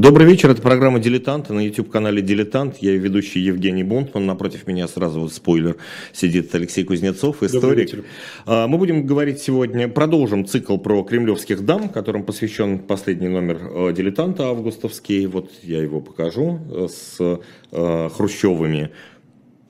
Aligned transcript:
Добрый 0.00 0.28
вечер, 0.28 0.48
это 0.50 0.62
программа 0.62 1.00
«Дилетант» 1.00 1.50
на 1.50 1.58
YouTube-канале 1.58 2.22
«Дилетант». 2.22 2.76
Я 2.80 2.92
ведущий 2.92 3.40
Евгений 3.40 3.82
Бунтман, 3.82 4.26
напротив 4.26 4.68
меня 4.68 4.86
сразу 4.86 5.18
вот 5.18 5.32
спойлер 5.32 5.74
сидит 6.12 6.54
Алексей 6.54 6.84
Кузнецов, 6.84 7.42
историк. 7.42 8.04
А, 8.46 8.68
мы 8.68 8.78
будем 8.78 9.06
говорить 9.06 9.40
сегодня, 9.40 9.88
продолжим 9.88 10.46
цикл 10.46 10.76
про 10.76 11.02
кремлевских 11.02 11.64
дам, 11.64 11.88
которым 11.88 12.22
посвящен 12.22 12.78
последний 12.78 13.26
номер 13.26 13.58
э, 13.60 13.92
«Дилетанта» 13.92 14.44
августовский. 14.44 15.26
Вот 15.26 15.50
я 15.64 15.82
его 15.82 16.00
покажу 16.00 16.60
э, 16.70 16.86
с 16.88 17.40
э, 17.72 18.08
Хрущевыми 18.14 18.92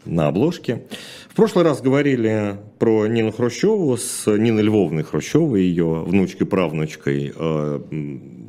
на 0.05 0.29
обложке. 0.29 0.83
В 1.29 1.35
прошлый 1.35 1.65
раз 1.65 1.81
говорили 1.81 2.57
про 2.79 3.07
Нину 3.07 3.33
Хрущеву 3.33 3.97
с 3.97 4.27
Ниной 4.27 4.63
Львовной 4.63 5.03
Хрущевой, 5.03 5.63
ее 5.63 6.05
внучкой-правнучкой 6.07 7.33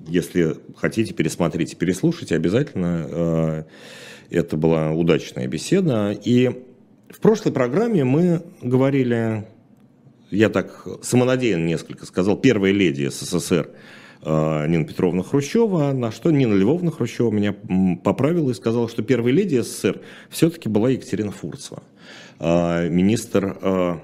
если 0.09 0.57
хотите, 0.75 1.13
пересмотрите, 1.13 1.75
переслушайте 1.75 2.35
обязательно. 2.35 3.07
Э, 3.09 3.63
это 4.29 4.57
была 4.57 4.91
удачная 4.91 5.47
беседа. 5.47 6.11
И 6.11 6.49
в 7.09 7.19
прошлой 7.19 7.51
программе 7.51 8.03
мы 8.03 8.41
говорили, 8.61 9.47
я 10.31 10.49
так 10.49 10.85
самонадеянно 11.01 11.65
несколько 11.65 12.05
сказал, 12.05 12.37
первая 12.37 12.71
леди 12.71 13.09
СССР 13.09 13.69
э, 13.69 13.75
Нина 14.21 14.85
Петровна 14.85 15.23
Хрущева, 15.23 15.93
на 15.93 16.11
что 16.11 16.29
Нина 16.31 16.53
Львовна 16.53 16.91
Хрущева 16.91 17.31
меня 17.31 17.55
поправила 18.03 18.51
и 18.51 18.53
сказала, 18.53 18.89
что 18.89 19.01
первой 19.01 19.31
леди 19.31 19.61
СССР 19.61 20.01
все-таки 20.29 20.67
была 20.67 20.89
Екатерина 20.89 21.31
Фурцева, 21.31 21.83
э, 22.39 22.89
министр, 22.89 24.01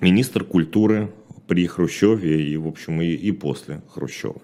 министр 0.00 0.44
культуры 0.44 1.10
при 1.50 1.66
Хрущеве 1.66 2.44
и, 2.44 2.56
в 2.56 2.68
общем, 2.68 3.02
и, 3.02 3.08
и 3.08 3.32
после 3.32 3.82
Хрущева. 3.92 4.40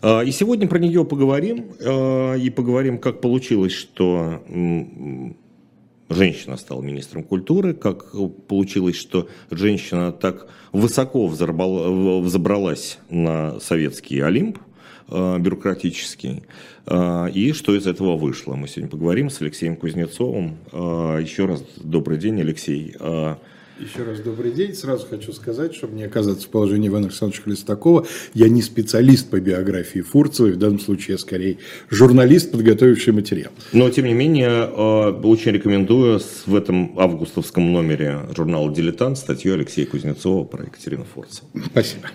А, 0.00 0.22
и 0.22 0.30
сегодня 0.30 0.66
про 0.68 0.78
нее 0.78 1.04
поговорим, 1.04 1.66
а, 1.84 2.34
и 2.34 2.48
поговорим, 2.48 2.96
как 2.96 3.20
получилось, 3.20 3.72
что 3.72 4.42
женщина 6.10 6.56
стала 6.56 6.82
министром 6.82 7.22
культуры, 7.22 7.72
как 7.72 8.12
получилось, 8.46 8.96
что 8.96 9.28
женщина 9.50 10.12
так 10.12 10.48
высоко 10.72 11.26
взобралась 11.26 12.98
на 13.08 13.58
советский 13.60 14.20
Олимп, 14.20 14.58
а, 15.08 15.38
бюрократический, 15.38 16.42
и 17.32 17.52
что 17.54 17.76
из 17.76 17.86
этого 17.86 18.16
вышло. 18.16 18.54
Мы 18.54 18.66
сегодня 18.66 18.90
поговорим 18.90 19.30
с 19.30 19.40
Алексеем 19.40 19.76
Кузнецовым. 19.76 20.58
Еще 20.72 21.46
раз 21.46 21.62
добрый 21.76 22.18
день, 22.18 22.40
Алексей. 22.40 22.96
Еще 23.80 24.02
раз 24.02 24.20
добрый 24.20 24.52
день. 24.52 24.74
Сразу 24.74 25.06
хочу 25.08 25.32
сказать, 25.32 25.74
чтобы 25.74 25.94
не 25.94 26.04
оказаться 26.04 26.46
в 26.46 26.50
положении 26.50 26.88
Ивана 26.88 27.06
Александровича 27.06 27.44
Хлестакова, 27.44 28.06
я 28.34 28.50
не 28.50 28.60
специалист 28.60 29.30
по 29.30 29.40
биографии 29.40 30.00
Фурцевой, 30.00 30.52
в 30.52 30.58
данном 30.58 30.80
случае 30.80 31.14
я 31.14 31.18
скорее 31.18 31.56
журналист, 31.88 32.52
подготовивший 32.52 33.14
материал. 33.14 33.50
Но, 33.72 33.88
тем 33.88 34.04
не 34.04 34.12
менее, 34.12 34.50
э, 34.50 35.20
очень 35.22 35.52
рекомендую 35.52 36.20
в 36.44 36.54
этом 36.54 36.98
августовском 36.98 37.72
номере 37.72 38.20
журнала 38.36 38.70
«Дилетант» 38.70 39.16
статью 39.16 39.54
Алексея 39.54 39.86
Кузнецова 39.86 40.44
про 40.44 40.64
Екатерину 40.64 41.06
Фурцеву. 41.14 41.48
Спасибо. 41.64 42.08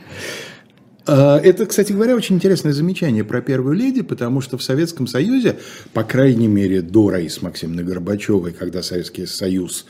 Э, 1.08 1.38
это, 1.38 1.66
кстати 1.66 1.91
говоря, 1.91 2.16
очень 2.16 2.36
интересное 2.36 2.73
замечание 2.73 3.23
про 3.23 3.41
первую 3.41 3.75
леди, 3.75 4.02
потому 4.02 4.41
что 4.41 4.58
в 4.58 4.63
Советском 4.63 5.08
Союзе, 5.08 5.58
по 5.93 6.03
крайней 6.03 6.47
мере, 6.47 6.81
до 6.81 7.09
Раисы 7.09 7.43
Максимовны 7.43 7.83
Горбачевой, 7.83 8.52
когда 8.52 8.81
Советский 8.81 9.25
Союз 9.25 9.86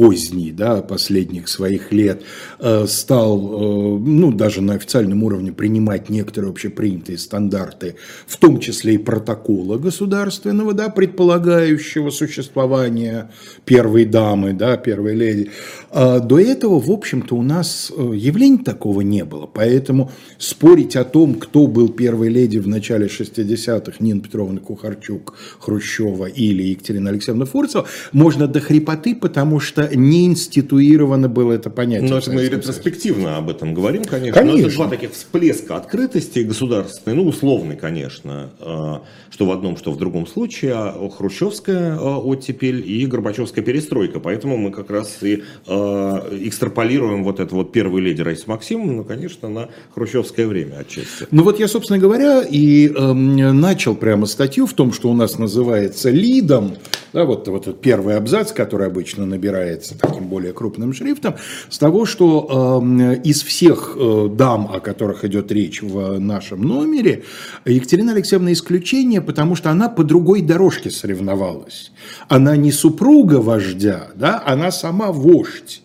поздний, 0.00 0.50
да, 0.50 0.80
последних 0.80 1.46
своих 1.48 1.92
лет, 1.92 2.22
э, 2.58 2.86
стал, 2.86 3.38
э, 3.38 3.98
ну, 3.98 4.32
даже 4.32 4.62
на 4.62 4.74
официальном 4.74 5.22
уровне 5.24 5.52
принимать 5.52 6.08
некоторые 6.08 6.50
общепринятые 6.50 7.18
стандарты, 7.18 7.96
в 8.26 8.38
том 8.38 8.60
числе 8.60 8.94
и 8.94 8.98
протокола 8.98 9.76
государственного, 9.76 10.72
да, 10.72 10.88
предполагающего 10.88 12.08
существование 12.08 13.28
первой 13.66 14.06
дамы, 14.06 14.54
да, 14.54 14.78
первой 14.78 15.14
леди. 15.14 15.50
А 15.90 16.18
до 16.18 16.40
этого, 16.40 16.80
в 16.80 16.90
общем-то, 16.90 17.36
у 17.36 17.42
нас 17.42 17.92
э, 17.94 18.12
явлений 18.14 18.64
такого 18.64 19.02
не 19.02 19.26
было, 19.26 19.44
поэтому 19.44 20.10
спорить 20.38 20.96
о 20.96 21.04
том, 21.04 21.34
кто 21.34 21.66
был 21.66 21.90
первой 21.90 22.30
леди 22.30 22.56
в 22.56 22.68
начале 22.68 23.06
60-х, 23.06 23.96
Нина 24.00 24.22
Петровна 24.22 24.60
Кухарчук, 24.60 25.34
Хрущева 25.58 26.24
или 26.24 26.62
Екатерина 26.62 27.10
Алексеевна 27.10 27.44
Фурцева, 27.44 27.86
можно 28.12 28.46
до 28.46 28.60
хрипоты, 28.60 29.14
потому 29.14 29.60
что 29.60 29.89
не 29.94 30.26
институировано 30.26 31.28
было 31.28 31.52
это 31.52 31.70
понятие. 31.70 32.10
Но 32.10 32.18
это 32.18 32.30
мы 32.32 32.46
ретроспективно 32.46 33.36
об 33.36 33.50
этом 33.50 33.74
говорим, 33.74 34.04
конечно. 34.04 34.40
конечно. 34.40 34.60
Но 34.60 34.66
это 34.66 34.76
два 34.76 34.88
таких 34.88 35.12
всплеска 35.12 35.76
открытости 35.76 36.40
государственной, 36.40 37.16
ну, 37.16 37.26
условный, 37.26 37.76
конечно, 37.76 38.50
а, 38.60 39.02
что 39.30 39.46
в 39.46 39.52
одном, 39.52 39.76
что 39.76 39.92
в 39.92 39.98
другом 39.98 40.26
случае, 40.26 40.72
а 40.74 41.10
хрущевская 41.10 41.96
а, 41.96 42.18
оттепель 42.18 42.88
и 42.88 43.06
горбачевская 43.06 43.64
перестройка. 43.64 44.20
Поэтому 44.20 44.56
мы 44.56 44.70
как 44.70 44.90
раз 44.90 45.18
и 45.22 45.42
экстраполируем 45.66 47.24
вот 47.24 47.40
это 47.40 47.54
вот 47.54 47.72
первую 47.72 48.02
леди 48.02 48.22
Раиса 48.22 48.44
Максимовна, 48.46 48.92
ну, 48.92 49.04
конечно, 49.04 49.48
на 49.48 49.68
хрущевское 49.94 50.46
время 50.46 50.78
отчасти. 50.80 51.26
Ну 51.30 51.42
вот 51.42 51.58
я, 51.58 51.68
собственно 51.68 51.98
говоря, 51.98 52.42
и 52.42 52.88
э, 52.88 53.12
начал 53.12 53.94
прямо 53.94 54.26
статью 54.26 54.66
в 54.66 54.74
том, 54.74 54.92
что 54.92 55.10
у 55.10 55.14
нас 55.14 55.38
называется 55.38 56.10
лидом, 56.10 56.76
да, 57.12 57.24
вот, 57.24 57.48
вот 57.48 57.62
этот 57.62 57.80
первый 57.80 58.16
абзац, 58.16 58.52
который 58.52 58.86
обычно 58.86 59.26
набирает 59.26 59.79
является 59.80 59.98
таким 59.98 60.28
более 60.28 60.52
крупным 60.52 60.92
шрифтом, 60.92 61.36
с 61.68 61.78
того, 61.78 62.04
что 62.04 62.82
э, 62.82 63.16
из 63.24 63.42
всех 63.42 63.96
э, 63.96 64.28
дам, 64.30 64.70
о 64.72 64.80
которых 64.80 65.24
идет 65.24 65.50
речь 65.52 65.82
в 65.82 66.18
нашем 66.18 66.62
номере, 66.62 67.24
Екатерина 67.64 68.12
Алексеевна 68.12 68.52
исключение, 68.52 69.20
потому 69.20 69.56
что 69.56 69.70
она 69.70 69.88
по 69.88 70.04
другой 70.04 70.42
дорожке 70.42 70.90
соревновалась. 70.90 71.92
Она 72.28 72.56
не 72.56 72.72
супруга 72.72 73.36
вождя, 73.36 74.08
да, 74.14 74.42
она 74.44 74.70
сама 74.70 75.12
вождь 75.12 75.82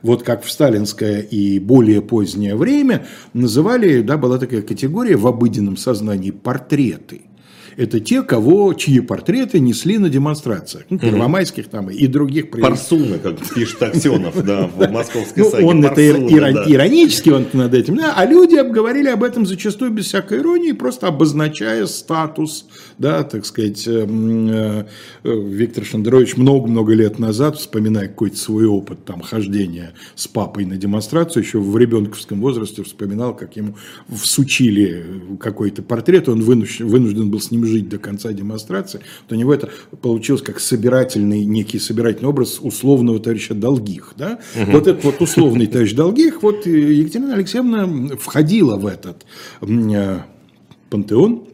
вот 0.00 0.22
как 0.22 0.44
в 0.44 0.50
сталинское 0.50 1.22
и 1.22 1.58
более 1.58 2.00
позднее 2.00 2.54
время 2.54 3.06
называли, 3.32 4.00
да, 4.00 4.16
была 4.16 4.38
такая 4.38 4.62
категория 4.62 5.16
в 5.16 5.26
обыденном 5.26 5.76
сознании 5.76 6.30
портреты 6.30 7.22
это 7.78 8.00
те, 8.00 8.24
кого, 8.24 8.74
чьи 8.74 8.98
портреты 8.98 9.60
несли 9.60 9.98
на 9.98 10.10
демонстрациях, 10.10 10.86
ну, 10.90 10.98
первомайских 10.98 11.68
там 11.68 11.88
и 11.88 12.08
других. 12.08 12.50
Парсуны, 12.50 13.18
как 13.20 13.36
пишет 13.54 13.80
Аксенов, 13.80 14.44
да, 14.44 14.66
в 14.66 14.90
московской 14.90 15.44
ну, 15.44 15.50
саге. 15.50 15.64
Он 15.64 15.84
это 15.84 16.10
иронически 16.10 17.30
он 17.30 17.46
над 17.52 17.74
этим, 17.74 17.96
а 18.02 18.26
люди 18.26 18.56
говорили 18.68 19.08
об 19.08 19.22
этом 19.22 19.46
зачастую 19.46 19.92
без 19.92 20.06
всякой 20.06 20.40
иронии, 20.40 20.72
просто 20.72 21.06
обозначая 21.06 21.86
статус, 21.86 22.66
да, 22.98 23.22
так 23.22 23.46
сказать, 23.46 23.86
эм, 23.86 24.50
э, 24.50 24.84
Виктор 25.22 25.84
Шендерович 25.84 26.36
много-много 26.36 26.94
лет 26.94 27.20
назад, 27.20 27.58
вспоминая 27.58 28.08
какой-то 28.08 28.38
свой 28.38 28.66
опыт 28.66 29.04
там 29.04 29.20
хождения 29.20 29.94
с 30.16 30.26
папой 30.26 30.64
на 30.64 30.76
демонстрацию, 30.76 31.44
еще 31.44 31.60
в 31.60 31.78
ребенковском 31.78 32.40
возрасте 32.40 32.82
вспоминал, 32.82 33.36
как 33.36 33.54
ему 33.54 33.76
всучили 34.12 35.06
какой-то 35.38 35.82
портрет, 35.82 36.28
он 36.28 36.42
вынужден 36.42 37.30
был 37.30 37.40
с 37.40 37.52
ним 37.52 37.67
жить 37.68 37.88
до 37.88 37.98
конца 37.98 38.32
демонстрации, 38.32 39.00
то 39.28 39.34
у 39.34 39.38
него 39.38 39.54
это 39.54 39.70
получилось 40.00 40.42
как 40.42 40.60
собирательный, 40.60 41.44
некий 41.44 41.78
собирательный 41.78 42.28
образ 42.28 42.58
условного 42.60 43.20
товарища 43.20 43.54
Долгих. 43.54 44.14
Да? 44.16 44.38
Угу. 44.56 44.72
Вот 44.72 44.86
этот 44.86 45.04
вот 45.04 45.20
условный 45.20 45.66
товарищ 45.66 45.92
Долгих, 45.92 46.42
вот 46.42 46.66
Екатерина 46.66 47.34
Алексеевна 47.34 48.16
входила 48.16 48.76
в 48.76 48.86
этот 48.86 49.26
э, 49.60 50.20
пантеон, 50.90 51.44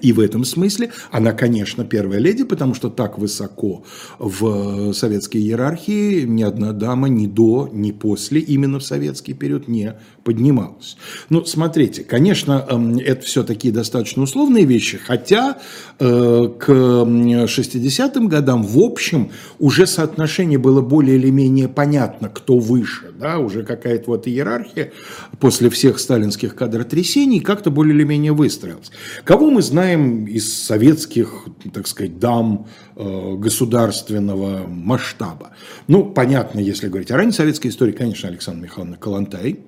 и 0.00 0.12
в 0.12 0.20
этом 0.20 0.44
смысле 0.44 0.90
она, 1.10 1.32
конечно, 1.32 1.84
первая 1.84 2.18
леди, 2.18 2.44
потому 2.44 2.74
что 2.74 2.88
так 2.88 3.18
высоко 3.18 3.84
в 4.18 4.92
советской 4.92 5.38
иерархии 5.38 6.22
ни 6.22 6.42
одна 6.42 6.72
дама 6.72 7.08
ни 7.08 7.26
до, 7.26 7.68
ни 7.72 7.92
после, 7.92 8.40
именно 8.40 8.78
в 8.78 8.84
советский 8.84 9.34
период, 9.34 9.68
не 9.68 9.94
поднималась. 10.24 10.96
Ну, 11.30 11.44
смотрите, 11.44 12.04
конечно, 12.04 12.64
эм, 12.68 12.98
это 12.98 13.24
все 13.24 13.42
такие 13.42 13.72
достаточно 13.74 14.22
условные 14.22 14.64
вещи, 14.64 14.98
хотя 14.98 15.58
э, 15.98 16.48
к 16.58 16.70
60-м 16.70 18.28
годам, 18.28 18.62
в 18.62 18.78
общем, 18.78 19.30
уже 19.58 19.86
соотношение 19.86 20.58
было 20.58 20.80
более 20.80 21.16
или 21.16 21.30
менее 21.30 21.68
понятно, 21.68 22.28
кто 22.28 22.58
выше, 22.58 23.10
да, 23.18 23.38
уже 23.38 23.64
какая-то 23.64 24.10
вот 24.10 24.28
иерархия 24.28 24.92
после 25.40 25.70
всех 25.70 25.98
сталинских 25.98 26.54
кадротрясений 26.54 27.40
как-то 27.40 27.70
более 27.70 27.94
или 27.94 28.04
менее 28.04 28.32
выстроилась. 28.32 28.90
Кого 29.24 29.50
мы 29.50 29.62
знаем 29.62 29.81
знаем 29.82 30.26
из 30.26 30.62
советских, 30.62 31.46
так 31.74 31.88
сказать, 31.88 32.20
дам 32.20 32.68
э, 32.94 33.34
государственного 33.36 34.64
масштаба. 34.68 35.50
Ну, 35.88 36.04
понятно, 36.04 36.60
если 36.60 36.86
говорить 36.86 37.10
о 37.10 37.16
ранней 37.16 37.32
советской 37.32 37.66
истории, 37.66 37.90
конечно, 37.90 38.28
Александра 38.28 38.62
Михайловна 38.62 38.96
Калантай, 38.96 39.58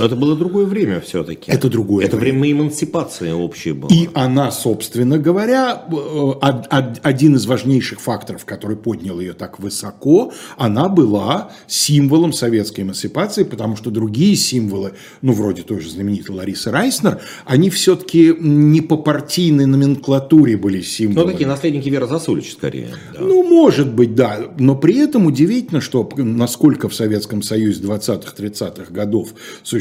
Это 0.00 0.16
было 0.16 0.36
другое 0.36 0.66
время 0.66 1.00
все-таки. 1.00 1.50
Это 1.50 1.68
другое 1.68 2.06
Это 2.06 2.16
время, 2.16 2.40
время 2.40 2.60
эмансипации 2.60 3.30
общей 3.32 3.72
было. 3.72 3.90
И 3.90 4.08
она, 4.14 4.50
собственно 4.50 5.18
говоря, 5.18 5.84
э, 5.90 6.88
один 7.02 7.36
из 7.36 7.46
важнейших 7.46 8.00
факторов, 8.00 8.44
который 8.44 8.76
поднял 8.76 9.20
ее 9.20 9.32
так 9.32 9.58
высоко, 9.58 10.32
она 10.56 10.88
была 10.88 11.52
символом 11.66 12.32
советской 12.32 12.82
эмансипации, 12.82 13.44
потому 13.44 13.76
что 13.76 13.90
другие 13.90 14.36
символы, 14.36 14.92
ну, 15.22 15.32
вроде 15.32 15.62
той 15.62 15.80
же 15.80 15.90
знаменитой 15.90 16.34
Ларисы 16.34 16.70
Райснер, 16.70 17.20
они 17.44 17.70
все-таки 17.70 18.34
не 18.38 18.80
по 18.80 18.96
партийной 18.96 19.66
номенклатуре 19.66 20.56
были 20.56 20.82
символами. 20.82 21.26
Ну, 21.26 21.32
такие 21.32 21.46
наследники 21.46 21.88
Веры 21.88 22.06
Засулич, 22.06 22.52
скорее. 22.52 22.88
Да. 23.12 23.20
Ну, 23.20 23.42
может 23.42 23.92
быть, 23.92 24.14
да. 24.14 24.38
Но 24.58 24.74
при 24.76 24.98
этом 24.98 25.26
удивительно, 25.26 25.80
что 25.80 26.08
насколько 26.16 26.88
в 26.88 26.94
Советском 26.94 27.42
Союзе 27.42 27.82
20-30-х 27.82 28.92
годов 28.92 29.34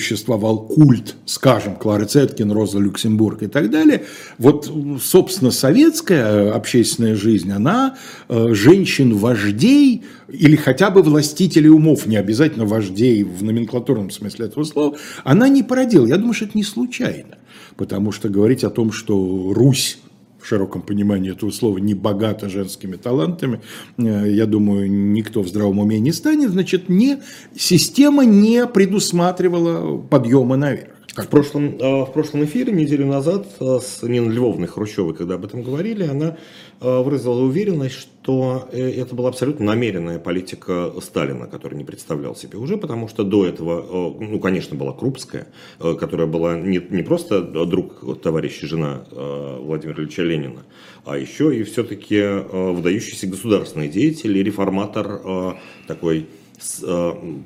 существовал 0.07 0.59
культ, 0.59 1.15
скажем, 1.25 1.75
Клары 1.75 2.06
Цеткин, 2.06 2.51
Роза 2.51 2.80
Люксембург 2.80 3.44
и 3.44 3.48
так 3.48 3.69
далее, 3.69 4.06
вот, 4.38 4.71
собственно, 5.04 5.51
советская 5.51 6.54
общественная 6.54 7.15
жизнь, 7.15 7.51
она 7.51 7.98
э, 8.30 8.54
женщин-вождей 8.54 10.06
или 10.30 10.56
хотя 10.56 10.89
бы 10.89 11.01
властителей 11.04 11.69
умов, 11.69 12.06
не 12.06 12.15
обязательно 12.15 12.65
вождей 12.65 13.24
в 13.24 13.44
номенклатурном 13.44 14.09
смысле 14.09 14.45
этого 14.45 14.63
слова, 14.63 14.98
она 15.24 15.50
не 15.50 15.63
породила. 15.63 16.06
Я 16.06 16.18
думаю, 16.18 16.33
что 16.33 16.45
это 16.45 16.57
не 16.57 16.63
случайно, 16.63 17.38
потому 17.75 18.12
что 18.12 18.30
говорить 18.30 18.63
о 18.63 18.69
том, 18.69 18.92
что 18.92 19.53
Русь 19.53 20.00
широком 20.47 20.81
понимании 20.81 21.31
этого 21.31 21.51
слова, 21.51 21.77
не 21.77 21.94
богата 21.94 22.49
женскими 22.49 22.95
талантами, 22.95 23.61
э, 23.97 24.31
я 24.31 24.45
думаю, 24.45 24.89
никто 24.89 25.41
в 25.41 25.47
здравом 25.47 25.79
уме 25.79 25.99
не 25.99 26.11
станет, 26.11 26.51
значит, 26.51 26.89
не, 26.89 27.19
система 27.55 28.25
не 28.25 28.65
предусматривала 28.65 29.97
подъема 29.97 30.55
наверх. 30.57 30.96
Как 31.17 31.25
в 31.25 31.29
прошлом, 31.29 31.79
э, 31.79 32.05
в 32.05 32.11
прошлом 32.13 32.43
эфире, 32.43 32.71
неделю 32.71 33.07
назад, 33.07 33.47
э, 33.59 33.79
с 33.81 34.03
Ниной 34.03 34.35
Львовной 34.35 34.67
Хрущевой, 34.67 35.15
когда 35.15 35.33
об 35.33 35.45
этом 35.45 35.63
говорили, 35.63 36.03
она 36.03 36.37
выразила 36.79 37.41
уверенность, 37.41 37.95
что 37.95 38.69
это 38.71 39.15
была 39.15 39.29
абсолютно 39.29 39.65
намеренная 39.65 40.19
политика 40.19 40.93
Сталина, 41.01 41.47
который 41.47 41.73
не 41.73 41.83
представлял 41.83 42.35
себе 42.35 42.59
уже, 42.59 42.77
потому 42.77 43.07
что 43.07 43.23
до 43.23 43.47
этого, 43.47 44.15
ну, 44.19 44.39
конечно, 44.39 44.77
была 44.77 44.93
Крупская, 44.93 45.47
которая 45.79 46.27
была 46.27 46.55
не, 46.55 46.79
не 46.91 47.01
просто 47.01 47.41
друг 47.41 48.21
товарища 48.21 48.67
жена 48.67 49.05
Владимира 49.11 50.03
Ильича 50.03 50.21
Ленина, 50.21 50.65
а 51.03 51.17
еще 51.17 51.57
и 51.57 51.63
все-таки 51.63 52.21
выдающийся 52.51 53.25
государственный 53.25 53.87
деятель 53.87 54.37
и 54.37 54.43
реформатор 54.43 55.57
такой 55.87 56.27
Э, 56.46 56.46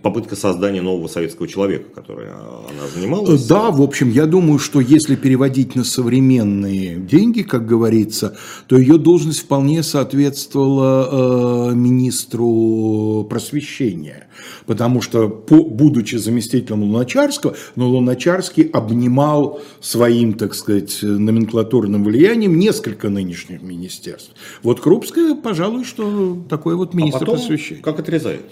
попытка 0.01 0.37
создания 0.37 0.81
нового 0.81 1.07
советского 1.07 1.45
человека, 1.45 1.89
которой 1.93 2.27
э, 2.27 2.31
она 2.31 2.87
занималась. 2.95 3.45
Да, 3.45 3.69
в 3.69 3.81
общем, 3.81 4.09
я 4.09 4.25
думаю, 4.25 4.57
что 4.57 4.79
если 4.79 5.17
переводить 5.17 5.75
на 5.75 5.83
современные 5.83 6.95
деньги, 6.95 7.41
как 7.41 7.65
говорится, 7.65 8.37
то 8.67 8.77
ее 8.77 8.97
должность 8.97 9.41
вполне 9.41 9.83
соответствовала 9.83 11.71
э, 11.71 11.75
министру 11.75 13.27
просвещения. 13.29 14.27
Потому 14.65 15.01
что, 15.01 15.27
по, 15.27 15.61
будучи 15.61 16.15
заместителем 16.15 16.83
Луначарского, 16.83 17.55
но 17.75 17.89
Луначарский 17.89 18.63
обнимал 18.63 19.59
своим, 19.81 20.33
так 20.35 20.55
сказать, 20.55 20.99
номенклатурным 21.01 22.05
влиянием 22.05 22.57
несколько 22.57 23.09
нынешних 23.09 23.61
министерств. 23.61 24.31
Вот 24.63 24.79
Крупская, 24.79 25.35
пожалуй, 25.35 25.83
что 25.83 26.37
такой 26.49 26.75
вот 26.75 26.93
министр 26.93 27.17
а 27.17 27.19
потом, 27.19 27.35
просвещения. 27.35 27.81
Как 27.81 27.99
отрезает? 27.99 28.45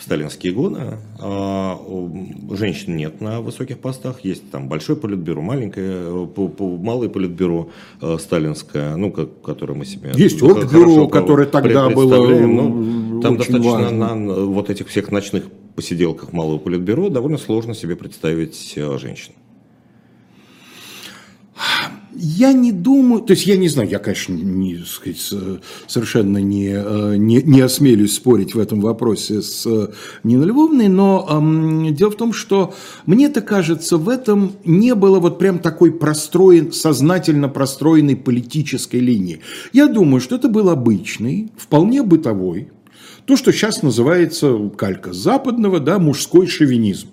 В 0.00 0.02
сталинские 0.02 0.54
годы. 0.54 0.98
А 1.18 1.78
женщин 2.52 2.96
нет 2.96 3.20
на 3.20 3.42
высоких 3.42 3.78
постах. 3.78 4.24
Есть 4.24 4.50
там 4.50 4.66
большое 4.66 4.98
политбюро, 4.98 5.42
маленькое, 5.42 6.26
малое 6.58 7.10
политбюро 7.10 7.68
э, 8.00 8.16
сталинское, 8.18 8.96
ну, 8.96 9.12
как, 9.12 9.42
которое 9.42 9.74
мы 9.74 9.84
себе... 9.84 10.12
Есть 10.14 10.42
оргбюро, 10.42 11.06
которое 11.08 11.46
тогда 11.46 11.90
было 11.90 12.16
ну, 12.46 13.20
Там 13.20 13.36
достаточно 13.36 13.70
важно. 13.70 14.14
на 14.16 14.34
вот 14.46 14.70
этих 14.70 14.88
всех 14.88 15.12
ночных 15.12 15.44
посиделках 15.76 16.32
малого 16.32 16.58
политбюро 16.58 17.10
довольно 17.10 17.38
сложно 17.38 17.74
себе 17.74 17.94
представить 17.94 18.72
э, 18.76 18.98
женщин. 18.98 19.34
Я 22.22 22.52
не 22.52 22.70
думаю, 22.70 23.22
то 23.22 23.32
есть 23.32 23.46
я 23.46 23.56
не 23.56 23.68
знаю, 23.68 23.88
я, 23.88 23.98
конечно, 23.98 24.34
не, 24.34 24.84
сказать, 24.84 25.32
совершенно 25.86 26.36
не, 26.36 26.68
э, 26.68 27.16
не, 27.16 27.42
не 27.42 27.62
осмелюсь 27.62 28.14
спорить 28.14 28.54
в 28.54 28.58
этом 28.58 28.82
вопросе 28.82 29.40
с 29.40 29.64
э, 29.64 29.88
Ниной 30.22 30.48
Львовной, 30.48 30.88
но 30.88 31.26
эм, 31.30 31.94
дело 31.94 32.10
в 32.10 32.16
том, 32.16 32.34
что 32.34 32.74
мне-то 33.06 33.40
кажется, 33.40 33.96
в 33.96 34.10
этом 34.10 34.52
не 34.66 34.94
было 34.94 35.18
вот 35.18 35.38
прям 35.38 35.60
такой 35.60 35.92
простроен, 35.92 36.72
сознательно 36.72 37.48
простроенной 37.48 38.16
политической 38.16 39.00
линии. 39.00 39.40
Я 39.72 39.86
думаю, 39.86 40.20
что 40.20 40.36
это 40.36 40.50
был 40.50 40.68
обычный, 40.68 41.50
вполне 41.56 42.02
бытовой, 42.02 42.68
то, 43.24 43.36
что 43.36 43.50
сейчас 43.50 43.82
называется 43.82 44.70
калька 44.76 45.14
западного, 45.14 45.80
да, 45.80 45.98
мужской 45.98 46.46
шовинизм. 46.46 47.08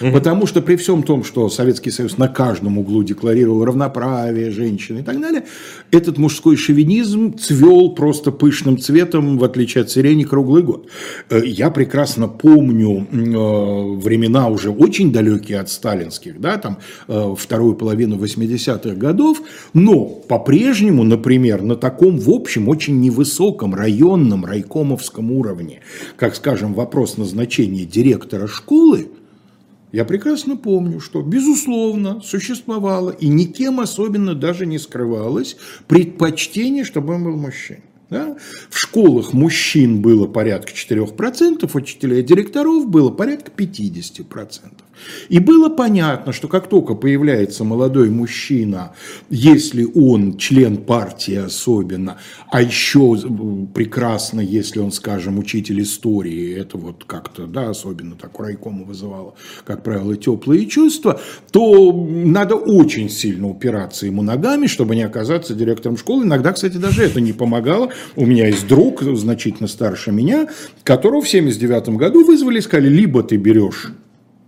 Угу. 0.00 0.12
Потому 0.12 0.46
что 0.46 0.62
при 0.62 0.76
всем 0.76 1.02
том, 1.02 1.24
что 1.24 1.48
Советский 1.48 1.90
Союз 1.90 2.18
на 2.18 2.28
каждом 2.28 2.78
углу 2.78 3.02
декларировал 3.02 3.64
равноправие 3.64 4.50
женщин 4.50 4.98
и 4.98 5.02
так 5.02 5.20
далее, 5.20 5.44
этот 5.90 6.18
мужской 6.18 6.56
шовинизм 6.56 7.36
цвел 7.38 7.94
просто 7.94 8.32
пышным 8.32 8.78
цветом, 8.78 9.38
в 9.38 9.44
отличие 9.44 9.82
от 9.82 9.90
сирени, 9.90 10.24
круглый 10.24 10.62
год. 10.62 10.88
Э, 11.30 11.42
я 11.44 11.70
прекрасно 11.70 12.28
помню 12.28 13.06
э, 13.10 13.96
времена 14.00 14.48
уже 14.48 14.70
очень 14.70 15.12
далекие 15.12 15.60
от 15.60 15.70
сталинских, 15.70 16.40
да, 16.40 16.58
там 16.58 16.78
э, 17.08 17.34
вторую 17.36 17.74
половину 17.74 18.16
80-х 18.16 18.94
годов, 18.94 19.42
но 19.72 20.04
по-прежнему, 20.04 21.04
например, 21.04 21.62
на 21.62 21.76
таком, 21.76 22.18
в 22.18 22.30
общем, 22.30 22.68
очень 22.68 23.00
невысоком 23.00 23.74
районном, 23.74 24.44
райкомовском 24.44 25.32
уровне, 25.32 25.80
как, 26.16 26.34
скажем, 26.34 26.74
вопрос 26.74 27.16
назначения 27.16 27.84
директора 27.84 28.46
школы, 28.46 29.08
я 29.92 30.06
прекрасно 30.06 30.56
помню, 30.56 31.00
что, 31.00 31.20
безусловно, 31.20 32.20
существовало 32.22 33.10
и 33.10 33.28
никем 33.28 33.78
особенно 33.78 34.34
даже 34.34 34.64
не 34.64 34.78
скрывалось 34.78 35.56
предпочтение, 35.86 36.84
чтобы 36.84 37.14
он 37.14 37.24
был 37.24 37.36
мужчиной. 37.36 37.82
Да? 38.08 38.36
В 38.68 38.78
школах 38.78 39.32
мужчин 39.32 40.02
было 40.02 40.26
порядка 40.26 40.72
4%, 40.72 41.70
учителей 41.72 42.20
и 42.20 42.22
директоров 42.22 42.88
было 42.88 43.10
порядка 43.10 43.52
50%. 43.54 44.60
И 45.28 45.38
было 45.38 45.68
понятно, 45.68 46.32
что 46.32 46.48
как 46.48 46.68
только 46.68 46.94
появляется 46.94 47.64
молодой 47.64 48.10
мужчина, 48.10 48.92
если 49.30 49.84
он 49.84 50.36
член 50.36 50.76
партии 50.76 51.36
особенно, 51.36 52.18
а 52.50 52.62
еще 52.62 53.16
прекрасно, 53.74 54.40
если 54.40 54.80
он, 54.80 54.92
скажем, 54.92 55.38
учитель 55.38 55.82
истории, 55.82 56.54
это 56.54 56.78
вот 56.78 57.04
как-то, 57.04 57.46
да, 57.46 57.70
особенно 57.70 58.14
так 58.14 58.38
у 58.38 58.42
райкома 58.42 58.84
вызывало, 58.84 59.34
как 59.64 59.82
правило, 59.82 60.16
теплые 60.16 60.66
чувства, 60.66 61.20
то 61.50 61.92
надо 61.92 62.56
очень 62.56 63.08
сильно 63.08 63.48
упираться 63.48 64.06
ему 64.06 64.22
ногами, 64.22 64.66
чтобы 64.66 64.94
не 64.94 65.02
оказаться 65.02 65.54
директором 65.54 65.96
школы. 65.96 66.24
Иногда, 66.24 66.52
кстати, 66.52 66.76
даже 66.76 67.02
это 67.02 67.20
не 67.20 67.32
помогало. 67.32 67.90
У 68.16 68.26
меня 68.26 68.46
есть 68.46 68.66
друг, 68.66 69.02
значительно 69.02 69.68
старше 69.68 70.12
меня, 70.12 70.48
которого 70.84 71.22
в 71.22 71.28
79 71.28 71.90
году 71.90 72.24
вызвали 72.24 72.58
и 72.58 72.62
сказали, 72.62 72.88
либо 72.88 73.22
ты 73.22 73.36
берешь 73.36 73.92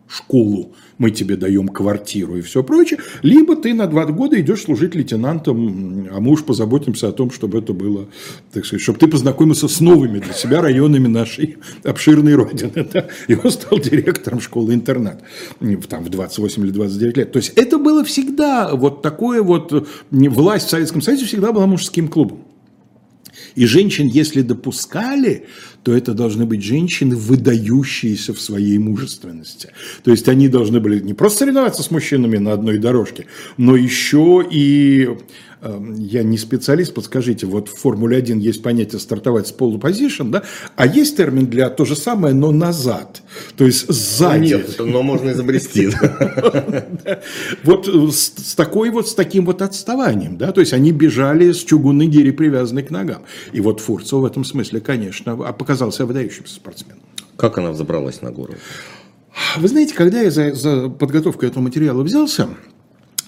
школу, 0.08 0.72
мы 0.98 1.10
тебе 1.10 1.36
даем 1.36 1.68
квартиру 1.68 2.36
и 2.36 2.40
все 2.40 2.62
прочее, 2.62 3.00
либо 3.22 3.56
ты 3.56 3.74
на 3.74 3.86
два 3.86 4.06
года 4.06 4.40
идешь 4.40 4.62
служить 4.62 4.94
лейтенантом, 4.94 6.08
а 6.12 6.20
мы 6.20 6.32
уж 6.32 6.44
позаботимся 6.44 7.08
о 7.08 7.12
том, 7.12 7.30
чтобы 7.30 7.58
это 7.58 7.72
было, 7.72 8.06
так 8.52 8.64
сказать, 8.64 8.82
чтобы 8.82 8.98
ты 8.98 9.08
познакомился 9.08 9.66
с 9.66 9.80
новыми 9.80 10.18
для 10.18 10.32
себя 10.32 10.60
районами 10.60 11.08
нашей 11.08 11.56
обширной 11.82 12.34
родины. 12.34 12.86
Да? 12.92 13.08
И 13.28 13.34
он 13.34 13.50
стал 13.50 13.78
директором 13.78 14.40
школы-интернат 14.40 15.22
там, 15.88 16.04
в 16.04 16.08
28 16.08 16.64
или 16.64 16.70
29 16.70 17.16
лет. 17.16 17.32
То 17.32 17.38
есть 17.38 17.52
это 17.56 17.78
было 17.78 18.04
всегда 18.04 18.74
вот 18.74 19.02
такое 19.02 19.42
вот, 19.42 19.88
власть 20.10 20.66
в 20.66 20.70
Советском 20.70 21.02
Союзе 21.02 21.24
всегда 21.24 21.52
была 21.52 21.66
мужским 21.66 22.08
клубом. 22.08 22.44
И 23.54 23.66
женщин, 23.66 24.06
если 24.06 24.42
допускали, 24.42 25.46
то 25.84 25.94
это 25.94 26.14
должны 26.14 26.46
быть 26.46 26.62
женщины, 26.62 27.14
выдающиеся 27.14 28.32
в 28.32 28.40
своей 28.40 28.78
мужественности. 28.78 29.70
То 30.02 30.10
есть 30.10 30.28
они 30.28 30.48
должны 30.48 30.80
были 30.80 30.98
не 30.98 31.12
просто 31.12 31.40
соревноваться 31.40 31.82
с 31.82 31.90
мужчинами 31.90 32.38
на 32.38 32.52
одной 32.54 32.78
дорожке, 32.78 33.26
но 33.58 33.76
еще 33.76 34.44
и 34.50 35.10
я 35.96 36.22
не 36.22 36.38
специалист, 36.38 36.92
подскажите, 36.94 37.46
вот 37.46 37.68
в 37.68 37.76
Формуле 37.76 38.16
1 38.16 38.38
есть 38.38 38.62
понятие 38.62 39.00
стартовать 39.00 39.48
с 39.48 39.52
полупозишн, 39.52 40.30
да, 40.30 40.42
а 40.76 40.86
есть 40.86 41.16
термин 41.16 41.46
для 41.46 41.70
то 41.70 41.84
же 41.84 41.96
самое, 41.96 42.34
но 42.34 42.50
назад, 42.50 43.22
то 43.56 43.64
есть 43.64 43.88
сзади. 43.88 44.54
Нет, 44.54 44.76
но 44.78 45.02
можно 45.02 45.30
изобрести. 45.30 45.90
Вот 47.62 47.86
с 47.86 48.54
такой 48.54 48.90
вот, 48.90 49.08
с 49.08 49.14
таким 49.14 49.46
вот 49.46 49.62
отставанием, 49.62 50.36
да, 50.36 50.52
то 50.52 50.60
есть 50.60 50.72
они 50.72 50.92
бежали 50.92 51.52
с 51.52 51.58
чугунной 51.58 52.06
гири, 52.06 52.30
привязанной 52.30 52.82
к 52.82 52.90
ногам. 52.90 53.22
И 53.52 53.60
вот 53.60 53.80
Фурцева 53.80 54.20
в 54.20 54.24
этом 54.24 54.44
смысле, 54.44 54.80
конечно, 54.80 55.36
показался 55.36 56.06
выдающимся 56.06 56.54
спортсменом. 56.54 56.98
Как 57.36 57.58
она 57.58 57.70
взобралась 57.70 58.22
на 58.22 58.30
гору? 58.30 58.54
Вы 59.56 59.68
знаете, 59.68 59.94
когда 59.94 60.20
я 60.20 60.30
за, 60.30 60.54
за 60.54 60.88
подготовку 60.88 61.44
этого 61.44 61.62
материала 61.62 62.02
взялся, 62.02 62.48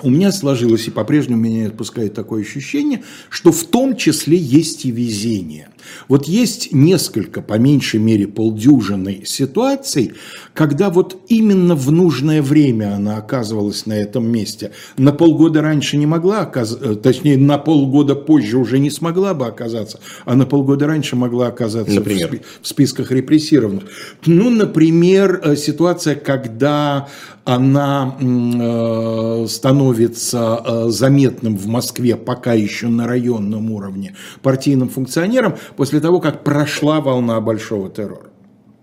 у 0.03 0.11
меня 0.11 0.33
сложилось 0.33 0.87
и 0.88 0.91
по-прежнему 0.91 1.41
меня 1.41 1.69
отпускает 1.69 2.15
такое 2.15 2.43
ощущение, 2.43 3.03
что 3.31 3.53
в 3.53 3.65
том 3.65 3.97
числе 3.97 4.37
есть 4.37 4.85
и 4.85 4.91
везение. 4.91 5.69
Вот 6.09 6.26
есть 6.26 6.73
несколько, 6.73 7.43
по 7.43 7.55
меньшей 7.59 8.00
мере 8.00 8.26
полдюжины 8.26 9.23
ситуаций, 9.25 10.12
когда 10.55 10.90
вот 10.90 11.16
именно 11.28 11.75
в 11.75 11.90
нужное 11.93 12.43
время 12.43 12.95
она 12.95 13.19
оказывалась 13.19 13.87
на 13.87 13.93
этом 13.93 14.26
месте. 14.26 14.73
На 14.97 15.12
полгода 15.12 15.62
раньше 15.62 15.97
не 15.97 16.07
могла 16.07 16.40
оказаться, 16.40 16.93
э, 16.93 16.95
точнее, 16.97 17.37
на 17.37 17.59
полгода 17.59 18.14
позже 18.14 18.57
уже 18.57 18.78
не 18.78 18.90
смогла 18.90 19.35
бы 19.35 19.47
оказаться, 19.47 20.00
а 20.25 20.35
на 20.35 20.47
полгода 20.47 20.87
раньше 20.87 21.16
могла 21.16 21.49
оказаться 21.49 21.95
например? 21.95 22.40
В, 22.62 22.66
списках 22.66 23.12
репрессированных. 23.12 23.85
Ну, 24.25 24.50
например, 24.50 25.40
э, 25.45 25.57
ситуация, 25.57 26.14
когда 26.14 27.09
она 27.45 28.16
э, 28.21 29.47
становится 29.49 30.88
заметным 30.88 31.57
в 31.57 31.66
Москве 31.66 32.16
пока 32.16 32.55
еще 32.55 32.88
на 32.88 33.07
районном 33.07 33.71
уровне 33.71 34.16
партийным 34.43 34.88
функционером, 34.88 35.55
после 35.76 36.00
того, 36.00 36.21
как 36.21 36.42
прошла 36.42 37.00
волна 37.00 37.40
большого 37.40 37.88
террора. 37.90 38.25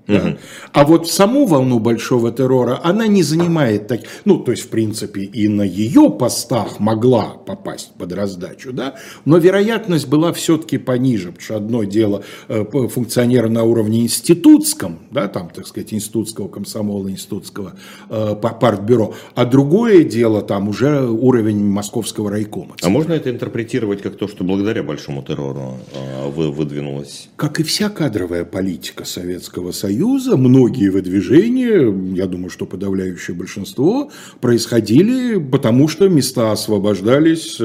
Да? 0.08 0.38
А 0.74 0.84
вот 0.84 1.10
саму 1.10 1.46
волну 1.46 1.80
большого 1.80 2.32
террора 2.32 2.80
она 2.84 3.08
не 3.08 3.24
занимает 3.24 3.88
так, 3.88 4.02
ну 4.26 4.38
то 4.40 4.52
есть 4.52 4.64
в 4.64 4.68
принципе 4.68 5.22
и 5.22 5.48
на 5.48 5.62
ее 5.62 6.10
постах 6.10 6.80
могла 6.80 7.36
попасть 7.46 7.92
под 7.98 8.12
раздачу, 8.12 8.74
да, 8.74 8.96
но 9.24 9.38
вероятность 9.38 10.08
была 10.08 10.34
все-таки 10.34 10.78
пониже, 10.78 11.28
потому 11.28 11.42
что 11.42 11.56
одно 11.56 11.84
дело 11.86 12.24
э, 12.50 12.66
функционера 12.90 13.48
на 13.48 13.64
уровне 13.64 14.02
институтском, 14.02 15.00
да, 15.12 15.28
там 15.30 15.50
так 15.50 15.68
сказать 15.68 15.94
институтского 15.94 16.50
комсомола, 16.50 17.10
институтского 17.10 17.76
э, 18.10 18.36
партбюро, 18.36 19.14
а 19.36 19.46
другое 19.46 20.04
дело 20.04 20.42
там 20.42 20.68
уже 20.68 21.08
уровень 21.08 21.64
московского 21.64 22.30
райкома. 22.30 22.76
А 22.82 22.90
можно 22.90 23.14
это 23.14 23.30
интерпретировать 23.30 24.02
как 24.02 24.18
то, 24.18 24.28
что 24.28 24.44
благодаря 24.44 24.84
большому 24.84 25.24
террору 25.24 25.78
э, 25.94 26.30
вы 26.30 26.52
выдвинулось? 26.52 27.30
Как 27.38 27.62
и 27.62 27.64
вся 27.64 27.90
кадровая 27.90 28.44
политика 28.44 29.06
Советского 29.06 29.72
Союза 29.72 29.93
Союза 29.94 30.38
многие 30.38 30.90
выдвижения, 30.90 32.16
я 32.16 32.26
думаю, 32.26 32.50
что 32.50 32.66
подавляющее 32.66 33.36
большинство, 33.36 34.10
происходили 34.42 35.38
потому, 35.38 35.88
что 35.88 36.10
места 36.10 36.52
освобождались 36.52 37.58
э, 37.60 37.64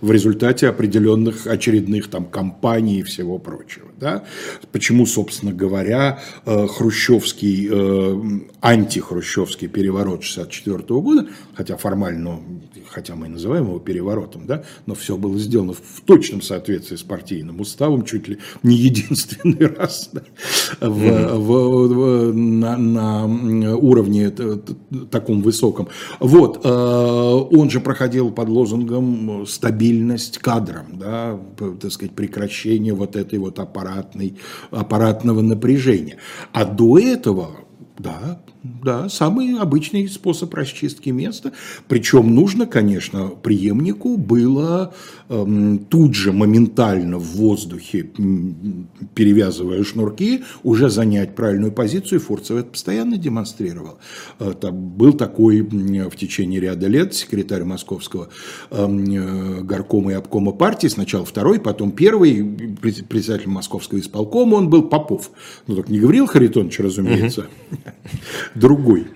в 0.00 0.12
результате 0.12 0.68
определенных 0.68 1.48
очередных 1.48 2.08
там 2.08 2.26
кампаний 2.26 3.00
и 3.00 3.02
всего 3.02 3.38
прочего. 3.38 3.86
Да? 3.98 4.24
Почему, 4.70 5.04
собственно 5.04 5.52
говоря, 5.52 6.20
э, 6.44 6.66
хрущевский, 6.68 7.68
э, 7.72 8.40
антихрущевский 8.60 9.66
переворот 9.66 10.20
1964 10.20 11.00
года, 11.00 11.26
хотя 11.54 11.76
формально, 11.76 12.40
хотя 12.88 13.16
мы 13.16 13.26
и 13.26 13.30
называем 13.30 13.64
его 13.64 13.80
переворотом, 13.80 14.46
да, 14.46 14.62
но 14.86 14.94
все 14.94 15.16
было 15.16 15.36
сделано 15.38 15.72
в 15.72 16.02
точном 16.04 16.40
соответствии 16.40 16.94
с 16.94 17.02
партийным 17.02 17.60
уставом, 17.60 18.04
чуть 18.04 18.28
ли 18.28 18.38
не 18.62 18.76
единственный 18.90 19.66
раз 19.66 20.10
да, 20.12 20.22
в 20.80 21.15
в, 21.16 21.88
в, 21.88 22.32
на, 22.34 22.76
на 22.76 23.76
уровне 23.76 24.30
таком 25.10 25.42
высоком. 25.42 25.88
Вот, 26.20 26.60
э, 26.64 26.68
он 26.68 27.70
же 27.70 27.80
проходил 27.80 28.30
под 28.30 28.48
лозунгом 28.48 29.46
стабильность 29.46 30.38
кадрам, 30.38 30.86
да, 30.92 31.38
так 31.80 31.92
сказать, 31.92 32.14
прекращение 32.14 32.94
вот 32.94 33.16
этой 33.16 33.38
вот 33.38 33.58
аппаратной, 33.58 34.38
аппаратного 34.70 35.40
напряжения. 35.40 36.16
А 36.52 36.64
до 36.64 36.98
этого, 36.98 37.50
да, 37.98 38.40
да, 38.82 39.08
самый 39.08 39.58
обычный 39.58 40.08
способ 40.08 40.52
расчистки 40.54 41.10
места. 41.10 41.52
Причем 41.88 42.34
нужно, 42.34 42.66
конечно, 42.66 43.28
преемнику 43.28 44.16
было 44.16 44.94
тут 45.28 46.14
же 46.14 46.32
моментально 46.32 47.18
в 47.18 47.36
воздухе, 47.36 48.10
перевязывая 49.14 49.82
шнурки, 49.82 50.44
уже 50.62 50.88
занять 50.88 51.34
правильную 51.34 51.72
позицию. 51.72 52.20
И 52.20 52.22
Фурцев 52.22 52.58
это 52.58 52.70
постоянно 52.70 53.16
демонстрировал. 53.16 53.98
Это 54.38 54.70
был 54.70 55.12
такой 55.12 55.62
в 55.62 56.16
течение 56.16 56.60
ряда 56.60 56.86
лет 56.86 57.14
секретарь 57.14 57.64
московского 57.64 58.28
эм, 58.70 59.04
э, 59.04 59.62
горкома 59.62 60.12
и 60.12 60.14
обкома 60.14 60.52
партии, 60.52 60.88
сначала 60.88 61.24
второй, 61.24 61.60
потом 61.60 61.92
первый, 61.92 62.44
председатель 63.08 63.48
московского 63.48 63.98
исполкома 63.98 64.54
он 64.56 64.70
был 64.70 64.84
Попов. 64.84 65.30
Ну, 65.66 65.76
так 65.76 65.88
не 65.88 65.98
говорил 65.98 66.26
Харитонович, 66.26 66.80
разумеется. 66.80 67.46
другой. 68.54 69.08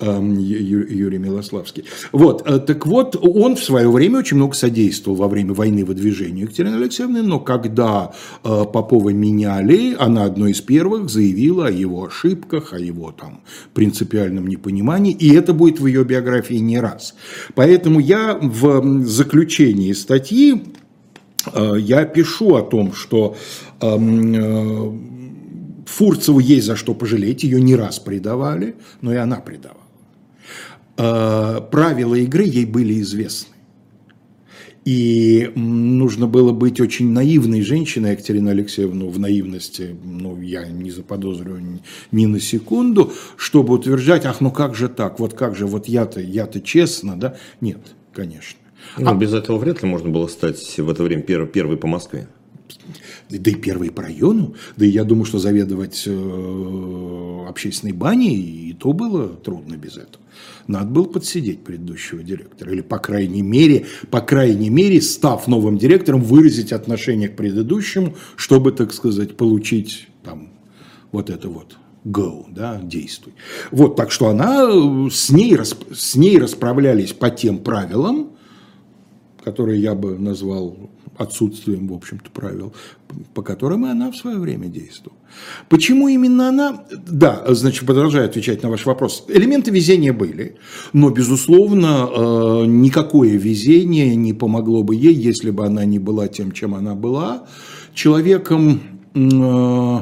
Юрий 0.00 1.18
Милославский. 1.18 1.84
Вот, 2.12 2.42
э, 2.46 2.58
так 2.58 2.86
вот, 2.86 3.16
он 3.20 3.56
в 3.56 3.62
свое 3.62 3.90
время 3.90 4.18
очень 4.18 4.36
много 4.36 4.54
содействовал 4.54 5.16
во 5.16 5.28
время 5.28 5.54
войны 5.54 5.84
выдвижению 5.84 6.44
Екатерины 6.44 6.76
Алексеевны, 6.76 7.22
но 7.22 7.40
когда 7.40 8.12
э, 8.42 8.64
Попова 8.72 9.10
меняли, 9.10 9.96
она 9.98 10.24
одной 10.24 10.52
из 10.52 10.60
первых 10.60 11.10
заявила 11.10 11.66
о 11.66 11.70
его 11.70 12.04
ошибках, 12.04 12.72
о 12.72 12.78
его 12.78 13.12
там 13.12 13.40
принципиальном 13.72 14.46
непонимании, 14.46 15.12
и 15.12 15.34
это 15.34 15.52
будет 15.52 15.80
в 15.80 15.86
ее 15.86 16.04
биографии 16.04 16.54
не 16.54 16.80
раз. 16.80 17.14
Поэтому 17.54 18.00
я 18.00 18.38
в 18.40 19.04
заключении 19.04 19.92
статьи 19.92 20.62
э, 21.52 21.74
я 21.78 22.04
пишу 22.04 22.56
о 22.56 22.62
том, 22.62 22.92
что 22.92 23.36
Фурцеву 25.86 26.38
есть 26.38 26.66
за 26.66 26.76
что 26.76 26.94
пожалеть, 26.94 27.44
ее 27.44 27.60
не 27.60 27.76
раз 27.76 27.98
предавали, 27.98 28.76
но 29.00 29.12
и 29.12 29.16
она 29.16 29.36
предавала. 29.36 29.80
А, 30.96 31.60
правила 31.60 32.14
игры 32.14 32.44
ей 32.44 32.64
были 32.64 33.00
известны. 33.00 33.54
И 34.84 35.50
нужно 35.54 36.26
было 36.26 36.52
быть 36.52 36.78
очень 36.78 37.10
наивной 37.10 37.62
женщиной, 37.62 38.12
Екатерина 38.12 38.50
Алексеевна, 38.50 39.06
в 39.06 39.18
наивности, 39.18 39.96
ну, 40.04 40.38
я 40.42 40.66
не 40.66 40.90
заподозрю 40.90 41.56
ни, 41.56 41.82
ни 42.12 42.26
на 42.26 42.38
секунду, 42.38 43.10
чтобы 43.36 43.74
утверждать, 43.74 44.26
ах, 44.26 44.42
ну 44.42 44.50
как 44.50 44.74
же 44.74 44.90
так, 44.90 45.20
вот 45.20 45.32
как 45.32 45.56
же, 45.56 45.66
вот 45.66 45.86
я-то, 45.86 46.20
я-то 46.20 46.60
честно, 46.60 47.18
да? 47.18 47.36
Нет, 47.62 47.78
конечно. 48.12 48.58
Ну, 48.98 49.10
а, 49.10 49.14
без 49.14 49.32
этого 49.32 49.56
вряд 49.56 49.82
ли 49.82 49.88
можно 49.88 50.10
было 50.10 50.26
стать 50.26 50.78
в 50.78 50.90
это 50.90 51.02
время 51.02 51.22
первой, 51.22 51.48
первой 51.48 51.78
по 51.78 51.86
Москве 51.86 52.28
да 53.30 53.50
и 53.50 53.54
первый 53.54 53.90
по 53.90 54.02
району, 54.02 54.54
да 54.76 54.84
и 54.84 54.90
я 54.90 55.04
думаю, 55.04 55.24
что 55.24 55.38
заведовать 55.38 56.04
э, 56.06 57.44
общественной 57.48 57.92
баней 57.92 58.36
и 58.36 58.72
то 58.72 58.92
было 58.92 59.28
трудно 59.28 59.76
без 59.76 59.96
этого. 59.96 60.22
Надо 60.66 60.86
было 60.86 61.04
подсидеть 61.04 61.62
предыдущего 61.62 62.22
директора, 62.22 62.72
или 62.72 62.80
по 62.80 62.98
крайней 62.98 63.42
мере, 63.42 63.86
по 64.10 64.20
крайней 64.20 64.70
мере, 64.70 65.00
став 65.00 65.46
новым 65.46 65.78
директором, 65.78 66.22
выразить 66.22 66.72
отношение 66.72 67.28
к 67.28 67.36
предыдущему, 67.36 68.14
чтобы, 68.36 68.72
так 68.72 68.92
сказать, 68.92 69.36
получить 69.36 70.08
там 70.22 70.50
вот 71.12 71.30
это 71.30 71.48
вот 71.48 71.76
go, 72.04 72.46
да, 72.50 72.80
действуй. 72.82 73.34
Вот, 73.70 73.96
так 73.96 74.10
что 74.10 74.28
она, 74.28 74.64
э, 74.64 75.10
с 75.10 75.30
ней, 75.30 75.56
с 75.94 76.14
ней 76.16 76.38
расправлялись 76.38 77.12
по 77.12 77.30
тем 77.30 77.58
правилам, 77.58 78.30
которые 79.42 79.80
я 79.80 79.94
бы 79.94 80.18
назвал 80.18 80.90
отсутствием, 81.16 81.88
в 81.88 81.94
общем-то, 81.94 82.30
правил, 82.30 82.72
по 83.34 83.42
которым 83.42 83.86
и 83.86 83.90
она 83.90 84.10
в 84.10 84.16
свое 84.16 84.38
время 84.38 84.66
действовала. 84.66 85.18
Почему 85.68 86.08
именно 86.08 86.48
она? 86.48 86.84
Да, 87.06 87.44
значит, 87.48 87.86
продолжаю 87.86 88.26
отвечать 88.26 88.62
на 88.62 88.70
ваш 88.70 88.86
вопрос. 88.86 89.24
Элементы 89.28 89.70
везения 89.70 90.12
были, 90.12 90.56
но, 90.92 91.10
безусловно, 91.10 92.08
э, 92.08 92.64
никакое 92.66 93.36
везение 93.36 94.14
не 94.16 94.32
помогло 94.32 94.82
бы 94.82 94.94
ей, 94.94 95.14
если 95.14 95.50
бы 95.50 95.66
она 95.66 95.84
не 95.84 95.98
была 95.98 96.28
тем, 96.28 96.52
чем 96.52 96.74
она 96.74 96.94
была. 96.94 97.46
Человеком 97.94 98.80
э, 99.14 99.98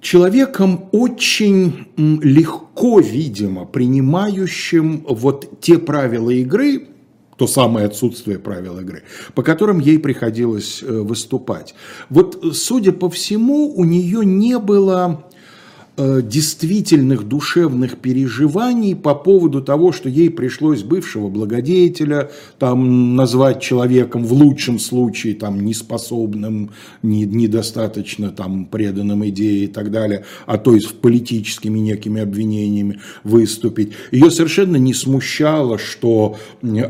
человеком 0.00 0.88
очень 0.92 1.88
легко, 1.96 3.00
видимо, 3.00 3.64
принимающим 3.64 5.04
вот 5.08 5.60
те 5.60 5.78
правила 5.78 6.30
игры, 6.30 6.88
то 7.36 7.46
самое 7.46 7.86
отсутствие 7.86 8.38
правил 8.38 8.78
игры, 8.80 9.02
по 9.34 9.42
которым 9.42 9.78
ей 9.78 9.98
приходилось 9.98 10.82
э, 10.82 10.86
выступать. 10.86 11.74
Вот, 12.08 12.42
судя 12.54 12.92
по 12.92 13.10
всему, 13.10 13.72
у 13.74 13.84
нее 13.84 14.24
не 14.24 14.58
было 14.58 15.24
Э, 15.98 16.20
действительных 16.22 17.26
душевных 17.26 17.96
переживаний 17.96 18.94
по 18.94 19.14
поводу 19.14 19.62
того, 19.62 19.92
что 19.92 20.10
ей 20.10 20.28
пришлось 20.28 20.82
бывшего 20.82 21.30
благодетеля 21.30 22.30
там, 22.58 23.16
назвать 23.16 23.62
человеком 23.62 24.22
в 24.22 24.34
лучшем 24.34 24.78
случае 24.78 25.36
там, 25.36 25.64
неспособным, 25.64 26.72
не, 27.02 27.24
недостаточно 27.24 28.28
там, 28.28 28.66
преданным 28.66 29.26
идее 29.26 29.64
и 29.64 29.66
так 29.68 29.90
далее, 29.90 30.26
а 30.44 30.58
то 30.58 30.74
есть 30.74 31.00
политическими 31.00 31.78
некими 31.78 32.20
обвинениями 32.20 33.00
выступить. 33.24 33.92
Ее 34.10 34.30
совершенно 34.30 34.76
не 34.76 34.92
смущало, 34.92 35.78
что 35.78 36.36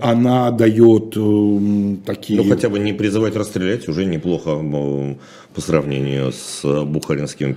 она 0.03 0.51
дает 0.51 1.17
э, 1.17 1.97
такие... 2.05 2.43
Ну 2.43 2.49
хотя 2.49 2.69
бы 2.69 2.81
не 2.81 2.93
призывать 2.93 3.37
расстрелять 3.37 3.87
уже 3.87 4.05
неплохо 4.05 4.61
э, 4.61 5.15
по 5.55 5.61
сравнению 5.61 6.33
с 6.33 6.65
бухаринскими 6.85 7.53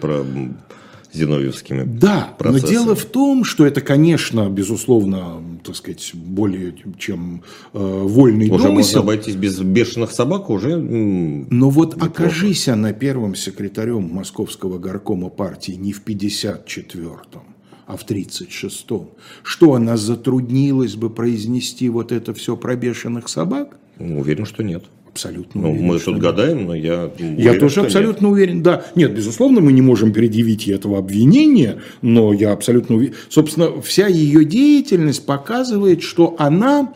зиновьевскими 1.12 1.84
Да, 1.84 2.34
процессами. 2.38 2.62
но 2.62 2.84
дело 2.84 2.96
в 2.96 3.06
том, 3.06 3.44
что 3.44 3.66
это, 3.66 3.82
конечно, 3.82 4.50
безусловно, 4.50 5.42
так 5.64 5.76
сказать, 5.76 6.12
более 6.14 6.76
чем 6.98 7.44
э, 7.74 7.78
вольный 7.80 8.50
уже 8.50 8.66
домысел. 8.66 9.00
можно 9.00 9.14
обойтись 9.14 9.36
без 9.36 9.60
бешеных 9.60 10.12
собак 10.12 10.50
уже 10.50 10.78
Но 10.78 11.70
вот 11.70 11.96
неплохо. 11.96 12.12
окажись 12.12 12.68
она 12.68 12.94
первым 12.94 13.36
секретарем 13.36 14.10
Московского 14.14 14.78
горкома 14.78 15.30
партии 15.30 15.72
не 15.74 15.94
в 15.94 16.04
54-м, 16.06 17.42
а 17.88 17.98
в 17.98 18.06
36-м, 18.06 19.10
что 19.44 19.74
она 19.74 19.98
затруднилась 19.98 20.96
бы 20.96 21.10
произнести 21.10 21.90
вот 21.90 22.12
это 22.12 22.34
все 22.34 22.56
про 22.56 22.76
бешеных 22.76 23.30
собак? 23.30 23.78
Уверен, 23.98 24.46
что 24.46 24.64
нет. 24.64 24.84
Абсолютно 25.20 25.62
ну, 25.62 25.72
уверен. 25.72 25.88
Мы 25.88 26.00
тут 26.00 26.18
гадаем, 26.18 26.66
но 26.66 26.74
я 26.74 27.12
уверен, 27.14 27.38
Я 27.38 27.60
тоже 27.60 27.82
абсолютно 27.82 28.28
нет. 28.28 28.34
уверен, 28.34 28.64
да. 28.64 28.86
Нет, 28.96 29.14
безусловно, 29.14 29.60
мы 29.60 29.74
не 29.74 29.82
можем 29.82 30.14
предъявить 30.14 30.66
ей 30.66 30.76
этого 30.76 30.98
обвинения, 30.98 31.82
но 32.02 32.32
я 32.32 32.54
абсолютно 32.54 32.96
уверен. 32.96 33.16
Собственно, 33.28 33.82
вся 33.82 34.08
ее 34.08 34.46
деятельность 34.46 35.26
показывает, 35.26 36.04
что 36.04 36.36
она 36.40 36.94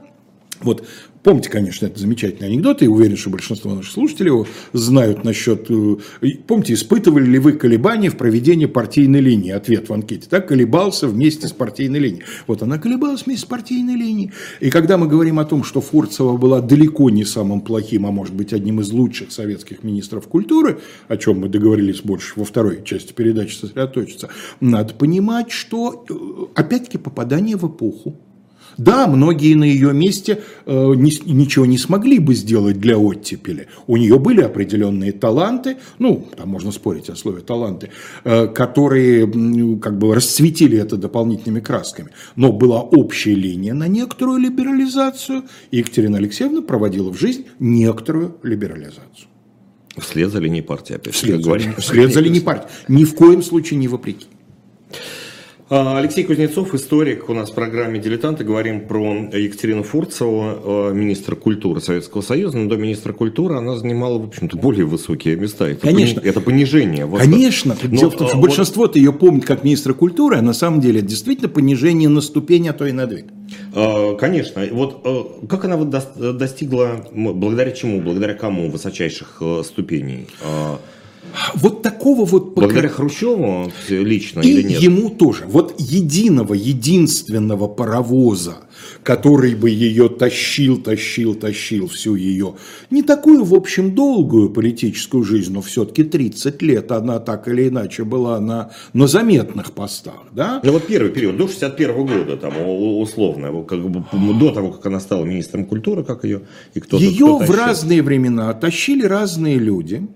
вот 0.62 0.86
Помните, 1.24 1.50
конечно, 1.50 1.86
это 1.86 2.00
замечательный 2.00 2.50
анекдот, 2.50 2.82
и 2.82 2.88
уверен, 2.88 3.16
что 3.16 3.30
большинство 3.30 3.74
наших 3.74 3.94
слушателей 3.94 4.28
его 4.28 4.46
знают 4.74 5.24
насчет... 5.24 5.72
Э, 5.72 5.96
помните, 6.46 6.74
испытывали 6.74 7.26
ли 7.26 7.40
вы 7.40 7.54
колебания 7.54 8.10
в 8.10 8.18
проведении 8.18 8.66
партийной 8.66 9.22
линии? 9.22 9.52
Ответ 9.52 9.88
в 9.88 9.94
анкете. 9.94 10.28
Так, 10.30 10.50
колебался 10.50 11.08
вместе 11.08 11.48
с 11.48 11.54
партийной 11.54 12.00
линией. 12.00 12.24
Вот 12.46 12.62
она 12.62 12.78
колебалась 12.78 13.26
вместе 13.26 13.46
с 13.46 13.50
партийной 13.50 13.96
линией. 13.96 14.32
И 14.60 14.70
когда 14.70 14.98
мы 14.98 15.08
говорим 15.08 15.40
о 15.40 15.46
том, 15.46 15.64
что 15.64 15.80
Фурцева 15.80 16.36
была 16.36 16.60
далеко 16.60 17.10
не 17.10 17.24
самым 17.24 17.62
плохим, 17.62 18.06
а 18.06 18.12
может 18.12 18.34
быть 18.34 18.52
одним 18.52 18.82
из 18.82 18.92
лучших 18.92 19.32
советских 19.32 19.82
министров 19.84 20.28
культуры, 20.28 20.82
о 21.08 21.16
чем 21.16 21.40
мы 21.40 21.48
договорились 21.48 22.02
больше 22.02 22.34
во 22.36 22.44
второй 22.44 22.84
части 22.84 23.14
передачи 23.14 23.56
сосредоточиться, 23.56 24.28
надо 24.60 24.94
понимать, 24.94 25.52
что 25.52 26.06
э, 26.10 26.14
опять-таки 26.60 26.98
попадание 26.98 27.56
в 27.56 27.66
эпоху. 27.66 28.20
Да, 28.78 29.08
многие 29.08 29.56
на 29.56 29.64
ее 29.64 29.94
месте 29.94 30.42
э, 30.66 30.94
ни, 30.96 31.32
ничего 31.32 31.66
не 31.66 31.78
смогли 31.78 32.20
бы 32.20 32.36
сделать 32.36 32.80
для 32.80 32.98
оттепели. 32.98 33.68
У 33.88 33.98
нее 33.98 34.20
были 34.20 34.42
определенные 34.42 35.12
таланты, 35.12 35.78
ну, 36.00 36.28
там 36.36 36.50
можно 36.50 36.72
спорить 36.72 37.10
о 37.10 37.16
слове 37.16 37.42
таланты, 37.42 37.90
э, 38.24 38.48
которые 38.48 39.26
э, 39.28 39.80
как 39.80 39.98
бы 39.98 40.16
расцветили 40.16 40.78
это 40.78 40.98
дополнительными 40.98 41.60
красками. 41.60 42.10
Но 42.36 42.52
была 42.52 42.82
общая 42.82 43.36
линия 43.36 43.74
на 43.74 43.88
некоторую 43.88 44.40
либерализацию, 44.40 45.44
и 45.72 45.78
Екатерина 45.78 46.18
Алексеевна 46.18 46.62
проводила 46.62 47.12
в 47.12 47.20
жизнь 47.20 47.46
некоторую 47.60 48.38
либерализацию. 48.44 49.28
Вслед 49.98 50.32
за 50.32 50.40
линией 50.40 50.64
партии, 50.64 50.96
опять 50.96 51.14
вслед, 51.14 51.44
за, 51.44 51.60
вслед 51.78 52.12
за 52.12 52.20
линией 52.20 52.42
партии. 52.42 52.68
Ни 52.88 53.04
в 53.04 53.14
коем 53.14 53.44
случае 53.44 53.80
не 53.80 53.88
вопреки. 53.88 54.26
А, 55.70 55.98
Алексей 55.98 56.26
Кузнецов, 56.26 56.74
историк, 56.76 57.30
у 57.30 57.34
нас 57.34 57.50
в 57.50 57.54
программе 57.54 57.98
«Дилетанты». 58.00 58.44
Говорим 58.44 58.82
про 58.82 59.30
Екатерину 59.32 59.84
Фурцеву, 59.84 60.42
а, 60.44 60.92
министра 60.92 61.36
культуры 61.36 61.80
Советского 61.80 62.22
Союза. 62.22 62.58
Но 62.58 62.70
до 62.70 62.76
министра 62.76 63.14
культуры 63.14 63.56
она 63.56 63.78
занимала, 63.78 64.20
в 64.20 64.26
общем-то, 64.26 64.58
более 64.58 64.86
высокие 64.86 65.38
места. 65.38 65.70
Это 65.70 65.88
Конечно. 65.88 66.20
Пони... 66.20 66.30
Это 66.30 66.42
понижение. 66.42 67.06
Вот 67.06 67.22
Конечно. 67.22 67.78
Но, 67.82 67.98
Дело 67.98 68.12
в 68.12 68.18
том, 68.18 68.28
что 68.28 68.38
вот... 68.38 68.48
большинство-то 68.48 69.00
ее 69.00 69.14
помнит 69.14 69.46
как 69.46 69.64
министра 69.64 69.94
культуры, 69.94 70.36
а 70.38 70.42
на 70.42 70.54
самом 70.54 70.82
деле 70.82 71.00
это 71.00 71.08
действительно 71.08 71.50
понижение 71.50 72.10
на 72.10 72.20
ступень, 72.20 72.68
а 72.68 72.74
то 72.74 72.86
и 72.86 72.92
на 72.92 73.08
две. 73.08 73.26
А, 73.74 74.16
конечно. 74.16 74.64
Вот 74.72 75.46
как 75.48 75.64
она 75.64 75.78
вот 75.78 75.90
достигла, 75.90 77.06
благодаря 77.14 77.72
чему, 77.72 78.02
благодаря 78.02 78.34
кому 78.34 78.70
высочайших 78.70 79.38
э, 79.40 79.62
ступеней? 79.64 80.28
Вот 81.56 81.82
такого 81.82 82.26
вот... 82.26 82.54
Благодаря 82.54 82.90
Хрущеву 82.90 83.72
лично 83.90 84.42
и 84.42 84.48
или 84.48 84.64
нет? 84.64 84.82
ему 84.82 85.10
тоже. 85.10 85.46
Вот 85.48 85.76
единого, 85.80 86.54
единственного 86.54 87.68
паровоза, 87.68 88.58
который 89.04 89.56
бы 89.56 89.70
ее 89.70 90.10
тащил, 90.10 90.78
тащил, 90.78 91.36
тащил 91.36 91.88
всю 91.88 92.16
ее, 92.16 92.56
не 92.90 93.04
такую, 93.04 93.44
в 93.44 93.54
общем, 93.54 93.96
долгую 93.96 94.50
политическую 94.50 95.24
жизнь, 95.24 95.54
но 95.54 95.62
все-таки 95.62 96.04
30 96.04 96.62
лет 96.62 96.92
она 96.92 97.20
так 97.20 97.48
или 97.48 97.70
иначе 97.70 98.04
была 98.04 98.40
на, 98.40 98.72
на 98.94 99.08
заметных 99.08 99.72
постах, 99.72 100.24
да? 100.32 100.62
Ну 100.64 100.72
вот 100.72 100.86
первый 100.88 101.12
период, 101.12 101.38
до 101.38 101.48
61 101.48 102.06
года, 102.06 102.38
там, 102.38 102.54
условно, 102.66 103.64
как 103.64 103.80
бы, 103.80 104.04
до 104.40 104.52
того, 104.52 104.72
как 104.72 104.86
она 104.86 105.00
стала 105.00 105.26
министром 105.26 105.66
культуры, 105.66 106.04
как 106.04 106.24
ее, 106.24 106.42
и 106.74 106.80
кто 106.80 106.98
Ее 106.98 107.16
кто 107.16 107.38
в 107.40 107.50
разные 107.50 108.02
времена 108.02 108.54
тащили 108.54 109.06
разные 109.06 109.58
люди, 109.58 110.08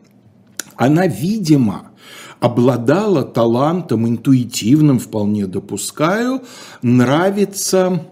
она, 0.78 1.08
видимо, 1.08 1.92
обладала 2.40 3.24
талантом 3.24 4.08
интуитивным, 4.08 5.00
вполне 5.00 5.48
допускаю, 5.48 6.44
нравится, 6.82 8.06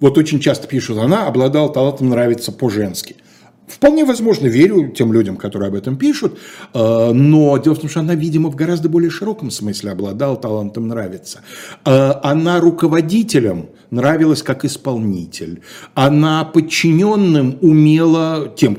вот 0.00 0.18
очень 0.18 0.40
часто 0.40 0.68
пишут, 0.68 0.98
она 0.98 1.26
обладала 1.26 1.72
талантом 1.72 2.10
нравиться 2.10 2.52
по-женски. 2.52 3.16
Вполне 3.66 4.04
возможно, 4.04 4.46
верю 4.46 4.90
тем 4.90 5.12
людям, 5.12 5.36
которые 5.36 5.68
об 5.68 5.74
этом 5.74 5.96
пишут, 5.96 6.38
э, 6.74 7.12
но 7.12 7.56
дело 7.56 7.74
в 7.74 7.78
том, 7.78 7.88
что 7.88 8.00
она, 8.00 8.14
видимо, 8.14 8.50
в 8.50 8.54
гораздо 8.54 8.90
более 8.90 9.10
широком 9.10 9.50
смысле 9.50 9.92
обладала 9.92 10.36
талантом 10.36 10.86
нравиться. 10.86 11.40
Э, 11.86 12.12
она 12.22 12.60
руководителем 12.60 13.70
нравилась 13.94 14.42
как 14.42 14.64
исполнитель. 14.64 15.62
Она 15.94 16.44
подчиненным 16.44 17.58
умела, 17.60 18.52
тем, 18.56 18.76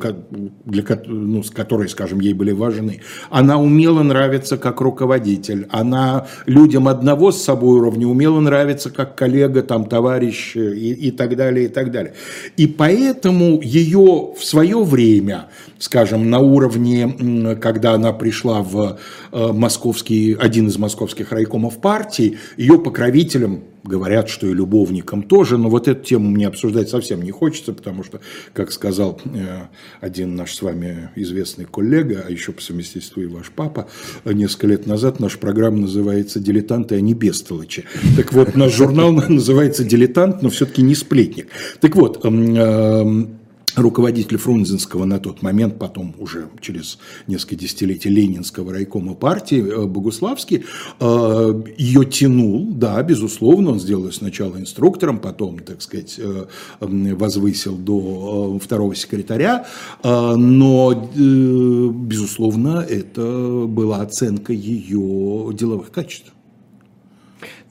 для, 0.65 0.84
ну, 1.06 1.43
которые, 1.54 1.89
скажем, 1.89 2.19
ей 2.19 2.34
были 2.34 2.51
важны, 2.51 3.01
она 3.30 3.60
умела 3.60 4.04
нравиться 4.04 4.58
как 4.58 4.82
руководитель. 4.82 5.67
Она 5.71 6.28
людям 6.45 6.88
одного 6.88 7.32
с 7.32 7.43
собой 7.43 7.80
уровня 7.80 8.08
умела 8.08 8.39
нравиться 8.39 8.89
как 8.89 9.15
коллега, 9.15 9.63
там, 9.63 9.86
товарищ 9.86 10.56
и, 10.56 10.93
и 10.93 11.12
так 11.12 11.36
далее, 11.36 11.65
и 11.65 11.69
так 11.69 11.91
далее. 11.91 12.13
И 12.58 12.67
поэтому 12.67 13.62
ее 13.62 14.34
в 14.38 14.43
свое 14.43 14.84
время, 14.84 15.47
скажем, 15.80 16.30
на 16.30 16.39
уровне, 16.39 17.56
когда 17.62 17.93
она 17.93 18.13
пришла 18.13 18.62
в 18.62 18.97
э, 19.32 19.51
московский, 19.51 20.34
один 20.39 20.67
из 20.67 20.78
московских 20.78 21.32
райкомов 21.32 21.78
партии, 21.78 22.38
ее 22.58 22.80
покровителем 22.80 23.63
говорят, 23.85 24.29
что 24.29 24.47
и 24.47 24.53
любовникам 24.53 25.23
тоже, 25.23 25.57
но 25.57 25.69
вот 25.69 25.87
эту 25.87 26.03
тему 26.03 26.29
мне 26.29 26.47
обсуждать 26.47 26.89
совсем 26.89 27.21
не 27.21 27.31
хочется, 27.31 27.73
потому 27.73 28.03
что, 28.03 28.19
как 28.53 28.71
сказал 28.71 29.21
э, 29.25 29.67
один 30.01 30.35
наш 30.35 30.53
с 30.55 30.61
вами 30.61 31.11
известный 31.15 31.65
коллега, 31.65 32.25
а 32.27 32.31
еще 32.31 32.51
по 32.51 32.61
совместительству 32.61 33.21
и 33.21 33.27
ваш 33.27 33.51
папа, 33.51 33.87
несколько 34.25 34.67
лет 34.67 34.87
назад 34.87 35.19
наша 35.19 35.37
программа 35.37 35.77
называется 35.77 36.39
«Дилетанты, 36.39 36.95
а 36.95 37.01
не 37.01 37.13
бестолочи». 37.13 37.85
Так 38.17 38.33
вот, 38.33 38.55
наш 38.55 38.75
журнал 38.75 39.11
называется 39.29 39.83
«Дилетант», 39.83 40.41
но 40.41 40.49
все-таки 40.49 40.81
не 40.81 40.95
сплетник. 40.95 41.47
Так 41.79 41.95
вот, 41.95 42.25
эм, 42.25 42.55
эм, 42.55 43.39
руководитель 43.75 44.38
Фрунзенского 44.38 45.05
на 45.05 45.19
тот 45.19 45.41
момент, 45.41 45.77
потом 45.77 46.15
уже 46.17 46.47
через 46.61 46.97
несколько 47.27 47.55
десятилетий 47.55 48.09
Ленинского 48.09 48.73
райкома 48.73 49.13
партии 49.15 49.59
э, 49.59 49.85
Богуславский, 49.85 50.65
э, 50.99 51.63
ее 51.77 52.05
тянул, 52.05 52.65
да, 52.71 53.01
безусловно, 53.03 53.71
он 53.71 53.79
сделал 53.79 54.05
ее 54.05 54.11
сначала 54.11 54.57
инструктором, 54.57 55.19
потом, 55.19 55.59
так 55.59 55.81
сказать, 55.81 56.15
э, 56.17 56.45
возвысил 56.79 57.75
до 57.75 58.59
второго 58.59 58.95
секретаря, 58.95 59.65
но, 60.03 61.09
безусловно, 61.13 62.85
это 62.88 63.65
была 63.67 64.01
оценка 64.01 64.53
ее 64.53 65.53
деловых 65.53 65.91
качеств. 65.91 66.34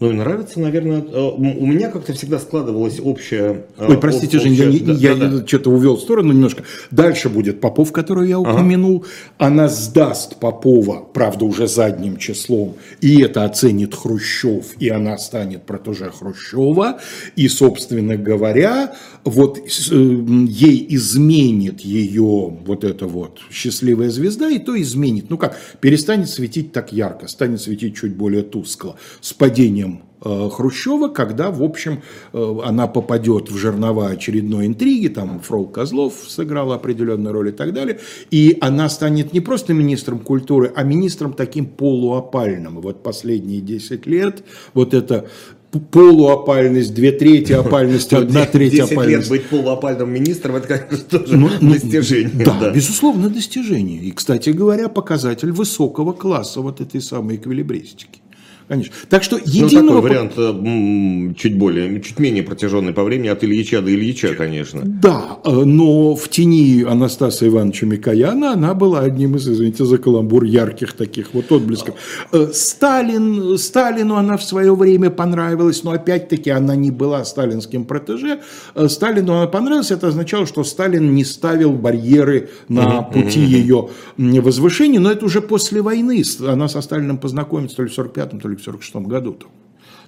Ну 0.01 0.11
и 0.11 0.15
нравится, 0.15 0.59
наверное, 0.59 1.03
э, 1.03 1.21
у 1.21 1.67
меня 1.67 1.89
как-то 1.89 2.13
всегда 2.15 2.41
складывалась 2.41 2.99
общая... 3.01 3.65
Э, 3.79 3.87
Ой, 3.89 3.99
простите, 3.99 4.39
общая, 4.39 4.53
Жень, 4.53 4.73
я, 4.75 4.87
да, 4.87 4.93
я 4.93 5.15
да. 5.15 5.47
что-то 5.47 5.71
увел 5.71 5.97
в 5.97 6.01
сторону 6.01 6.33
немножко. 6.33 6.65
Дальше 6.91 7.29
будет 7.29 7.61
Попов, 7.61 7.93
которую 7.93 8.27
я 8.27 8.41
упомянул. 8.41 9.05
Ага. 9.39 9.47
Она 9.47 9.69
сдаст 9.69 10.37
Попова, 10.41 11.07
правда, 11.13 11.45
уже 11.45 11.69
задним 11.69 12.17
числом, 12.17 12.75
и 13.01 13.23
это 13.23 13.45
оценит 13.45 13.95
Хрущев, 13.95 14.75
и 14.81 14.89
она 14.89 15.17
станет 15.17 15.63
протеже 15.63 16.11
Хрущева. 16.11 16.99
И, 17.37 17.49
собственно 17.49 18.17
говоря, 18.17 18.95
вот 19.25 19.59
э, 19.59 19.63
ей 19.91 20.87
изменит 20.91 21.81
ее 21.81 22.59
вот 22.65 22.85
эта 22.85 23.07
вот 23.07 23.41
счастливая 23.51 24.11
звезда, 24.11 24.51
и 24.51 24.59
то 24.59 24.81
изменит. 24.81 25.31
Ну 25.31 25.39
как, 25.39 25.59
перестанет 25.81 26.29
светить 26.29 26.73
так 26.73 26.93
ярко, 26.93 27.27
станет 27.27 27.61
светить 27.61 27.97
чуть 27.97 28.15
более 28.15 28.43
тускло, 28.43 28.97
с 29.21 29.33
падением 29.33 30.03
э, 30.23 30.49
Хрущева, 30.53 31.09
когда, 31.09 31.51
в 31.51 31.63
общем, 31.63 32.03
э, 32.33 32.57
она 32.65 32.87
попадет 32.87 33.51
в 33.51 33.57
жернова 33.57 34.09
очередной 34.09 34.67
интриги, 34.67 35.09
там 35.09 35.41
Фрол 35.41 35.69
Козлов 35.69 36.15
сыграл 36.29 36.73
определенную 36.73 37.33
роль 37.33 37.49
и 37.49 37.53
так 37.53 37.73
далее, 37.73 38.01
и 38.31 38.59
она 38.61 38.89
станет 38.91 39.33
не 39.33 39.41
просто 39.41 39.73
министром 39.73 40.19
культуры, 40.19 40.73
а 40.77 40.83
министром 40.83 41.33
таким 41.33 41.67
полуопальным. 41.67 42.81
вот 42.81 43.03
последние 43.03 43.61
10 43.61 44.07
лет 44.07 44.45
вот 44.75 44.93
это 44.93 45.29
полуопальность, 45.81 46.95
две 46.95 47.13
трети 47.13 47.53
опальность, 47.53 48.13
одна 48.13 48.47
треть 48.47 48.79
опальность. 48.81 49.09
лет 49.09 49.29
быть 49.29 49.49
полуопальным 49.49 50.13
министром, 50.13 50.57
это, 50.57 50.67
конечно, 50.69 50.99
тоже 50.99 51.37
ну, 51.37 51.51
ну, 51.61 51.73
достижение. 51.75 52.45
Да, 52.45 52.59
да, 52.61 52.71
безусловно, 52.71 53.29
достижение. 53.29 54.01
И, 54.01 54.11
кстати 54.13 54.51
говоря, 54.51 54.89
показатель 54.89 55.53
высокого 55.53 56.13
класса 56.13 56.61
вот 56.61 56.81
этой 56.81 57.01
самой 57.01 57.37
эквилибристики 57.37 58.24
Конечно. 58.66 58.92
Так 59.11 59.22
что 59.22 59.37
единого... 59.37 59.83
Ну, 59.83 59.88
такой 59.88 60.00
вариант 60.00 60.33
э, 60.38 61.35
чуть 61.37 61.59
более, 61.59 62.00
чуть 62.00 62.18
менее 62.18 62.42
протяженный 62.42 62.94
по 62.94 63.05
времени 63.05 63.29
от 63.29 63.44
Ильича 63.44 63.83
до 63.83 63.90
Ильича, 63.94 64.35
конечно. 64.35 64.81
Да, 64.85 65.38
э, 65.44 65.50
но 65.50 66.16
в 66.16 66.29
тени 66.31 66.83
Анастаса 66.83 67.46
Ивановича 67.46 67.87
Микояна 67.87 68.53
она 68.53 68.72
была 68.72 69.00
одним 69.00 69.37
из, 69.37 69.46
извините 69.46 69.85
за 69.85 69.98
каламбур, 69.98 70.44
ярких 70.44 70.94
таких 70.94 71.35
вот 71.35 71.53
отблесков. 71.53 71.96
Э, 72.33 72.48
Сталин, 72.55 73.59
Сталину 73.59 74.14
она 74.14 74.38
в 74.38 74.42
свое 74.42 74.74
время 74.74 75.11
понравилась, 75.11 75.85
но 75.85 75.90
опять-таки 75.90 76.48
она 76.48 76.74
не 76.74 76.90
была 76.90 77.22
сталинским 77.27 77.85
протеже. 77.85 78.40
Сталину 78.88 79.35
она 79.35 79.46
понравилась, 79.46 79.90
это 79.90 80.09
означало, 80.09 80.46
что 80.46 80.64
Сталин 80.64 81.14
не 81.14 81.24
ставил 81.24 81.72
барьеры 81.72 82.48
на 82.68 83.03
пути 83.03 83.40
ее 83.40 83.90
возвышения, 84.16 85.00
но 85.00 85.11
это 85.12 85.27
уже 85.27 85.42
после 85.42 85.83
войны. 85.83 86.22
Она 86.40 86.68
со 86.68 86.81
Сталином 86.81 87.18
познакомится 87.18 87.77
то 87.77 87.83
ли 87.83 87.88
в 87.90 87.98
45-м, 87.98 88.40
то 88.40 88.48
ли 88.48 88.54
в 88.57 88.62
46 88.62 88.97
году. 88.97 89.33
-то. 89.33 89.47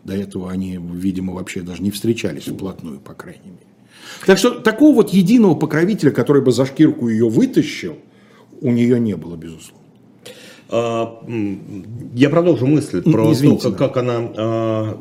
До 0.04 0.14
этого 0.14 0.50
они, 0.50 0.78
видимо, 0.80 1.34
вообще 1.34 1.62
даже 1.62 1.82
не 1.82 1.90
встречались 1.90 2.46
вплотную, 2.46 3.00
по 3.00 3.14
крайней 3.14 3.50
мере. 3.50 3.66
Так 4.24 4.38
что 4.38 4.50
такого 4.50 4.94
вот 4.94 5.10
единого 5.12 5.54
покровителя, 5.54 6.10
который 6.12 6.42
бы 6.42 6.52
за 6.52 6.64
шкирку 6.64 7.08
ее 7.08 7.28
вытащил, 7.28 7.96
у 8.60 8.70
нее 8.70 9.00
не 9.00 9.16
было, 9.16 9.36
безусловно. 9.36 9.84
А, 10.68 11.22
я 12.14 12.30
продолжу 12.30 12.66
мысль 12.66 13.02
про 13.02 13.32
Извините, 13.32 13.62
то, 13.64 13.70
как, 13.70 13.78
да. 13.78 13.88
как 13.88 13.96
она, 13.96 14.30
а, 14.36 14.98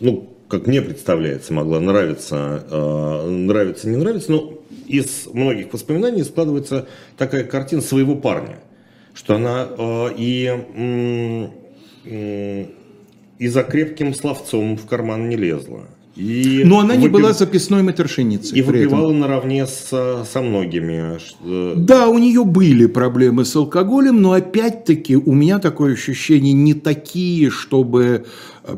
ну, 0.00 0.28
как 0.48 0.66
мне 0.66 0.82
представляется, 0.82 1.52
могла 1.52 1.80
нравиться, 1.80 2.64
а, 2.70 3.28
нравиться, 3.28 3.88
не 3.88 3.96
нравиться, 3.96 4.32
но 4.32 4.54
из 4.86 5.28
многих 5.32 5.72
воспоминаний 5.72 6.22
складывается 6.22 6.88
такая 7.16 7.44
картина 7.44 7.82
своего 7.82 8.16
парня, 8.16 8.58
что 9.14 9.34
она 9.34 9.68
и 10.16 11.48
и 12.08 13.48
за 13.48 13.62
крепким 13.62 14.14
словцом 14.14 14.76
в 14.76 14.86
карман 14.86 15.28
не 15.28 15.36
лезла. 15.36 15.86
И 16.18 16.62
Но 16.64 16.80
она 16.80 16.96
не 16.96 17.06
выпив... 17.06 17.20
была 17.20 17.32
записной 17.32 17.82
матершинницей. 17.82 18.58
И 18.58 18.62
выпивала 18.62 19.10
этом. 19.10 19.20
наравне 19.20 19.66
с, 19.66 20.24
со 20.24 20.42
многими. 20.42 21.16
Да, 21.76 22.08
у 22.08 22.18
нее 22.18 22.44
были 22.44 22.86
проблемы 22.86 23.44
с 23.44 23.54
алкоголем, 23.54 24.20
но 24.20 24.32
опять-таки 24.32 25.16
у 25.16 25.32
меня 25.32 25.60
такое 25.60 25.92
ощущение 25.92 26.52
не 26.52 26.74
такие, 26.74 27.50
чтобы 27.50 28.24
э, 28.64 28.76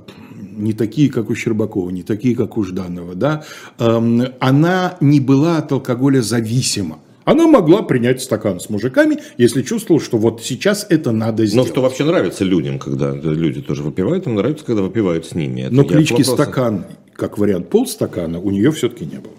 не 0.61 0.75
такие, 0.75 1.11
как 1.11 1.31
у 1.31 1.35
Щербакова, 1.35 1.88
не 1.88 2.03
такие, 2.03 2.37
как 2.37 2.59
у 2.59 2.62
Жданова, 2.62 3.14
да, 3.14 3.45
эм, 3.79 4.25
она 4.38 4.99
не 5.01 5.21
была 5.21 5.57
от 5.57 5.73
алкоголя 5.73 6.21
зависима. 6.21 6.99
Она 7.31 7.47
могла 7.47 7.83
принять 7.83 8.21
стакан 8.21 8.59
с 8.59 8.69
мужиками, 8.71 9.19
если 9.38 9.62
чувствовала, 9.62 10.03
что 10.03 10.19
вот 10.19 10.43
сейчас 10.43 10.85
это 10.90 11.12
надо 11.12 11.47
сделать. 11.47 11.69
Но 11.69 11.73
что 11.73 11.81
вообще 11.81 12.03
нравится 12.03 12.43
людям, 12.43 12.81
когда 12.81 13.12
люди 13.12 13.62
тоже 13.62 13.85
выпивают, 13.85 14.27
им 14.27 14.35
нравится, 14.35 14.64
когда 14.64 14.83
выпивают 14.83 15.27
с 15.27 15.37
ними. 15.37 15.61
Это 15.61 15.73
Но 15.73 15.85
клички 15.85 16.23
стакан, 16.23 16.87
как 17.14 17.38
вариант 17.38 17.71
полстакана, 17.71 18.40
у 18.40 18.51
нее 18.51 18.73
все-таки 18.73 19.05
не 19.05 19.19
было. 19.19 19.35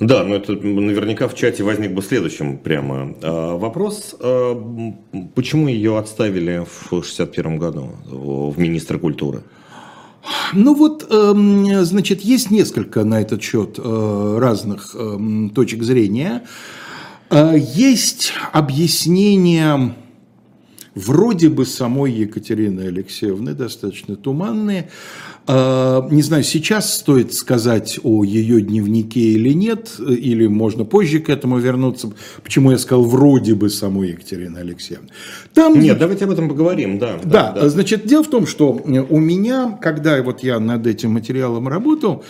Да, 0.00 0.24
но 0.24 0.36
это 0.36 0.52
наверняка 0.52 1.28
в 1.28 1.34
чате 1.34 1.64
возник 1.64 1.92
бы 1.92 2.00
следующим 2.00 2.56
прямо 2.56 3.14
а, 3.20 3.58
вопрос. 3.58 4.16
А, 4.20 4.54
почему 5.34 5.68
ее 5.68 5.98
отставили 5.98 6.64
в 6.64 7.04
61 7.04 7.58
году 7.58 7.90
в 8.06 8.58
министра 8.58 8.96
культуры? 8.96 9.42
Ну 10.54 10.74
вот, 10.74 11.06
эм, 11.10 11.84
значит, 11.84 12.22
есть 12.22 12.50
несколько 12.50 13.04
на 13.04 13.20
этот 13.20 13.42
счет 13.42 13.78
э, 13.78 14.38
разных 14.40 14.94
эм, 14.94 15.50
точек 15.50 15.82
зрения. 15.82 16.44
Э, 17.30 17.54
есть 17.56 18.32
объяснение 18.52 19.94
вроде 20.94 21.48
бы 21.48 21.64
самой 21.64 22.12
Екатерины 22.12 22.82
Алексеевны, 22.82 23.54
достаточно 23.54 24.16
туманные. 24.16 24.90
Э, 25.46 26.02
не 26.10 26.22
знаю, 26.22 26.42
сейчас 26.42 26.94
стоит 26.94 27.34
сказать 27.34 28.00
о 28.02 28.24
ее 28.24 28.60
дневнике 28.60 29.20
или 29.20 29.52
нет, 29.52 29.96
или 29.98 30.46
можно 30.46 30.84
позже 30.84 31.20
к 31.20 31.28
этому 31.28 31.58
вернуться. 31.58 32.10
Почему 32.42 32.70
я 32.70 32.78
сказал 32.78 33.04
вроде 33.04 33.54
бы 33.54 33.70
самой 33.70 34.10
Екатерины 34.10 34.58
Алексеевны. 34.58 35.08
Там... 35.54 35.78
Нет, 35.78 35.98
давайте 35.98 36.24
об 36.24 36.30
этом 36.30 36.48
поговорим, 36.48 36.98
да. 36.98 37.18
Да, 37.22 37.52
да, 37.52 37.60
да. 37.60 37.68
значит, 37.68 38.06
дело 38.06 38.24
в 38.24 38.28
том, 38.28 38.46
что 38.46 38.72
у 38.72 39.18
меня, 39.20 39.78
когда 39.82 40.22
вот 40.22 40.42
я 40.42 40.58
над 40.58 40.86
этим 40.86 41.12
материалом 41.12 41.68
работал, 41.68 42.24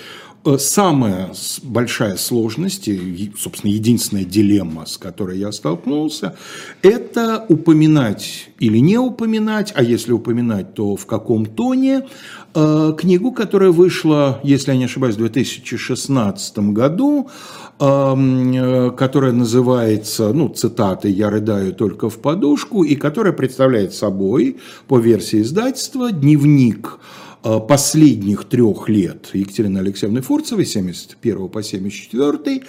самая 0.59 1.31
большая 1.63 2.17
сложность, 2.17 2.89
и, 2.89 3.33
собственно, 3.39 3.71
единственная 3.71 4.25
дилемма, 4.25 4.87
с 4.87 4.97
которой 4.97 5.39
я 5.39 5.53
столкнулся, 5.53 6.37
это 6.83 7.45
упоминать 7.49 8.51
или 8.59 8.79
не 8.79 8.99
упоминать, 8.99 9.73
а 9.77 9.83
если 9.83 10.13
упоминать, 10.13 10.75
то 10.75 10.97
в 10.97 11.07
каком 11.07 11.47
тоне, 11.47 12.07
э, 12.55 12.93
книгу, 12.99 13.33
которая 13.33 13.71
вышла, 13.71 14.41
если 14.43 14.73
я 14.73 14.79
не 14.79 14.85
ошибаюсь, 14.85 15.17
в 15.17 15.19
2016 15.19 16.73
году, 16.73 17.29
эм, 17.81 18.53
э, 18.53 18.91
которая 18.93 19.33
называется, 19.33 20.33
ну, 20.33 20.49
цитаты 20.49 21.09
«Я 21.09 21.31
рыдаю 21.31 21.73
только 21.75 22.09
в 22.09 22.19
подушку», 22.19 22.85
и 22.85 22.97
которая 22.97 23.33
представляет 23.33 23.93
собой, 23.93 24.59
по 24.87 24.99
версии 24.99 25.43
издательства, 25.43 26.11
дневник 26.11 26.99
Э, 26.99 27.28
последних 27.43 28.45
трех 28.45 28.89
лет 28.89 29.31
Екатерины 29.33 29.79
Алексеевны 29.79 30.23
Фурцевой, 30.23 30.67
71 30.67 31.49
по 31.49 31.63
74, 31.63 32.63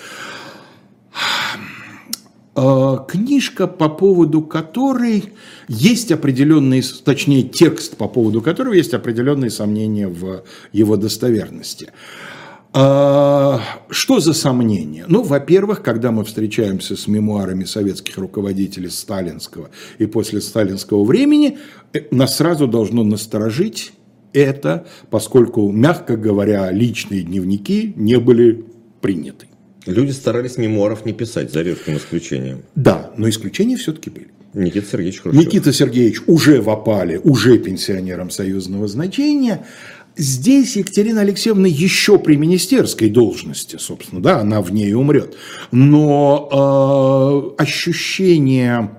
э, 2.55 2.97
книжка, 3.08 3.67
по 3.67 3.89
поводу 3.89 4.41
которой 4.41 5.34
есть 5.67 6.12
определенные, 6.12 6.84
точнее 7.03 7.43
текст, 7.43 7.97
по 7.97 8.08
поводу 8.08 8.41
которого 8.41 8.73
есть 8.73 8.93
определенные 8.93 9.49
сомнения 9.49 10.08
в 10.08 10.43
его 10.71 10.97
достоверности. 10.97 11.91
Э, 12.73 13.58
что 13.89 14.19
за 14.19 14.34
сомнения? 14.34 15.05
Ну, 15.08 15.23
во-первых, 15.23 15.82
когда 15.82 16.12
мы 16.12 16.23
встречаемся 16.23 16.95
с 16.95 17.08
мемуарами 17.08 17.63
советских 17.63 18.17
руководителей 18.17 18.89
сталинского 18.89 19.69
и 19.97 20.05
после 20.05 20.41
сталинского 20.41 21.03
времени, 21.03 21.58
нас 22.12 22.38
сразу 22.38 22.67
должно 22.67 23.03
насторожить 23.03 23.93
это, 24.34 24.86
поскольку, 25.10 25.72
мягко 25.72 26.18
говоря, 26.18 26.72
личные 26.72 27.22
дневники 27.22 27.94
не 27.96 28.20
были 28.20 28.65
приняты. 29.02 29.48
Люди 29.86 30.12
старались 30.12 30.58
мемуаров 30.58 31.06
не 31.06 31.13
писать, 31.13 31.52
за 31.52 31.62
редким 31.62 31.98
исключением. 31.98 32.63
Да, 32.76 33.12
но 33.18 33.30
исключения 33.30 33.76
все-таки 33.78 34.10
были. 34.10 34.28
Никита 34.54 34.88
Сергеевич 34.88 35.22
Хрущев. 35.22 35.46
Никита 35.46 35.74
Сергеевич 35.74 36.22
уже 36.28 36.62
в 36.62 36.70
опале, 36.70 37.20
уже 37.20 37.58
пенсионером 37.60 38.30
союзного 38.30 38.88
значения. 38.88 39.65
Здесь 40.18 40.76
Екатерина 40.76 41.22
Алексеевна 41.22 41.68
еще 41.68 42.20
при 42.20 42.36
министерской 42.36 43.10
должности, 43.10 43.78
собственно, 43.78 44.22
да, 44.22 44.39
она 44.39 44.62
в 44.62 44.72
ней 44.72 44.94
умрет. 44.94 45.36
Но 45.72 47.56
э, 47.58 47.62
ощущение 47.62 48.98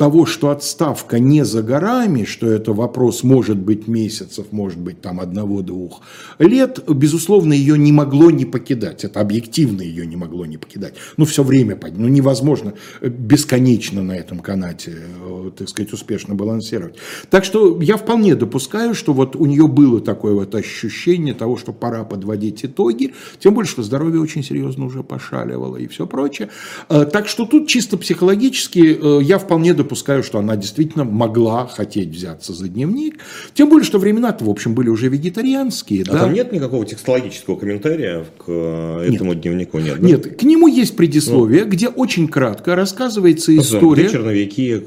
того, 0.00 0.24
что 0.24 0.48
отставка 0.48 1.18
не 1.18 1.44
за 1.44 1.62
горами, 1.62 2.24
что 2.24 2.46
это 2.46 2.72
вопрос 2.72 3.22
может 3.22 3.58
быть 3.58 3.86
месяцев, 3.86 4.46
может 4.50 4.78
быть 4.78 5.02
там 5.02 5.20
одного-двух 5.20 6.00
лет, 6.38 6.82
безусловно, 6.88 7.52
ее 7.52 7.76
не 7.76 7.92
могло 7.92 8.30
не 8.30 8.46
покидать. 8.46 9.04
Это 9.04 9.20
объективно 9.20 9.82
ее 9.82 10.06
не 10.06 10.16
могло 10.16 10.46
не 10.46 10.56
покидать. 10.56 10.94
Ну, 11.18 11.26
все 11.26 11.42
время, 11.42 11.78
ну, 11.92 12.08
невозможно 12.08 12.72
бесконечно 13.02 14.02
на 14.02 14.12
этом 14.12 14.38
канате, 14.38 14.94
э, 15.22 15.50
так 15.54 15.68
сказать, 15.68 15.92
успешно 15.92 16.34
балансировать. 16.34 16.94
Так 17.28 17.44
что 17.44 17.78
я 17.82 17.98
вполне 17.98 18.34
допускаю, 18.36 18.94
что 18.94 19.12
вот 19.12 19.36
у 19.36 19.44
нее 19.44 19.68
было 19.68 20.00
такое 20.00 20.32
вот 20.32 20.54
ощущение 20.54 21.34
того, 21.34 21.58
что 21.58 21.74
пора 21.74 22.04
подводить 22.04 22.64
итоги, 22.64 23.12
тем 23.38 23.52
более, 23.52 23.68
что 23.68 23.82
здоровье 23.82 24.22
очень 24.22 24.42
серьезно 24.42 24.86
уже 24.86 25.02
пошаливало 25.02 25.76
и 25.76 25.86
все 25.88 26.06
прочее. 26.06 26.48
Э, 26.88 27.04
так 27.04 27.28
что 27.28 27.44
тут 27.44 27.68
чисто 27.68 27.98
психологически 27.98 28.98
э, 28.98 29.22
я 29.22 29.38
вполне 29.38 29.74
допускаю, 29.74 29.89
допускаю, 29.90 30.22
что 30.22 30.38
она 30.38 30.54
действительно 30.54 31.02
могла 31.04 31.66
хотеть 31.66 32.10
взяться 32.10 32.52
за 32.52 32.68
дневник. 32.68 33.18
Тем 33.54 33.68
более, 33.68 33.84
что 33.84 33.98
времена-то, 33.98 34.44
в 34.44 34.48
общем, 34.48 34.72
были 34.74 34.88
уже 34.88 35.08
вегетарианские. 35.08 36.04
А 36.06 36.12
да? 36.12 36.18
там 36.20 36.32
нет 36.32 36.52
никакого 36.52 36.86
текстологического 36.86 37.56
комментария 37.56 38.24
к 38.38 38.44
э, 38.46 39.10
этому 39.12 39.32
нет. 39.32 39.42
дневнику? 39.42 39.78
Нет, 39.80 40.00
да? 40.00 40.06
нет, 40.06 40.38
к 40.38 40.42
нему 40.44 40.68
есть 40.68 40.96
предисловие, 40.96 41.64
ну. 41.64 41.70
где 41.70 41.88
очень 41.88 42.28
кратко 42.28 42.76
рассказывается 42.76 43.56
история. 43.56 44.04
Где 44.04 44.12
черновики, 44.12 44.78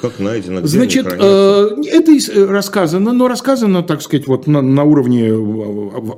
как 0.00 0.20
найдено, 0.20 0.60
где 0.60 0.68
Значит, 0.68 1.06
э, 1.06 1.68
это 1.90 2.12
э, 2.12 2.44
рассказано, 2.44 3.12
но 3.12 3.26
рассказано, 3.26 3.82
так 3.82 4.02
сказать, 4.02 4.28
вот 4.28 4.46
на, 4.46 4.62
на 4.62 4.84
уровне 4.84 5.32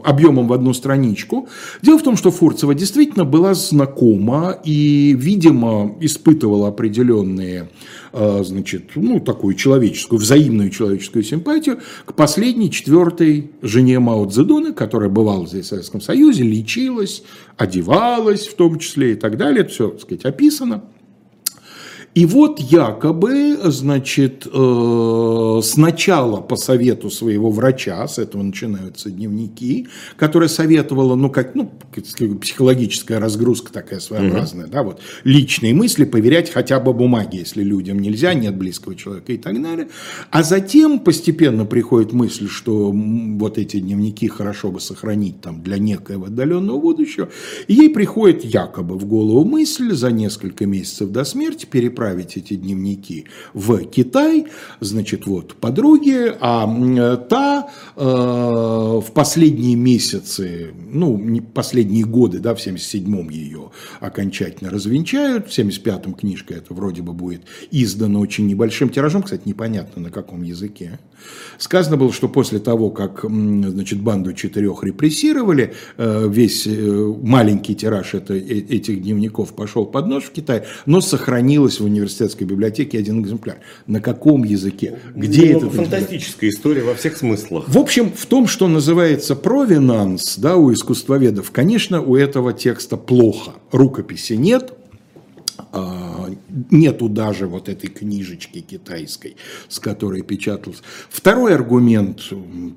объемом 0.05 0.47
в 0.47 0.53
одну 0.53 0.75
страничку. 0.75 1.49
Дело 1.81 1.99
в 1.99 2.03
том, 2.03 2.19
что 2.19 2.31
Фурцева 2.31 2.75
действительно 2.75 3.25
была 3.25 3.55
знакома 3.55 4.59
и, 4.63 5.17
видимо, 5.19 5.97
испытывала 6.01 6.69
определенные 6.69 7.69
значит, 8.17 8.93
ну, 8.95 9.21
такую 9.21 9.55
человеческую, 9.55 10.19
взаимную 10.19 10.71
человеческую 10.71 11.23
симпатию 11.23 11.81
к 12.05 12.15
последней, 12.15 12.71
четвертой 12.71 13.51
жене 13.61 13.99
Мао 13.99 14.27
Цзэдуна, 14.27 14.73
которая 14.73 15.11
бывала 15.11 15.47
здесь 15.47 15.67
в 15.67 15.69
Советском 15.69 16.01
Союзе, 16.01 16.43
лечилась, 16.45 17.23
одевалась 17.57 18.47
в 18.47 18.55
том 18.55 18.79
числе 18.79 19.13
и 19.13 19.17
так 19.17 19.37
далее. 19.37 19.63
Это 19.63 19.71
все, 19.71 19.91
так 19.91 20.01
сказать, 20.01 20.25
описано. 20.25 20.85
И 22.17 22.25
вот 22.25 22.59
якобы, 22.61 23.59
значит, 23.65 24.47
э, 24.51 25.61
сначала 25.63 26.41
по 26.41 26.57
совету 26.57 27.11
своего 27.11 27.51
врача, 27.51 28.09
с 28.09 28.19
этого 28.19 28.43
начинаются 28.43 29.11
дневники, 29.11 29.89
которая 30.17 30.49
советовала, 30.49 31.15
ну, 31.15 31.29
как, 31.29 31.55
ну, 31.55 31.71
психологическая 32.41 33.21
разгрузка 33.21 33.71
такая 33.71 34.01
своеобразная, 34.01 34.65
угу. 34.65 34.73
да, 34.73 34.83
вот, 34.83 35.01
личные 35.25 35.75
мысли 35.75 36.07
поверять 36.07 36.51
хотя 36.51 36.81
бы 36.81 36.95
бумаге, 36.95 37.41
если 37.41 37.63
людям 37.63 37.99
нельзя, 37.99 38.33
нет 38.33 38.57
близкого 38.57 38.95
человека 38.95 39.35
и 39.35 39.37
так 39.37 39.63
далее. 39.63 39.89
А 40.31 40.43
затем 40.43 41.01
постепенно 41.01 41.67
приходит 41.67 42.15
мысль, 42.15 42.49
что 42.49 42.93
вот 42.95 43.59
эти 43.59 43.79
дневники 43.79 44.27
хорошо 44.29 44.71
бы 44.71 44.81
сохранить 44.81 45.43
там 45.43 45.63
для 45.63 45.77
некоего 45.77 46.25
отдаленного 46.25 46.81
будущего. 46.81 47.29
И 47.69 47.75
ей 47.75 47.91
приходит 47.91 48.43
якобы 48.43 48.97
в 48.97 49.05
голову 49.05 49.45
мысль 49.45 49.93
за 49.93 50.11
несколько 50.11 50.65
месяцев 50.65 51.11
до 51.11 51.23
смерти 51.25 51.67
переправить 51.71 52.06
отправить 52.07 52.37
эти 52.37 52.55
дневники 52.55 53.27
в 53.53 53.85
Китай, 53.87 54.47
значит, 54.81 55.27
вот 55.27 55.55
подруги, 55.55 56.33
а 56.41 57.17
та 57.29 57.69
э, 57.97 58.01
в 58.01 59.07
последние 59.13 59.75
месяцы, 59.75 60.71
ну, 60.93 61.19
не 61.19 61.41
последние 61.41 62.05
годы, 62.05 62.39
да, 62.39 62.55
в 62.55 62.59
77-м 62.59 63.29
ее 63.31 63.71
окончательно 64.01 64.71
развенчают, 64.71 65.49
в 65.49 65.59
75-м 65.59 66.15
книжка 66.15 66.55
это 66.55 66.75
вроде 66.75 67.03
бы 67.03 67.13
будет 67.13 67.43
издана 67.71 68.21
очень 68.21 68.47
небольшим 68.47 68.89
тиражом, 68.89 69.23
кстати, 69.23 69.43
непонятно 69.45 70.03
на 70.03 70.11
каком 70.11 70.43
языке. 70.43 70.99
Сказано 71.59 71.97
было, 71.97 72.13
что 72.13 72.29
после 72.29 72.59
того, 72.59 72.91
как, 72.91 73.25
значит, 73.25 74.01
банду 74.01 74.33
четырех 74.33 74.85
репрессировали, 74.85 75.75
э, 75.97 76.29
весь 76.29 76.67
э, 76.67 77.15
маленький 77.23 77.75
тираж 77.75 78.15
это, 78.15 78.35
э, 78.35 78.41
этих 78.41 79.03
дневников 79.03 79.55
пошел 79.55 79.87
под 79.87 80.07
нож 80.07 80.25
в 80.25 80.33
Китай, 80.33 80.65
но 80.85 81.01
сохранилось 81.01 81.81
в 81.81 81.89
университетской 81.97 82.47
библиотеке 82.47 82.99
один 82.99 83.21
экземпляр. 83.23 83.59
На 83.87 84.01
каком 84.01 84.45
языке? 84.45 84.99
Где 85.15 85.53
это? 85.53 85.71
Фантастическая 85.71 86.51
история 86.51 86.83
во 86.83 86.95
всех 86.95 87.17
смыслах. 87.17 87.65
В 87.69 87.79
общем, 87.79 88.13
в 88.15 88.27
том, 88.27 88.47
что 88.47 88.69
называется 88.69 89.35
провинанс, 89.37 90.37
да, 90.39 90.57
у 90.57 90.73
искусствоведов, 90.73 91.51
конечно, 91.51 92.01
у 92.01 92.17
этого 92.17 92.53
текста 92.53 92.97
плохо. 92.97 93.53
Рукописи 93.73 94.35
нет, 94.35 94.73
нету 96.71 97.09
даже 97.09 97.47
вот 97.47 97.69
этой 97.69 97.89
книжечки 97.89 98.61
китайской, 98.61 99.37
с 99.69 99.79
которой 99.79 100.23
печатался. 100.23 100.83
Второй 101.11 101.55
аргумент 101.55 102.23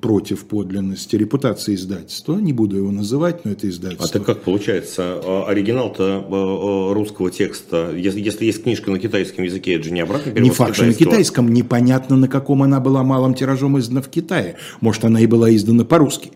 против 0.00 0.44
подлинности 0.46 1.16
репутации 1.16 1.74
издательства, 1.74 2.38
не 2.38 2.52
буду 2.52 2.76
его 2.76 2.90
называть, 2.90 3.44
но 3.44 3.52
это 3.52 3.68
издательство. 3.68 4.06
А 4.06 4.12
так 4.12 4.24
как 4.24 4.42
получается, 4.42 5.20
а, 5.24 5.44
оригинал-то 5.48 6.24
а, 6.28 6.94
русского 6.94 7.30
текста, 7.30 7.92
если, 7.94 8.20
если 8.20 8.44
есть 8.44 8.62
книжка 8.62 8.90
на 8.90 8.98
китайском 8.98 9.44
языке, 9.44 9.74
это 9.74 9.84
же 9.84 9.90
не 9.92 10.00
обратно 10.00 10.32
перевод 10.32 10.50
Не 10.50 10.54
факт, 10.54 10.74
что 10.74 10.86
на 10.86 10.94
китайском, 10.94 11.52
непонятно 11.52 12.16
на 12.16 12.28
каком 12.28 12.62
она 12.62 12.80
была 12.80 13.02
малым 13.02 13.34
тиражом 13.34 13.78
издана 13.78 14.02
в 14.02 14.08
Китае. 14.08 14.56
Может, 14.80 15.04
она 15.04 15.20
и 15.20 15.26
была 15.26 15.54
издана 15.54 15.84
по-русски 15.84 16.32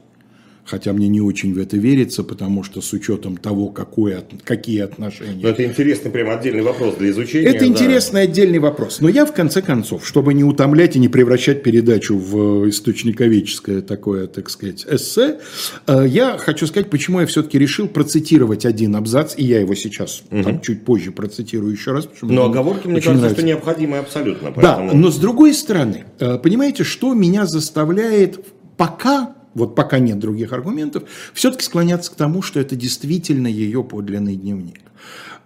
хотя 0.64 0.92
мне 0.92 1.08
не 1.08 1.20
очень 1.20 1.52
в 1.54 1.58
это 1.58 1.76
верится, 1.76 2.24
потому 2.24 2.62
что 2.62 2.80
с 2.80 2.92
учетом 2.92 3.36
того, 3.36 3.68
какое, 3.68 4.24
какие 4.44 4.80
отношения... 4.80 5.40
Но 5.42 5.48
это 5.48 5.64
интересный 5.64 6.10
прям 6.10 6.30
отдельный 6.30 6.62
вопрос 6.62 6.96
для 6.96 7.10
изучения. 7.10 7.48
Это 7.48 7.60
да. 7.60 7.66
интересный 7.66 8.22
отдельный 8.22 8.58
вопрос. 8.58 9.00
Но 9.00 9.08
я 9.08 9.26
в 9.26 9.32
конце 9.32 9.60
концов, 9.60 10.06
чтобы 10.06 10.32
не 10.32 10.44
утомлять 10.44 10.96
и 10.96 10.98
не 10.98 11.08
превращать 11.08 11.62
передачу 11.62 12.16
в 12.16 12.68
источниковеческое 12.68 13.82
такое, 13.82 14.26
так 14.26 14.48
сказать, 14.48 14.86
эссе, 14.88 15.38
э, 15.86 16.06
я 16.08 16.38
хочу 16.38 16.66
сказать, 16.66 16.88
почему 16.88 17.20
я 17.20 17.26
все-таки 17.26 17.58
решил 17.58 17.86
процитировать 17.88 18.64
один 18.64 18.96
абзац, 18.96 19.34
и 19.36 19.44
я 19.44 19.60
его 19.60 19.74
сейчас 19.74 20.22
угу. 20.30 20.42
там, 20.42 20.60
чуть 20.60 20.84
позже 20.84 21.12
процитирую 21.12 21.72
еще 21.72 21.92
раз. 21.92 22.08
Но 22.22 22.46
оговорки, 22.46 22.86
мне 22.86 22.96
кажется, 22.96 23.12
нравится. 23.12 23.40
что 23.40 23.46
необходимы 23.46 23.98
абсолютно. 23.98 24.50
Поэтому... 24.50 24.90
Да, 24.90 24.96
но 24.96 25.10
с 25.10 25.18
другой 25.18 25.52
стороны, 25.52 26.04
э, 26.18 26.38
понимаете, 26.38 26.84
что 26.84 27.12
меня 27.12 27.46
заставляет 27.46 28.40
пока 28.76 29.34
вот 29.54 29.74
пока 29.74 29.98
нет 29.98 30.18
других 30.18 30.52
аргументов, 30.52 31.04
все-таки 31.32 31.64
склоняться 31.64 32.10
к 32.10 32.14
тому, 32.14 32.42
что 32.42 32.60
это 32.60 32.76
действительно 32.76 33.46
ее 33.46 33.82
подлинный 33.84 34.36
дневник. 34.36 34.80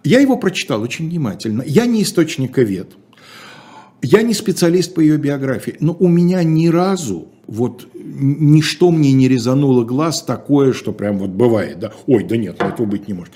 Я 0.03 0.19
его 0.19 0.37
прочитал 0.37 0.81
очень 0.81 1.09
внимательно. 1.09 1.63
Я 1.65 1.85
не 1.85 2.03
источниковед, 2.03 2.93
я 4.01 4.21
не 4.21 4.33
специалист 4.33 4.93
по 4.93 5.01
ее 5.01 5.17
биографии, 5.17 5.75
но 5.79 5.95
у 5.99 6.07
меня 6.07 6.43
ни 6.43 6.67
разу 6.67 7.27
вот 7.47 7.87
ничто 7.93 8.91
мне 8.91 9.11
не 9.11 9.27
резануло 9.27 9.83
глаз 9.83 10.23
такое, 10.23 10.71
что 10.73 10.93
прям 10.93 11.17
вот 11.17 11.31
бывает, 11.31 11.79
да, 11.79 11.91
ой, 12.07 12.23
да 12.23 12.37
нет, 12.37 12.61
этого 12.61 12.85
быть 12.85 13.07
не 13.07 13.13
может. 13.13 13.33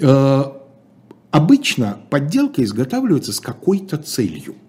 Э, 0.00 0.44
обычно 1.30 1.98
подделка 2.08 2.62
изготавливается 2.62 3.32
с 3.32 3.40
какой-то 3.40 3.98
целью– 3.98 4.54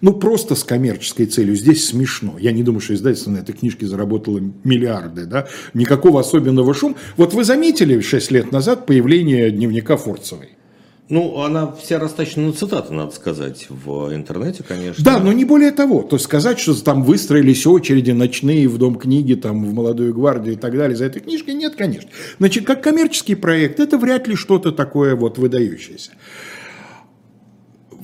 ну, 0.00 0.12
просто 0.12 0.54
с 0.54 0.64
коммерческой 0.64 1.26
целью. 1.26 1.56
Здесь 1.56 1.88
смешно. 1.88 2.36
Я 2.38 2.52
не 2.52 2.62
думаю, 2.62 2.80
что 2.80 2.94
издательство 2.94 3.30
на 3.30 3.38
этой 3.38 3.54
книжке 3.54 3.86
заработало 3.86 4.40
миллиарды. 4.64 5.26
Да? 5.26 5.46
Никакого 5.74 6.20
особенного 6.20 6.74
шума. 6.74 6.96
Вот 7.16 7.34
вы 7.34 7.44
заметили 7.44 8.00
6 8.00 8.30
лет 8.30 8.52
назад 8.52 8.86
появление 8.86 9.50
дневника 9.50 9.96
Форцевой? 9.96 10.56
Ну, 11.08 11.40
она 11.40 11.70
вся 11.70 12.00
растащена 12.00 12.48
на 12.48 12.52
цитаты, 12.52 12.92
надо 12.92 13.12
сказать, 13.12 13.66
в 13.68 14.12
интернете, 14.12 14.64
конечно. 14.64 15.04
Да, 15.04 15.20
но 15.20 15.32
не 15.32 15.44
более 15.44 15.70
того. 15.70 16.02
То 16.02 16.16
есть 16.16 16.24
сказать, 16.24 16.58
что 16.58 16.74
там 16.82 17.04
выстроились 17.04 17.64
очереди 17.64 18.10
ночные 18.10 18.66
в 18.66 18.76
Дом 18.76 18.96
книги, 18.96 19.34
там, 19.34 19.64
в 19.64 19.72
Молодую 19.72 20.12
гвардию 20.12 20.54
и 20.54 20.58
так 20.58 20.76
далее 20.76 20.96
за 20.96 21.04
этой 21.04 21.20
книжкой, 21.20 21.54
нет, 21.54 21.76
конечно. 21.76 22.10
Значит, 22.38 22.66
как 22.66 22.82
коммерческий 22.82 23.36
проект, 23.36 23.78
это 23.78 23.98
вряд 23.98 24.26
ли 24.26 24.34
что-то 24.34 24.72
такое 24.72 25.14
вот 25.14 25.38
выдающееся. 25.38 26.10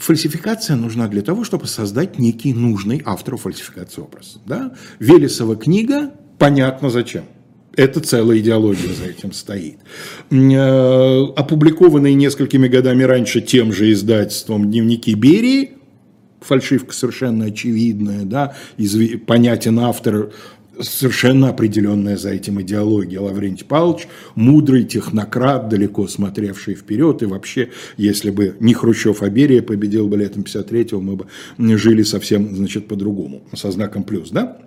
Фальсификация 0.03 0.75
нужна 0.75 1.07
для 1.07 1.23
того, 1.23 1.45
чтобы 1.45 1.69
создать 1.69 2.19
некий 2.19 2.53
нужный 2.53 3.01
автору 3.05 3.37
фальсификации 3.37 4.01
образ. 4.01 4.41
Да? 4.45 4.75
Велесова 4.99 5.55
книга, 5.55 6.11
понятно 6.39 6.91
зачем. 6.91 7.23
Это 7.77 8.01
целая 8.01 8.41
идеология 8.41 8.93
за 8.93 9.05
этим 9.05 9.33
стоит. 9.33 9.79
Э, 10.31 11.25
опубликованные 11.37 12.15
несколькими 12.15 12.67
годами 12.67 13.05
раньше 13.05 13.41
тем 13.43 13.73
же 13.73 13.93
издательством 13.93 14.69
дневники 14.69 15.15
Берии, 15.15 15.75
фальшивка 16.41 16.93
совершенно 16.93 17.45
очевидная, 17.45 18.25
да, 18.25 18.57
понятен 19.29 19.79
автор, 19.79 20.33
совершенно 20.81 21.49
определенная 21.49 22.17
за 22.17 22.31
этим 22.31 22.61
идеология. 22.61 23.21
Лаврентий 23.21 23.67
Павлович– 23.67 24.09
мудрый 24.35 24.85
технократ, 24.85 25.69
далеко 25.69 26.09
смотревший 26.09 26.75
вперед. 26.75 27.23
И 27.23 27.27
вообще, 27.27 27.71
если 27.97 28.31
бы 28.31 28.57
не 28.61 28.75
Хрущев, 28.75 29.23
а 29.23 29.29
Берия 29.29 29.63
победил 29.63 30.09
бы 30.09 30.17
летом 30.17 30.43
53-го, 30.43 31.01
мы 31.01 31.17
бы 31.17 31.27
жили 31.59 32.03
совсем, 32.03 32.55
значит, 32.55 32.89
по-другому, 32.89 33.43
со 33.55 33.71
знаком 33.71 34.05
плюс, 34.05 34.31
да? 34.31 34.59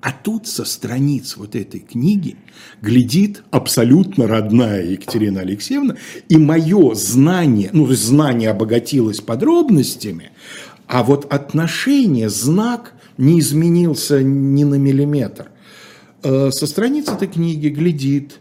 А 0.00 0.12
тут 0.12 0.46
со 0.46 0.64
страниц 0.64 1.36
вот 1.36 1.54
этой 1.54 1.80
книги 1.80 2.36
глядит 2.80 3.42
абсолютно 3.50 4.26
родная 4.26 4.82
Екатерина 4.82 5.40
Алексеевна, 5.40 5.96
и 6.30 6.38
мое 6.38 6.94
знание, 6.94 7.68
ну, 7.74 7.86
знание 7.92 8.48
обогатилось 8.48 9.20
подробностями, 9.20 10.30
а 10.86 11.02
вот 11.02 11.30
отношение, 11.30 12.30
знак– 12.30 12.94
не 13.20 13.38
изменился 13.40 14.22
ни 14.22 14.64
на 14.64 14.76
миллиметр. 14.76 15.50
Э, 16.22 16.50
со 16.50 16.66
страницы 16.66 17.12
этой 17.12 17.28
книги 17.28 17.68
глядит, 17.68 18.40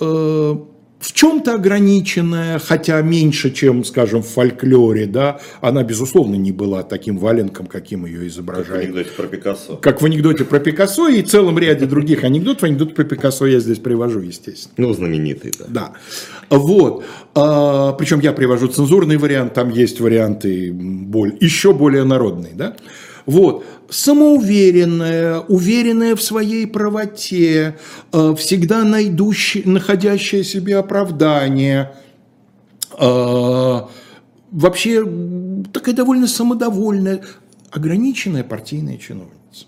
э, 0.00 0.56
в 1.02 1.12
чем-то 1.12 1.54
ограниченная, 1.54 2.60
хотя 2.60 3.02
меньше, 3.02 3.50
чем, 3.50 3.84
скажем, 3.84 4.22
в 4.22 4.28
фольклоре, 4.28 5.06
да, 5.06 5.40
она, 5.60 5.82
безусловно, 5.82 6.36
не 6.36 6.52
была 6.52 6.84
таким 6.84 7.18
валенком, 7.18 7.66
каким 7.66 8.06
ее 8.06 8.28
изображают. 8.28 8.68
Как 8.68 8.78
в 8.78 8.84
анекдоте 8.84 9.10
про 9.16 9.26
Пикассо. 9.26 9.76
Как 9.78 10.00
в 10.00 10.04
анекдоте 10.06 10.44
про 10.44 10.60
Пикассо 10.60 11.08
и 11.08 11.22
целом 11.22 11.58
ряде 11.58 11.86
других 11.86 12.22
анекдотов. 12.22 12.62
Анекдот 12.64 12.94
про 12.94 13.02
Пикассо 13.02 13.46
я 13.46 13.58
здесь 13.58 13.78
привожу, 13.78 14.20
естественно. 14.20 14.74
Ну, 14.76 14.92
знаменитый, 14.94 15.52
да. 15.58 15.66
Да. 15.68 15.92
Вот. 16.56 17.04
А, 17.34 17.92
причем 17.94 18.20
я 18.20 18.32
привожу 18.32 18.68
цензурный 18.68 19.16
вариант, 19.16 19.54
там 19.54 19.70
есть 19.70 19.98
варианты 19.98 20.72
более, 20.72 21.36
еще 21.40 21.72
более 21.72 22.04
народные, 22.04 22.52
да. 22.54 22.76
Вот. 23.26 23.64
Самоуверенная, 23.88 25.40
уверенная 25.40 26.16
в 26.16 26.22
своей 26.22 26.66
правоте, 26.66 27.76
э, 28.12 28.34
всегда 28.36 28.84
найдущая, 28.84 29.62
находящая 29.64 30.42
себе 30.42 30.76
оправдание, 30.76 31.94
э, 32.98 33.80
вообще 34.50 35.06
такая 35.72 35.94
довольно 35.94 36.26
самодовольная, 36.26 37.22
ограниченная 37.70 38.44
партийная 38.44 38.98
чиновница. 38.98 39.66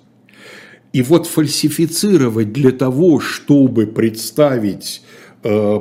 И 0.92 1.02
вот 1.02 1.26
фальсифицировать 1.26 2.52
для 2.52 2.70
того, 2.70 3.20
чтобы 3.20 3.86
представить 3.86 5.02
э, 5.42 5.80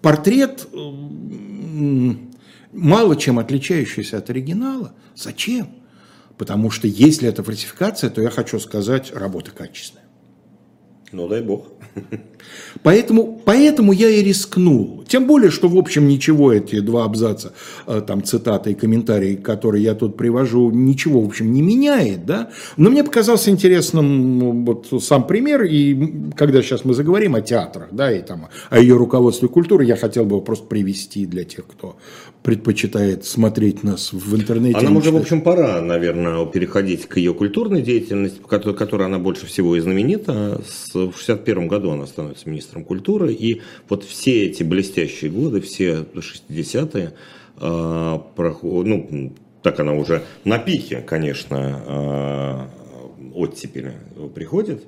портрет, 0.00 0.68
мало 2.72 3.16
чем 3.16 3.38
отличающийся 3.38 4.18
от 4.18 4.30
оригинала, 4.30 4.94
зачем? 5.14 5.81
Потому 6.38 6.70
что 6.70 6.88
если 6.88 7.28
это 7.28 7.42
фальсификация, 7.42 8.10
то 8.10 8.20
я 8.22 8.30
хочу 8.30 8.58
сказать, 8.58 9.12
работа 9.14 9.50
качественная. 9.50 10.02
Ну, 11.12 11.28
дай 11.28 11.42
бог. 11.42 11.66
Поэтому, 12.82 13.40
поэтому 13.44 13.92
я 13.92 14.08
и 14.08 14.22
рискнул. 14.22 15.04
Тем 15.06 15.26
более, 15.26 15.50
что, 15.50 15.68
в 15.68 15.76
общем, 15.76 16.08
ничего 16.08 16.52
эти 16.52 16.80
два 16.80 17.04
абзаца, 17.04 17.52
э, 17.86 18.02
там, 18.06 18.24
цитаты 18.24 18.72
и 18.72 18.74
комментарии, 18.74 19.36
которые 19.36 19.84
я 19.84 19.94
тут 19.94 20.16
привожу, 20.16 20.70
ничего, 20.70 21.20
в 21.20 21.26
общем, 21.26 21.52
не 21.52 21.60
меняет, 21.60 22.24
да. 22.24 22.50
Но 22.76 22.90
мне 22.90 23.04
показался 23.04 23.50
интересным 23.50 24.38
ну, 24.38 24.64
вот 24.64 25.02
сам 25.02 25.26
пример, 25.26 25.64
и 25.64 26.30
когда 26.34 26.62
сейчас 26.62 26.84
мы 26.84 26.94
заговорим 26.94 27.34
о 27.34 27.42
театрах, 27.42 27.88
да, 27.92 28.10
и 28.10 28.22
там 28.22 28.48
о 28.70 28.78
ее 28.78 28.96
руководстве 28.96 29.48
культуры, 29.48 29.84
я 29.84 29.96
хотел 29.96 30.24
бы 30.24 30.36
его 30.36 30.40
просто 30.40 30.66
привести 30.66 31.26
для 31.26 31.44
тех, 31.44 31.66
кто 31.66 31.96
предпочитает 32.42 33.24
смотреть 33.24 33.84
нас 33.84 34.12
в 34.12 34.34
интернете. 34.34 34.78
А 34.78 34.82
нам 34.82 34.96
уже, 34.96 35.10
в 35.10 35.16
общем, 35.16 35.42
пора, 35.42 35.80
наверное, 35.80 36.44
переходить 36.46 37.06
к 37.06 37.16
ее 37.16 37.34
культурной 37.34 37.82
деятельности, 37.82 38.40
которой, 38.40 39.06
она 39.06 39.18
больше 39.18 39.46
всего 39.46 39.76
и 39.76 39.80
знаменита. 39.80 40.60
С, 40.66 40.92
в 40.94 41.14
61 41.16 41.68
году 41.68 41.90
она 41.90 42.06
становится 42.06 42.48
министром 42.48 42.84
культуры, 42.84 43.32
и 43.32 43.62
вот 43.88 44.02
все 44.04 44.46
эти 44.46 44.64
блестящие 44.64 45.30
годы, 45.30 45.60
все 45.60 46.04
60-е, 46.14 47.14
э, 47.60 48.18
проход, 48.34 48.86
ну, 48.86 49.32
так 49.62 49.78
она 49.78 49.92
уже 49.92 50.24
на 50.44 50.58
пике, 50.58 51.00
конечно, 51.06 52.68
э, 53.22 53.32
оттепели 53.34 53.94
приходит. 54.34 54.84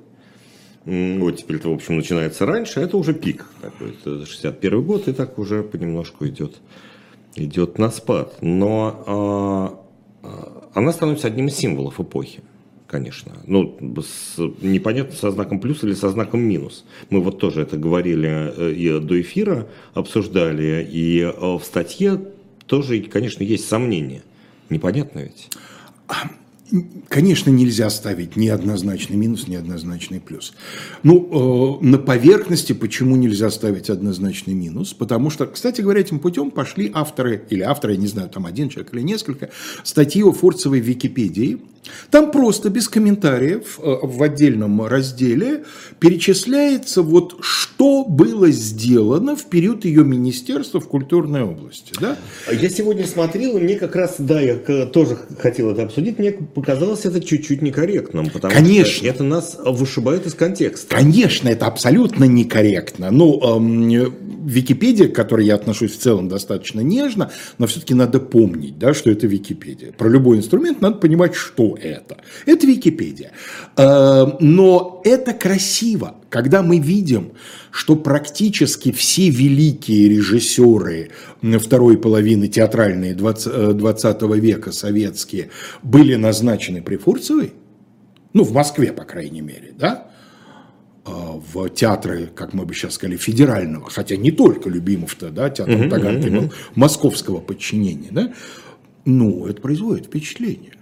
Оттепель-то, 0.85 1.69
в 1.69 1.73
общем, 1.73 1.95
начинается 1.95 2.45
раньше, 2.45 2.79
это 2.79 2.97
уже 2.97 3.13
пик. 3.13 3.47
Это 3.63 4.25
61 4.25 4.83
год, 4.83 5.07
и 5.07 5.13
так 5.13 5.39
уже 5.39 5.63
понемножку 5.63 6.27
идет 6.27 6.57
идет 7.35 7.77
на 7.77 7.91
спад. 7.91 8.37
Но 8.41 9.85
э, 10.23 10.29
она 10.73 10.91
становится 10.91 11.27
одним 11.27 11.47
из 11.47 11.55
символов 11.55 11.99
эпохи, 11.99 12.41
конечно. 12.87 13.33
Ну, 13.45 13.77
с, 14.01 14.37
непонятно, 14.61 15.15
со 15.15 15.31
знаком 15.31 15.59
плюс 15.59 15.83
или 15.83 15.93
со 15.93 16.09
знаком 16.09 16.41
минус. 16.41 16.85
Мы 17.09 17.21
вот 17.21 17.39
тоже 17.39 17.61
это 17.61 17.77
говорили 17.77 18.53
э, 18.55 18.71
и 18.73 18.99
до 18.99 19.21
эфира, 19.21 19.67
обсуждали, 19.93 20.87
и 20.89 21.21
э, 21.21 21.31
в 21.31 21.63
статье 21.63 22.19
тоже, 22.65 23.01
конечно, 23.01 23.43
есть 23.43 23.67
сомнения. 23.67 24.23
Непонятно 24.69 25.19
ведь. 25.19 25.49
Конечно, 27.09 27.51
нельзя 27.51 27.89
ставить 27.91 28.35
ни 28.35 28.47
однозначный 28.47 29.15
минус, 29.15 29.47
ни 29.47 29.55
однозначный 29.55 30.19
плюс. 30.19 30.53
Ну, 31.03 31.79
э, 31.81 31.85
на 31.85 31.99
поверхности 31.99 32.73
почему 32.73 33.15
нельзя 33.15 33.51
ставить 33.51 33.91
однозначный 33.91 34.55
минус? 34.55 34.93
Потому 34.93 35.29
что, 35.29 35.45
кстати 35.45 35.81
говоря, 35.81 36.01
этим 36.01 36.19
путем 36.19 36.49
пошли 36.49 36.91
авторы, 36.91 37.45
или 37.51 37.61
авторы, 37.61 37.93
я 37.93 37.99
не 37.99 38.07
знаю, 38.07 38.29
там 38.29 38.47
один 38.47 38.69
человек 38.69 38.93
или 38.93 39.01
несколько, 39.01 39.51
статьи 39.83 40.23
о 40.23 40.31
Фурцевой 40.31 40.81
в 40.81 40.85
Википедии, 40.85 41.59
там 42.09 42.31
просто 42.31 42.69
без 42.69 42.87
комментариев 42.87 43.79
э, 43.79 43.95
в 44.01 44.21
отдельном 44.23 44.85
разделе 44.85 45.63
перечисляется 45.99 47.01
вот 47.01 47.37
что 47.41 48.05
было 48.05 48.49
сделано 48.51 49.35
в 49.35 49.45
период 49.45 49.85
ее 49.85 50.03
министерства 50.03 50.79
в 50.79 50.87
культурной 50.87 51.43
области. 51.43 51.93
Да? 51.99 52.17
Я 52.51 52.69
сегодня 52.69 53.05
смотрел, 53.05 53.57
и 53.57 53.61
мне 53.61 53.75
как 53.75 53.95
раз, 53.95 54.15
да, 54.17 54.39
я 54.39 54.55
тоже 54.85 55.17
хотел 55.39 55.71
это 55.71 55.83
обсудить, 55.83 56.19
мне 56.19 56.31
показалось 56.31 57.05
это 57.05 57.21
чуть-чуть 57.21 57.61
некорректным, 57.61 58.29
потому 58.29 58.53
Конечно. 58.53 58.93
что 58.93 59.07
это 59.07 59.23
нас 59.23 59.57
вышибает 59.63 60.25
из 60.25 60.33
контекста. 60.33 60.95
Конечно, 60.95 61.49
это 61.49 61.67
абсолютно 61.67 62.25
некорректно. 62.25 63.11
Ну, 63.11 63.39
эм, 63.41 63.87
Википедия, 64.45 65.07
к 65.07 65.15
которой 65.15 65.45
я 65.45 65.55
отношусь 65.55 65.93
в 65.93 65.99
целом 65.99 66.29
достаточно 66.29 66.81
нежно, 66.81 67.31
но 67.57 67.67
все-таки 67.67 67.93
надо 67.93 68.19
помнить, 68.19 68.77
да, 68.77 68.93
что 68.93 69.09
это 69.09 69.27
Википедия. 69.27 69.91
Про 69.91 70.09
любой 70.09 70.37
инструмент 70.37 70.81
надо 70.81 70.97
понимать, 70.97 71.35
что 71.35 71.74
это. 71.75 72.17
Это 72.45 72.67
Википедия. 72.67 73.31
Э, 73.77 74.25
но 74.39 75.01
это 75.03 75.33
красиво, 75.33 76.15
когда 76.29 76.61
мы 76.63 76.79
видим, 76.79 77.33
что 77.71 77.95
практически 77.95 78.91
все 78.91 79.29
великие 79.29 80.09
режиссеры 80.09 81.11
второй 81.59 81.97
половины 81.97 82.47
театральной 82.47 83.13
20, 83.13 83.77
20 83.77 84.21
э, 84.21 84.39
века 84.39 84.71
советские 84.71 85.49
были 85.83 86.15
назначены 86.15 86.81
при 86.81 86.97
Фурцевой, 86.97 87.53
ну, 88.33 88.43
в 88.43 88.51
Москве, 88.51 88.91
по 88.91 89.03
крайней 89.03 89.41
мере, 89.41 89.73
да, 89.77 90.07
э, 91.05 91.09
в 91.09 91.69
театры, 91.69 92.29
как 92.33 92.53
мы 92.53 92.65
бы 92.65 92.73
сейчас 92.73 92.93
сказали, 92.93 93.17
федерального, 93.17 93.89
хотя 93.89 94.15
не 94.15 94.31
только 94.31 94.69
Любимов-то, 94.69 95.29
да, 95.29 95.49
театр 95.49 95.89
Таганки 95.89 96.29
был 96.29 96.53
московского 96.75 97.39
подчинения, 97.39 98.09
да, 98.11 98.33
ну, 99.05 99.45
это 99.45 99.61
производит 99.61 100.07
впечатление. 100.07 100.73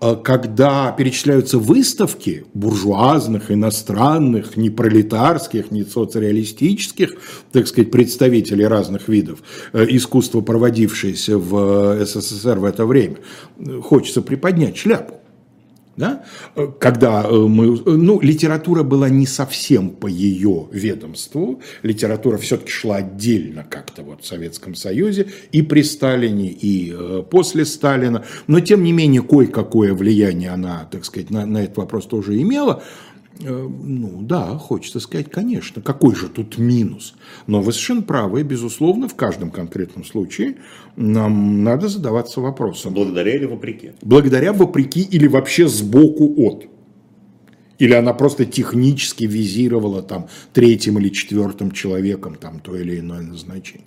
А 0.00 0.16
когда 0.16 0.92
перечисляются 0.92 1.58
выставки 1.58 2.46
буржуазных, 2.54 3.50
иностранных, 3.50 4.56
не 4.56 4.70
пролетарских, 4.70 5.70
не 5.70 5.84
социалистических, 5.84 7.16
так 7.52 7.68
сказать, 7.68 7.90
представителей 7.90 8.66
разных 8.66 9.08
видов 9.08 9.42
э, 9.74 9.84
искусства, 9.90 10.40
проводившиеся 10.40 11.36
в 11.36 12.04
СССР 12.04 12.58
в 12.58 12.64
это 12.64 12.86
время, 12.86 13.16
хочется 13.82 14.22
приподнять 14.22 14.78
шляпу 14.78 15.19
да, 15.96 16.24
когда 16.78 17.24
э, 17.24 17.32
мы, 17.32 17.78
ну, 17.84 18.20
литература 18.20 18.82
была 18.82 19.08
не 19.08 19.26
совсем 19.26 19.90
по 19.90 20.06
ее 20.06 20.68
ведомству, 20.72 21.60
литература 21.82 22.38
все-таки 22.38 22.70
шла 22.70 22.96
отдельно 22.96 23.66
как-то 23.68 24.02
вот 24.02 24.22
в 24.22 24.26
Советском 24.26 24.74
Союзе 24.74 25.28
и 25.52 25.62
при 25.62 25.82
Сталине, 25.82 26.50
и 26.50 26.94
э, 26.96 27.22
после 27.28 27.64
Сталина, 27.64 28.24
но 28.46 28.60
тем 28.60 28.82
не 28.82 28.92
менее 28.92 29.22
кое-какое 29.22 29.92
влияние 29.92 30.50
она, 30.50 30.88
так 30.90 31.04
сказать, 31.04 31.30
на, 31.30 31.44
на 31.44 31.58
этот 31.64 31.76
вопрос 31.76 32.06
тоже 32.06 32.40
имела. 32.40 32.82
Э, 33.42 33.68
ну 33.68 34.22
да, 34.22 34.58
хочется 34.58 35.00
сказать, 35.00 35.30
конечно, 35.30 35.80
какой 35.80 36.14
же 36.14 36.28
тут 36.28 36.58
минус. 36.58 37.14
Но 37.46 37.60
вы 37.60 37.72
совершенно 37.72 38.02
правы, 38.02 38.42
безусловно, 38.42 39.08
в 39.08 39.14
каждом 39.14 39.50
конкретном 39.50 40.04
случае 40.04 40.58
нам 40.96 41.64
надо 41.64 41.88
задаваться 41.88 42.40
вопросом. 42.40 42.94
Благодаря 42.94 43.34
или 43.34 43.46
вопреки? 43.46 43.92
Благодаря, 44.02 44.52
вопреки 44.52 45.00
или 45.00 45.26
вообще 45.26 45.68
сбоку 45.68 46.34
от. 46.36 46.66
Или 47.78 47.94
она 47.94 48.12
просто 48.12 48.44
технически 48.44 49.24
визировала 49.24 50.02
там 50.02 50.28
третьим 50.52 50.98
или 50.98 51.08
четвертым 51.08 51.70
человеком 51.70 52.34
там 52.34 52.60
то 52.60 52.76
или 52.76 53.00
иное 53.00 53.22
назначение. 53.22 53.86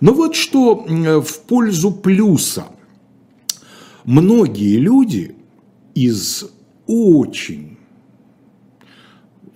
Но 0.00 0.14
вот 0.14 0.34
что 0.34 0.76
в 0.76 1.40
пользу 1.46 1.92
плюса. 1.92 2.64
Многие 4.04 4.76
люди 4.76 5.34
из 5.94 6.44
очень 6.86 7.73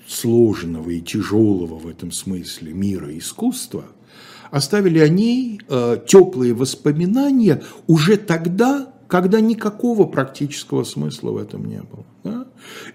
сложного 0.08 0.90
и 0.90 1.00
тяжелого 1.00 1.78
в 1.78 1.86
этом 1.86 2.10
смысле 2.10 2.72
мира 2.72 3.16
искусства, 3.16 3.84
оставили 4.50 4.98
о 4.98 5.08
ней 5.08 5.60
э, 5.68 5.98
теплые 6.06 6.54
воспоминания 6.54 7.62
уже 7.86 8.16
тогда, 8.16 8.92
когда 9.06 9.40
никакого 9.40 10.06
практического 10.06 10.84
смысла 10.84 11.32
в 11.32 11.36
этом 11.36 11.66
не 11.66 11.82
было. 11.82 12.06
Да? 12.24 12.46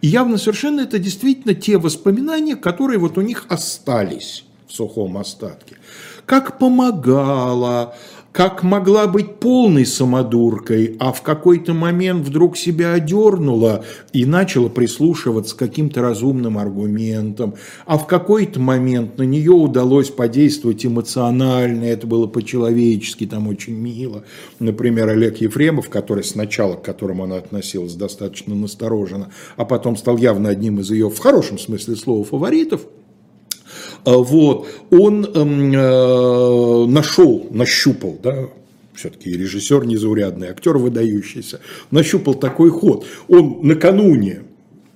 И 0.01 0.07
явно 0.07 0.37
совершенно 0.37 0.81
это 0.81 0.97
действительно 0.97 1.53
те 1.53 1.77
воспоминания, 1.77 2.55
которые 2.55 2.97
вот 2.97 3.17
у 3.17 3.21
них 3.21 3.45
остались 3.49 4.45
в 4.67 4.73
сухом 4.73 5.17
остатке. 5.17 5.77
Как 6.25 6.57
помогала, 6.57 7.95
как 8.33 8.63
могла 8.63 9.05
быть 9.05 9.35
полной 9.35 9.85
самодуркой, 9.85 10.97
а 10.99 11.13
в 11.13 11.21
какой-то 11.21 11.75
момент 11.75 12.27
вдруг 12.27 12.57
себя 12.57 12.93
одернула 12.93 13.85
и 14.11 14.25
начала 14.25 14.69
прислушиваться 14.69 15.55
к 15.55 15.59
каким-то 15.59 16.01
разумным 16.01 16.57
аргументам, 16.57 17.53
а 17.85 17.99
в 17.99 18.07
какой-то 18.07 18.59
момент 18.59 19.19
на 19.19 19.23
нее 19.23 19.51
удалось 19.51 20.09
подействовать 20.09 20.83
эмоционально, 20.83 21.83
это 21.85 22.07
было 22.07 22.25
по-человечески, 22.25 23.27
там 23.27 23.47
очень 23.47 23.75
мило. 23.75 24.23
Например, 24.59 25.09
Олег 25.09 25.37
Ефремов, 25.37 25.89
который 25.89 26.23
сначала, 26.23 26.73
к 26.73 26.81
которому 26.81 27.25
она 27.25 27.35
относилась 27.35 27.93
достаточно 27.93 28.55
настороженно, 28.55 29.29
а 29.57 29.65
потом 29.65 29.95
стал 29.95 30.17
явно 30.17 30.49
одним 30.49 30.79
из 30.79 30.89
ее, 30.89 31.11
в 31.11 31.19
хорошем 31.19 31.59
смысле 31.59 31.95
слова, 31.95 32.23
фаворитов– 32.23 32.81
вот, 34.11 34.67
он 34.91 35.25
эм, 35.25 35.71
э, 35.73 36.85
нашел, 36.87 37.47
нащупал, 37.49 38.17
да, 38.21 38.49
все-таки 38.95 39.31
режиссер 39.31 39.85
незаурядный, 39.85 40.49
актер 40.49 40.77
выдающийся, 40.77 41.59
нащупал 41.91 42.35
такой 42.35 42.69
ход. 42.69 43.05
Он 43.27 43.59
накануне 43.61 44.43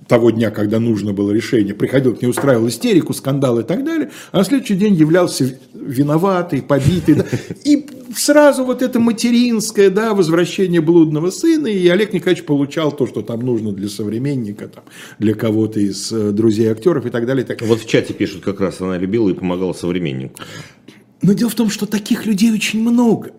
того 0.07 0.31
дня, 0.31 0.51
когда 0.51 0.79
нужно 0.79 1.13
было 1.13 1.31
решение, 1.31 1.73
приходил 1.73 2.15
к 2.15 2.21
ней, 2.21 2.27
устраивал 2.29 2.67
истерику, 2.67 3.13
скандал 3.13 3.59
и 3.59 3.63
так 3.63 3.83
далее, 3.83 4.11
а 4.31 4.37
на 4.37 4.43
следующий 4.43 4.75
день 4.75 4.95
являлся 4.95 5.57
виноватый, 5.73 6.61
побитый. 6.61 7.15
Да, 7.15 7.25
и 7.63 7.85
сразу 8.15 8.63
вот 8.63 8.81
это 8.81 8.99
материнское 8.99 9.89
да, 9.89 10.13
возвращение 10.13 10.81
блудного 10.81 11.29
сына, 11.29 11.67
и 11.67 11.87
Олег 11.87 12.13
Николаевич 12.13 12.45
получал 12.45 12.91
то, 12.91 13.07
что 13.07 13.21
там 13.21 13.41
нужно 13.41 13.71
для 13.71 13.89
современника, 13.89 14.67
там, 14.67 14.83
для 15.19 15.33
кого-то 15.33 15.79
из 15.79 16.11
э, 16.11 16.31
друзей 16.31 16.71
актеров 16.71 17.05
и 17.05 17.09
так 17.09 17.25
далее. 17.25 17.43
И 17.43 17.47
так. 17.47 17.62
Вот 17.62 17.81
в 17.81 17.87
чате 17.87 18.13
пишут, 18.13 18.43
как 18.43 18.60
раз 18.60 18.81
она 18.81 18.97
любила 18.97 19.29
и 19.29 19.33
помогала 19.33 19.73
современнику. 19.73 20.39
Но 21.21 21.33
дело 21.33 21.49
в 21.49 21.55
том, 21.55 21.69
что 21.69 21.85
таких 21.85 22.25
людей 22.25 22.51
очень 22.51 22.81
много. 22.81 23.31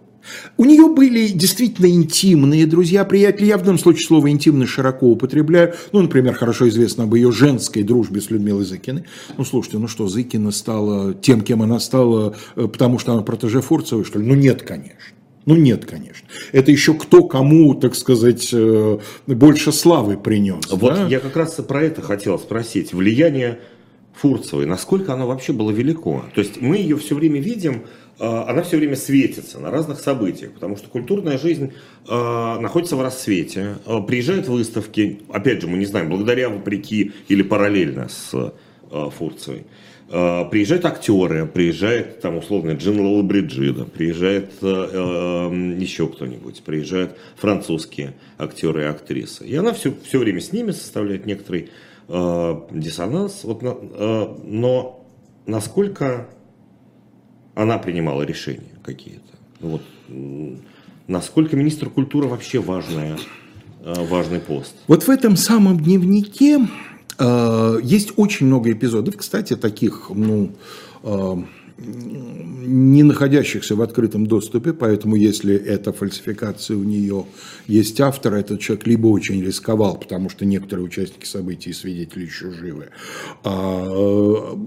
У 0.57 0.65
нее 0.65 0.89
были 0.89 1.29
действительно 1.29 1.87
интимные 1.87 2.67
друзья, 2.67 3.05
приятели. 3.05 3.47
Я 3.47 3.59
в 3.59 3.63
данном 3.63 3.79
случае 3.79 4.07
слово 4.07 4.31
«интимный» 4.31 4.67
широко 4.67 5.07
употребляю. 5.07 5.75
Ну, 5.93 6.03
например, 6.03 6.35
хорошо 6.35 6.69
известно 6.69 7.05
об 7.05 7.15
ее 7.15 7.33
женской 7.33 7.83
дружбе 7.83 8.21
с 8.21 8.31
Людмилой 8.31 8.65
Зыкиной. 8.65 9.05
Ну, 9.37 9.45
слушайте, 9.45 9.79
ну 9.79 9.89
что, 9.89 10.09
Зыкина 10.09 10.51
стала 10.51 11.15
тем, 11.15 11.41
кем 11.41 11.63
она 11.63 11.79
стала, 11.81 12.37
э, 12.57 12.67
потому 12.67 12.99
что 12.99 13.13
она 13.13 13.23
протеже 13.23 13.61
Фурцевой, 13.61 14.05
что 14.05 14.19
ли? 14.19 14.27
Ну, 14.27 14.35
нет, 14.35 14.63
конечно. 14.63 14.99
Ну, 15.47 15.57
нет, 15.57 15.87
конечно. 15.87 16.29
Это 16.53 16.71
еще 16.71 16.93
кто 16.93 17.25
кому, 17.25 17.75
так 17.75 17.95
сказать, 17.95 18.51
э, 18.53 18.99
больше 19.27 19.73
славы 19.73 20.19
принес. 20.19 20.71
Вот 20.71 20.95
да? 20.95 21.09
я 21.09 21.21
как 21.21 21.37
раз 21.37 21.53
про 21.55 21.83
это 21.83 22.03
хотел 22.03 22.39
спросить. 22.39 22.93
Влияние 22.93 23.61
Фурцевой, 24.15 24.67
насколько 24.67 25.15
оно 25.15 25.27
вообще 25.27 25.53
было 25.53 25.71
велико? 25.71 26.25
То 26.35 26.41
есть 26.41 26.61
мы 26.61 26.77
ее 26.77 26.99
все 26.99 27.15
время 27.15 27.41
видим 27.41 27.85
она 28.19 28.63
все 28.63 28.79
время 28.79 28.97
светится 28.97 29.61
на 29.61 29.71
разных 29.71 30.01
событиях, 30.01 30.53
потому 30.53 30.77
что 30.77 30.89
культурная 30.89 31.39
жизнь 31.39 31.73
э, 32.09 32.59
находится 32.59 32.97
в 32.97 33.03
рассвете, 33.03 33.77
э, 33.87 34.01
приезжают 34.07 34.49
выставки, 34.49 35.21
опять 35.29 35.61
же, 35.61 35.69
мы 35.69 35.79
не 35.79 35.87
знаем, 35.87 36.09
благодаря, 36.09 36.49
вопреки 36.49 37.13
или 37.29 37.43
параллельно 37.43 38.09
с 38.09 38.53
Фурцевой. 38.91 39.67
Приезжают 40.09 40.87
актеры, 40.87 41.45
приезжает 41.47 42.23
там 42.23 42.39
условно 42.39 42.71
Джин 42.71 43.27
Бриджида, 43.29 43.85
приезжает 43.85 44.53
э, 44.63 44.89
э, 44.91 45.77
еще 45.79 46.09
кто-нибудь, 46.09 46.63
приезжают 46.63 47.19
французские 47.37 48.15
актеры 48.39 48.85
и 48.85 48.87
актрисы. 48.87 49.47
И 49.47 49.55
она 49.55 49.75
все, 49.75 49.93
все 50.05 50.19
время 50.19 50.41
с 50.41 50.53
ними 50.53 50.71
составляет 50.71 51.27
некоторый 51.27 51.71
диссонанс. 52.09 53.45
Вот, 53.45 53.61
но 53.63 55.07
насколько 55.45 56.29
она 57.59 57.79
принимала 57.79 58.23
решения 58.23 58.79
какие-то. 58.85 59.33
Вот. 59.61 59.83
Насколько 61.09 61.57
министр 61.57 61.91
культуры 61.91 62.29
вообще 62.29 62.61
важная, 62.61 63.19
э, 63.85 63.95
важный 64.07 64.39
пост? 64.39 64.75
Вот 64.87 65.03
в 65.03 65.11
этом 65.11 65.37
самом 65.37 65.81
дневнике 65.81 66.69
э, 67.19 67.79
есть 67.83 68.13
очень 68.17 68.47
много 68.47 68.71
эпизодов, 68.71 69.17
кстати, 69.17 69.57
таких, 69.57 70.11
ну, 70.15 70.53
э, 71.03 71.37
не 71.79 73.03
находящихся 73.03 73.77
в 73.77 73.83
открытом 73.83 74.27
доступе, 74.27 74.73
поэтому 74.73 75.15
если 75.15 75.55
это 75.55 75.93
фальсификация 75.93 76.77
у 76.77 76.83
нее 76.83 77.25
есть 77.67 78.01
автор, 78.01 78.35
этот 78.35 78.61
человек 78.61 78.87
либо 78.87 79.07
очень 79.07 79.43
рисковал, 79.43 79.97
потому 79.97 80.29
что 80.29 80.45
некоторые 80.45 80.85
участники 80.85 81.25
событий 81.25 81.71
и 81.71 81.73
свидетели 81.73 82.25
еще 82.25 82.51
живы, 82.51 82.89
а, 83.45 84.59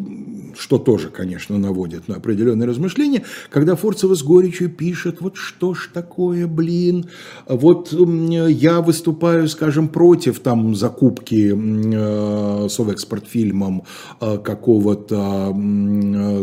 что 0.57 0.77
тоже, 0.77 1.09
конечно, 1.09 1.57
наводит 1.57 2.07
на 2.07 2.15
определенные 2.15 2.67
размышления, 2.67 3.23
когда 3.49 3.75
Форцева 3.75 4.15
с 4.15 4.23
горечью 4.23 4.69
пишет, 4.69 5.19
вот 5.19 5.35
что 5.35 5.73
ж 5.73 5.89
такое, 5.93 6.47
блин, 6.47 7.09
вот 7.47 7.91
я 7.91 8.81
выступаю, 8.81 9.47
скажем, 9.49 9.89
против 9.89 10.39
там 10.39 10.75
закупки 10.75 11.53
э, 11.53 12.69
совэкспортфильмом 12.69 13.83
э, 14.19 14.37
какого-то, 14.37 15.53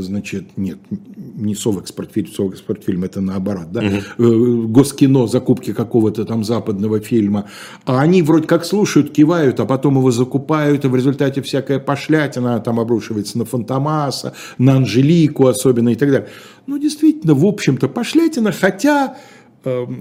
значит, 0.00 0.57
нет, 0.58 0.78
не 0.90 1.54
совэкспортфильм, 1.54 2.28
совэкспортфильм 2.28 3.04
это 3.04 3.20
наоборот, 3.20 3.72
да, 3.72 3.82
угу. 4.18 4.68
Госкино, 4.68 5.26
закупки 5.26 5.72
какого-то 5.72 6.24
там 6.24 6.44
западного 6.44 7.00
фильма, 7.00 7.48
а 7.84 8.00
они 8.00 8.22
вроде 8.22 8.46
как 8.46 8.64
слушают, 8.64 9.12
кивают, 9.12 9.60
а 9.60 9.64
потом 9.64 9.96
его 9.96 10.10
закупают, 10.10 10.84
и 10.84 10.88
в 10.88 10.96
результате 10.96 11.40
всякая 11.42 11.78
пошлятина 11.78 12.60
там 12.60 12.80
обрушивается 12.80 13.38
на 13.38 13.44
Фантомаса, 13.44 14.34
на 14.58 14.76
Анжелику 14.76 15.46
особенно 15.46 15.90
и 15.90 15.94
так 15.94 16.10
далее. 16.10 16.28
Ну, 16.66 16.78
действительно, 16.78 17.34
в 17.34 17.46
общем-то, 17.46 17.88
пошлятина, 17.88 18.52
хотя 18.52 19.16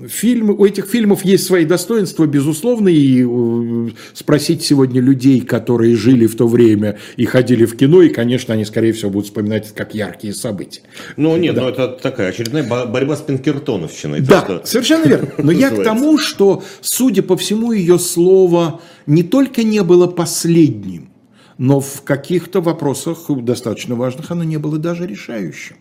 фильмы, 0.09 0.53
у 0.53 0.65
этих 0.65 0.85
фильмов 0.85 1.23
есть 1.25 1.45
свои 1.45 1.65
достоинства, 1.65 2.25
безусловно, 2.25 2.89
и 2.89 3.25
э, 3.25 3.89
спросить 4.13 4.63
сегодня 4.63 5.01
людей, 5.01 5.41
которые 5.41 5.95
жили 5.95 6.27
в 6.27 6.35
то 6.35 6.47
время 6.47 6.97
и 7.15 7.25
ходили 7.25 7.65
в 7.65 7.75
кино, 7.75 8.01
и, 8.01 8.09
конечно, 8.09 8.53
они, 8.53 8.65
скорее 8.65 8.93
всего, 8.93 9.11
будут 9.11 9.27
вспоминать 9.27 9.67
это 9.67 9.75
как 9.75 9.95
яркие 9.95 10.33
события. 10.33 10.81
Ну, 11.15 11.35
нет, 11.37 11.55
да. 11.55 11.61
ну 11.61 11.69
это 11.69 11.87
такая 11.89 12.29
очередная 12.29 12.63
борьба 12.63 13.15
с 13.15 13.21
Пинкертоновщиной. 13.21 14.21
Да, 14.21 14.41
то, 14.41 14.57
что... 14.57 14.67
совершенно 14.67 15.07
верно. 15.07 15.29
Но 15.37 15.51
я 15.51 15.69
к 15.69 15.83
тому, 15.83 16.17
что, 16.17 16.63
судя 16.81 17.23
по 17.23 17.37
всему, 17.37 17.71
ее 17.71 17.99
слово 17.99 18.81
не 19.05 19.23
только 19.23 19.63
не 19.63 19.83
было 19.83 20.07
последним, 20.07 21.09
но 21.57 21.79
в 21.79 22.03
каких-то 22.03 22.61
вопросах 22.61 23.29
достаточно 23.29 23.95
важных 23.95 24.31
она 24.31 24.45
не 24.45 24.57
была 24.57 24.77
даже 24.77 25.07
решающим. 25.07 25.77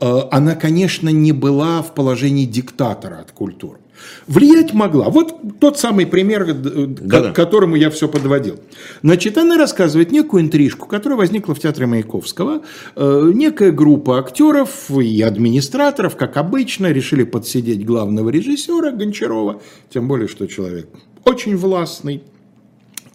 Э, 0.00 0.22
она, 0.30 0.54
конечно, 0.54 1.08
не 1.08 1.32
была 1.32 1.82
в 1.82 1.94
положении 1.94 2.46
диктатора 2.46 3.16
от 3.20 3.32
культуры. 3.32 3.78
Влиять 4.26 4.74
могла. 4.74 5.08
Вот 5.08 5.58
тот 5.58 5.78
самый 5.78 6.06
пример, 6.06 6.46
э, 6.48 6.86
к 6.86 7.32
которому 7.32 7.76
я 7.76 7.90
все 7.90 8.08
подводил. 8.08 8.60
Значит, 9.02 9.38
она 9.38 9.56
рассказывает 9.56 10.12
некую 10.12 10.42
интрижку, 10.42 10.86
которая 10.86 11.18
возникла 11.18 11.54
в 11.54 11.60
театре 11.60 11.86
Маяковского. 11.86 12.62
Э, 12.94 13.30
некая 13.34 13.72
группа 13.72 14.18
актеров 14.18 14.90
и 14.90 15.22
администраторов, 15.22 16.16
как 16.16 16.36
обычно, 16.36 16.92
решили 16.92 17.24
подсидеть 17.24 17.84
главного 17.84 18.30
режиссера 18.30 18.90
Гончарова, 18.90 19.60
тем 19.90 20.08
более, 20.08 20.28
что 20.28 20.46
человек 20.46 20.88
очень 21.24 21.56
властный, 21.56 22.22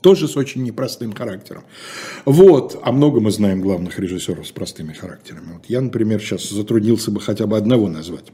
тоже 0.02 0.28
с 0.28 0.36
очень 0.36 0.64
непростым 0.64 1.14
характером. 1.14 1.64
Вот, 2.26 2.80
а 2.84 2.92
много 2.92 3.20
мы 3.20 3.32
знаем 3.32 3.62
главных 3.62 4.00
режиссеров 4.00 4.48
с 4.48 4.52
простыми 4.52 4.94
характерами. 4.94 5.54
Вот 5.54 5.66
я, 5.68 5.82
например, 5.82 6.20
сейчас 6.22 6.50
затруднился 6.50 7.12
бы 7.12 7.22
хотя 7.22 7.46
бы 7.48 7.58
одного 7.58 7.88
назвать. 7.88 8.26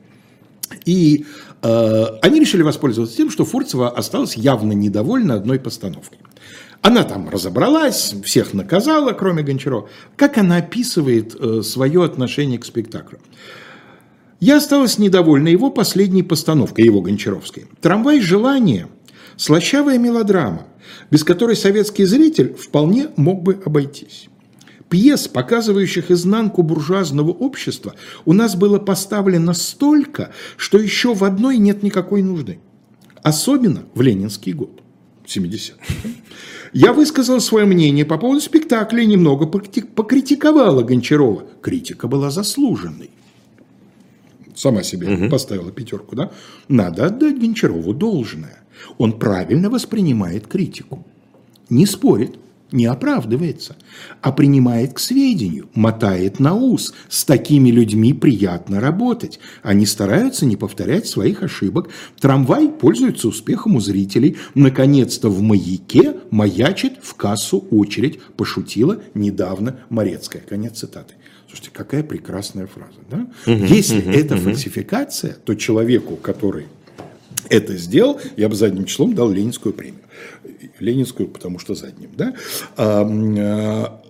И 0.85 1.25
э, 1.61 2.05
они 2.21 2.39
решили 2.39 2.61
воспользоваться 2.61 3.15
тем, 3.15 3.29
что 3.29 3.45
Фурцева 3.45 3.89
осталась 3.89 4.35
явно 4.35 4.73
недовольна 4.73 5.35
одной 5.35 5.59
постановкой. 5.59 6.19
Она 6.81 7.03
там 7.03 7.29
разобралась, 7.29 8.15
всех 8.23 8.53
наказала, 8.53 9.11
кроме 9.11 9.43
Гончарова. 9.43 9.89
Как 10.15 10.37
она 10.37 10.57
описывает 10.57 11.35
э, 11.35 11.61
свое 11.61 12.03
отношение 12.03 12.59
к 12.59 12.65
спектаклю? 12.65 13.19
Я 14.39 14.57
осталась 14.57 14.99
недовольна 14.99 15.47
его 15.47 15.71
последней 15.71 16.23
постановкой, 16.23 16.85
его 16.85 17.01
Гончаровской. 17.01 17.65
«Трамвай 17.81 18.21
желания»– 18.21 18.87
слащавая 19.35 19.97
мелодрама, 19.97 20.67
без 21.11 21.23
которой 21.23 21.55
советский 21.55 22.05
зритель 22.05 22.53
вполне 22.53 23.09
мог 23.15 23.43
бы 23.43 23.59
обойтись. 23.65 24.29
Пьес, 24.89 25.27
показывающих 25.27 26.11
изнанку 26.11 26.63
буржуазного 26.63 27.31
общества, 27.31 27.95
у 28.25 28.33
нас 28.33 28.55
было 28.55 28.79
поставлено 28.79 29.53
столько, 29.53 30.31
что 30.55 30.77
еще 30.77 31.13
в 31.13 31.23
одной 31.23 31.57
нет 31.57 31.83
никакой 31.83 32.21
нужды. 32.21 32.59
Особенно 33.21 33.83
в 33.93 34.01
ленинский 34.01 34.53
год, 34.53 34.81
70 35.25 35.75
Я 36.73 36.93
высказал 36.93 37.41
свое 37.41 37.65
мнение 37.65 38.05
по 38.05 38.17
поводу 38.17 38.39
спектакля 38.39 39.03
и 39.03 39.07
немного 39.07 39.45
покритиковала 39.45 40.83
Гончарова. 40.83 41.43
Критика 41.61 42.07
была 42.07 42.31
заслуженной. 42.31 43.09
Сама 44.57 44.81
себе 44.81 45.13
угу. 45.13 45.29
поставила 45.29 45.71
пятерку, 45.71 46.15
да? 46.15 46.31
Надо 46.67 47.05
отдать 47.05 47.39
Гончарову 47.39 47.93
должное. 47.93 48.63
Он 48.97 49.13
правильно 49.13 49.69
воспринимает 49.69 50.47
критику. 50.47 51.05
Не 51.69 51.85
спорит, 51.85 52.39
не 52.71 52.87
оправдывается, 52.87 53.75
а 54.21 54.31
принимает 54.31 54.93
к 54.93 54.99
сведению, 54.99 55.69
мотает 55.75 56.39
на 56.39 56.55
ус. 56.55 56.95
С 57.07 57.23
такими 57.23 57.69
людьми 57.69 58.13
приятно 58.13 58.81
работать. 58.81 59.39
Они 59.61 59.85
стараются 59.85 60.47
не 60.47 60.55
повторять 60.55 61.05
своих 61.05 61.43
ошибок. 61.43 61.89
Трамвай 62.19 62.67
пользуется 62.67 63.27
успехом 63.27 63.75
у 63.75 63.79
зрителей. 63.79 64.37
Наконец-то 64.55 65.29
в 65.29 65.39
маяке 65.43 66.15
маячит 66.31 66.93
в 67.03 67.13
кассу 67.13 67.59
очередь, 67.69 68.19
пошутила 68.35 69.01
недавно 69.13 69.81
Морецкая. 69.89 70.41
Конец 70.41 70.79
цитаты. 70.79 71.13
Слушайте, 71.47 71.71
какая 71.71 72.03
прекрасная 72.03 72.67
фраза. 72.67 72.99
Да? 73.09 73.27
Угу, 73.51 73.65
Если 73.65 74.01
угу, 74.01 74.11
это 74.11 74.35
угу. 74.35 74.43
фальсификация, 74.43 75.33
то 75.33 75.55
человеку, 75.55 76.15
который 76.17 76.67
это 77.49 77.77
сделал, 77.77 78.19
я 78.35 78.49
бы 78.49 78.55
задним 78.55 78.85
числом 78.85 79.15
дал 79.15 79.29
Ленинскую 79.31 79.73
премию. 79.73 80.01
Ленинскую, 80.79 81.29
потому 81.29 81.59
что 81.59 81.75
задним. 81.75 82.11
Да? 82.15 82.33
А, 82.75 84.01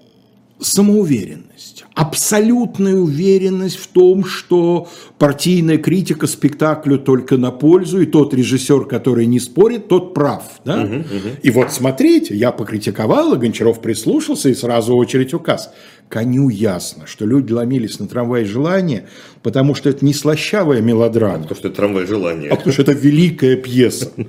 самоуверенность, 0.59 1.85
абсолютная 1.93 2.95
уверенность 2.95 3.77
в 3.77 3.87
том, 3.87 4.25
что 4.25 4.87
партийная 5.19 5.77
критика 5.77 6.25
спектаклю 6.25 6.97
только 6.97 7.37
на 7.37 7.51
пользу, 7.51 8.01
и 8.01 8.05
тот 8.05 8.33
режиссер, 8.33 8.85
который 8.85 9.25
не 9.27 9.39
спорит, 9.39 9.87
тот 9.87 10.13
прав. 10.13 10.43
Да? 10.65 10.81
Угу, 10.81 10.95
угу. 10.95 11.29
И 11.43 11.51
вот 11.51 11.71
смотрите, 11.71 12.35
я 12.35 12.51
покритиковал, 12.51 13.35
и 13.35 13.37
Гончаров 13.37 13.81
прислушался, 13.81 14.49
и 14.49 14.55
сразу 14.55 14.95
очередь 14.95 15.33
указ. 15.33 15.71
Коню 16.09 16.49
ясно, 16.49 17.05
что 17.05 17.25
люди 17.25 17.51
ломились 17.51 17.99
на 17.99 18.07
трамвай 18.07 18.45
желания, 18.45 19.07
потому 19.43 19.75
что 19.75 19.89
это 19.89 20.05
не 20.05 20.13
слащавая 20.13 20.81
мелодрама. 20.81 21.35
А 21.35 21.39
потому 21.39 21.55
что 21.57 21.67
это 21.67 21.77
трамвай 21.77 22.05
желания. 22.05 22.49
А 22.49 22.55
потому 22.55 22.73
что 22.73 22.81
это 22.81 22.93
великая 22.93 23.57
пьеса. 23.57 24.11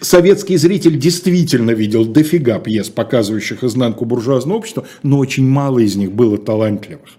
Советский 0.00 0.56
зритель 0.56 0.98
действительно 0.98 1.70
видел 1.72 2.04
дофига 2.04 2.58
пьес, 2.58 2.88
показывающих 2.88 3.64
изнанку 3.64 4.04
буржуазного 4.04 4.58
общества, 4.58 4.86
но 5.02 5.18
очень 5.18 5.46
мало 5.46 5.78
из 5.78 5.96
них 5.96 6.12
было 6.12 6.38
талантливых. 6.38 7.10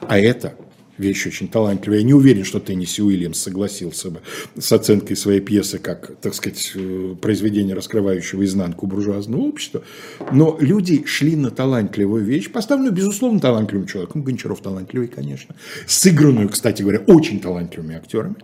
А 0.00 0.18
это 0.18 0.54
вещь 1.00 1.26
очень 1.26 1.48
талантливая. 1.48 1.98
Я 1.98 2.04
не 2.04 2.14
уверен, 2.14 2.44
что 2.44 2.60
Тенниси 2.60 3.02
Уильямс 3.02 3.38
согласился 3.38 4.10
бы 4.10 4.20
с 4.58 4.70
оценкой 4.70 5.16
своей 5.16 5.40
пьесы 5.40 5.78
как, 5.78 6.16
так 6.20 6.34
сказать, 6.34 6.72
э, 6.74 7.14
произведение, 7.20 7.74
раскрывающего 7.74 8.44
изнанку 8.44 8.86
буржуазного 8.86 9.40
общества. 9.42 9.82
Но 10.30 10.56
люди 10.60 11.04
шли 11.06 11.36
на 11.36 11.50
талантливую 11.50 12.24
вещь, 12.24 12.50
поставленную, 12.50 12.92
безусловно, 12.92 13.40
талантливым 13.40 13.86
человеком. 13.86 14.22
Гончаров 14.22 14.60
талантливый, 14.60 15.08
конечно. 15.08 15.54
Сыгранную, 15.86 16.48
кстати 16.48 16.82
говоря, 16.82 17.00
очень 17.06 17.40
талантливыми 17.40 17.96
актерами. 17.96 18.36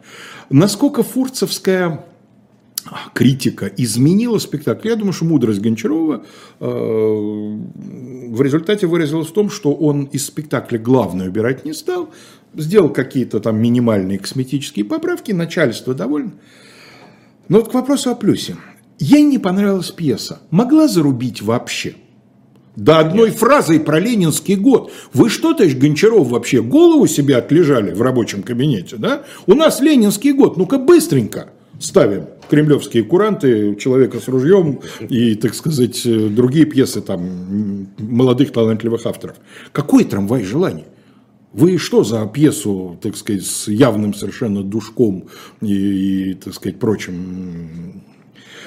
Насколько 0.51 1.03
фурцевская 1.03 2.05
критика 3.14 3.66
изменила 3.66 4.39
спектакль. 4.39 4.89
Я 4.89 4.97
думаю, 4.97 5.12
что 5.12 5.24
мудрость 5.24 5.61
Гончарова 5.61 6.24
э, 6.61 6.66
в 6.66 8.43
результате 8.43 8.87
выразилась 8.87 9.28
в 9.28 9.32
том, 9.32 9.51
что 9.51 9.72
он 9.72 10.05
из 10.05 10.26
спектакля 10.26 10.78
главное 10.78 11.28
убирать 11.28 11.64
не 11.64 11.72
стал, 11.72 12.11
сделал 12.55 12.89
какие-то 12.89 13.41
там 13.41 13.61
минимальные 13.61 14.18
косметические 14.18 14.84
поправки, 14.84 15.32
начальство 15.32 15.95
довольно. 15.95 16.32
Но 17.49 17.59
вот 17.59 17.70
к 17.70 17.74
вопросу 17.74 18.11
о 18.11 18.14
плюсе. 18.14 18.57
Ей 18.99 19.22
не 19.22 19.39
понравилась 19.39 19.91
пьеса. 19.91 20.41
Могла 20.51 20.89
зарубить 20.89 21.43
вообще? 21.43 21.97
Да 22.76 22.99
одной 22.99 23.30
Нет. 23.30 23.39
фразой 23.39 23.80
про 23.80 23.99
ленинский 23.99 24.55
год. 24.55 24.93
Вы 25.14 25.30
что, 25.30 25.55
товарищ 25.55 25.76
Гончаров, 25.76 26.28
вообще 26.28 26.62
голову 26.62 27.07
себе 27.07 27.37
отлежали 27.37 27.93
в 27.93 28.03
рабочем 28.03 28.43
кабинете, 28.43 28.97
да? 28.97 29.22
У 29.47 29.55
нас 29.55 29.80
ленинский 29.80 30.32
год, 30.32 30.59
ну-ка 30.59 30.78
быстренько 30.78 31.51
ставим 31.80 32.26
кремлевские 32.49 33.05
куранты, 33.05 33.76
человека 33.76 34.20
с 34.20 34.28
ружьем 34.28 34.80
и, 35.09 35.34
так 35.34 35.55
сказать, 35.55 36.03
другие 36.34 36.66
пьесы 36.66 37.01
там 37.01 37.88
молодых 37.99 38.53
талантливых 38.53 39.07
авторов. 39.07 39.36
Какой 39.72 40.05
трамвай 40.05 40.44
желаний? 40.44 40.84
Вы 41.53 41.78
что 41.78 42.05
за 42.05 42.26
пьесу, 42.26 42.99
так 43.01 43.16
сказать, 43.16 43.44
с 43.44 43.68
явным 43.68 44.12
совершенно 44.12 44.62
душком 44.62 45.28
и, 45.62 46.30
и 46.30 46.34
так 46.34 46.55
сказать, 46.55 46.78
прочим 46.78 48.03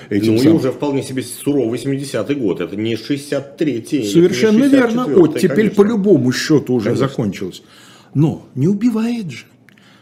Этим 0.10 0.34
ну, 0.34 0.40
самым... 0.40 0.54
и 0.54 0.60
уже 0.60 0.72
вполне 0.72 1.04
себе 1.04 1.22
суровый 1.22 1.78
70-й 1.78 2.36
год, 2.36 2.62
это 2.62 2.76
не 2.76 2.96
63-й. 2.96 4.06
Совершенно 4.06 4.66
верно, 4.66 5.06
оттепель 5.06 5.70
по 5.70 5.84
любому 5.84 6.32
счету 6.32 6.74
уже 6.74 6.86
конечно. 6.86 7.08
закончилась. 7.08 7.62
Но 8.16 8.48
не 8.56 8.68
убивает 8.68 9.30
же. 9.30 9.46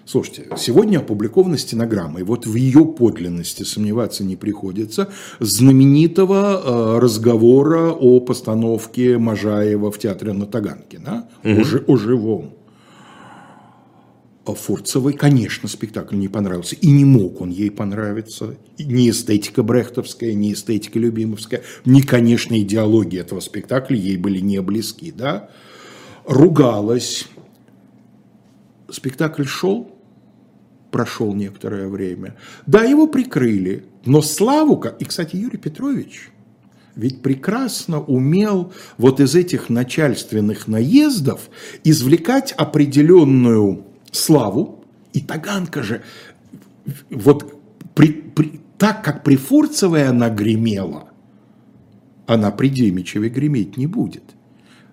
Слушайте, 0.08 0.47
сегодня 0.55 0.99
опубликована 0.99 1.58
стенограмма, 1.58 2.22
и 2.22 2.24
вот 2.24 2.45
в 2.45 2.55
ее 2.55 2.86
подлинности 2.86 3.64
сомневаться 3.64 4.24
не 4.24 4.38
приходится, 4.38 5.10
знаменитого 5.41 6.95
э, 6.95 6.99
разговора 6.99 7.91
о 7.91 8.22
постановке 8.22 9.18
Можаева 9.18 9.91
в 9.91 9.99
театре 9.99 10.32
на 10.32 10.45
Таганке, 10.45 10.99
да? 10.99 11.28
угу. 11.43 11.62
о, 11.62 11.93
о 11.93 11.97
живом. 11.97 12.53
А 14.45 14.53
Фурцевой, 14.53 15.12
конечно, 15.12 15.68
спектакль 15.68 16.16
не 16.16 16.30
понравился. 16.30 16.78
И 16.78 16.89
не 16.89 17.03
мог 17.03 17.41
он 17.41 17.49
ей 17.49 17.70
понравиться. 17.70 18.55
Ни 18.80 19.10
эстетика 19.10 19.62
брехтовская, 19.62 20.32
ни 20.32 20.53
эстетика 20.53 20.99
любимовская, 20.99 21.64
ни, 21.84 21.99
конечно, 21.99 22.58
идеология 22.58 23.24
этого 23.24 23.41
спектакля 23.41 23.97
ей 23.97 24.16
были 24.16 24.39
не 24.39 24.62
близки. 24.62 25.12
Да? 25.12 25.49
Ругалась. 26.26 27.28
Спектакль 28.89 29.43
шел, 29.43 29.97
прошел 30.91 31.33
некоторое 31.33 31.88
время. 31.88 32.35
Да, 32.65 32.83
его 32.83 33.07
прикрыли, 33.07 33.85
но 34.05 34.21
славу, 34.21 34.83
и, 34.99 35.05
кстати, 35.05 35.35
Юрий 35.35 35.57
Петрович 35.57 36.31
ведь 36.97 37.21
прекрасно 37.21 38.01
умел 38.01 38.73
вот 38.97 39.19
из 39.19 39.35
этих 39.35 39.69
начальственных 39.69 40.67
наездов 40.67 41.49
извлекать 41.83 42.51
определенную 42.53 43.85
славу, 44.11 44.83
и 45.13 45.21
Таганка 45.21 45.83
же, 45.83 46.01
вот 47.11 47.55
при, 47.93 48.11
при, 48.13 48.59
так 48.79 49.03
как 49.03 49.23
при 49.23 49.35
Фурцевой 49.35 50.07
она 50.07 50.29
гремела, 50.29 51.09
она 52.25 52.49
при 52.49 52.69
Демичеве 52.69 53.29
греметь 53.29 53.77
не 53.77 53.85
будет. 53.85 54.23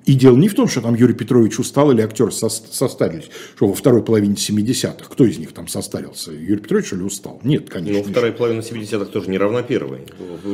И 0.05 0.13
дело 0.13 0.37
не 0.37 0.49
в 0.49 0.55
том, 0.55 0.69
что 0.69 0.83
там 0.83 0.95
Юрий 0.95 1.15
Петрович 1.15 1.59
устал 1.59 1.91
или 1.91 2.03
актеры 2.03 2.31
состарились, 2.31 3.31
что 3.57 3.69
во 3.69 3.75
второй 3.75 4.03
половине 4.03 4.35
70-х, 4.35 5.07
кто 5.09 5.25
из 5.25 5.39
них 5.39 5.53
там 5.53 5.67
состарился? 5.67 6.31
Юрий 6.31 6.61
Петрович 6.61 6.93
или 6.93 7.03
устал? 7.03 7.41
Нет, 7.43 7.71
конечно. 7.71 8.03
Ну, 8.03 8.11
вторая 8.11 8.33
половина 8.33 8.61
70-х 8.61 9.07
тоже 9.07 9.31
не 9.31 9.39
равна 9.39 9.63
первой. 9.63 10.01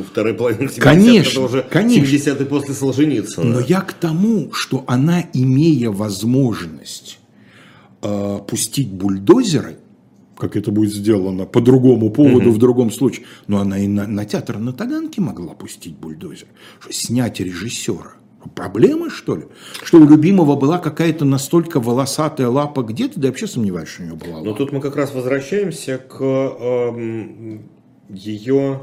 Вторая 0.09 0.35
половина 0.35 0.69
70-х 0.69 0.83
конечно, 0.83 1.31
это 1.31 1.41
уже 1.41 1.63
конечно. 1.69 2.17
70-й 2.17 2.47
после 2.47 2.75
Солженицына. 2.75 3.45
Но 3.45 3.61
я 3.61 3.81
к 3.81 3.93
тому, 3.93 4.53
что 4.53 4.85
она, 4.87 5.25
имея 5.33 5.91
возможность 5.91 7.19
э, 8.03 8.39
пустить 8.47 8.93
бульдозеры, 8.93 9.79
как 10.39 10.57
это 10.57 10.71
будет 10.71 10.95
сделано 10.95 11.45
по 11.45 11.61
другому 11.61 12.11
поводу 12.11 12.51
угу. 12.51 12.57
в 12.57 12.59
другом 12.59 12.93
случае, 12.93 13.27
но 13.49 13.59
она 13.59 13.79
и 13.81 13.89
на, 13.89 14.07
на 14.07 14.25
театр 14.25 14.59
на 14.59 14.73
Таганке 14.73 15.21
могла 15.21 15.55
пустить 15.55 15.97
бульдозер, 15.97 16.47
снять 16.89 17.41
режиссера 17.41 18.20
Проблемы, 18.55 19.11
что 19.11 19.37
ли? 19.37 19.45
Что 19.83 19.99
у 19.99 20.09
любимого 20.09 20.57
была 20.57 20.79
какая-то 20.79 21.25
настолько 21.25 21.79
волосатая 21.79 22.49
лапа 22.49 22.83
где-то, 22.83 23.21
да 23.21 23.29
я 23.29 23.33
вообще 23.33 23.47
сомневаюсь, 23.47 23.89
что 23.89 24.03
у 24.03 24.07
него 24.07 24.17
была 24.17 24.37
лапа. 24.37 24.45
Но 24.47 24.55
тут 24.55 24.73
мы 24.73 24.81
как 24.81 24.97
раз 24.97 25.13
возвращаемся 25.13 25.99
к 25.99 26.21
э, 26.21 27.59
ее 28.09 28.81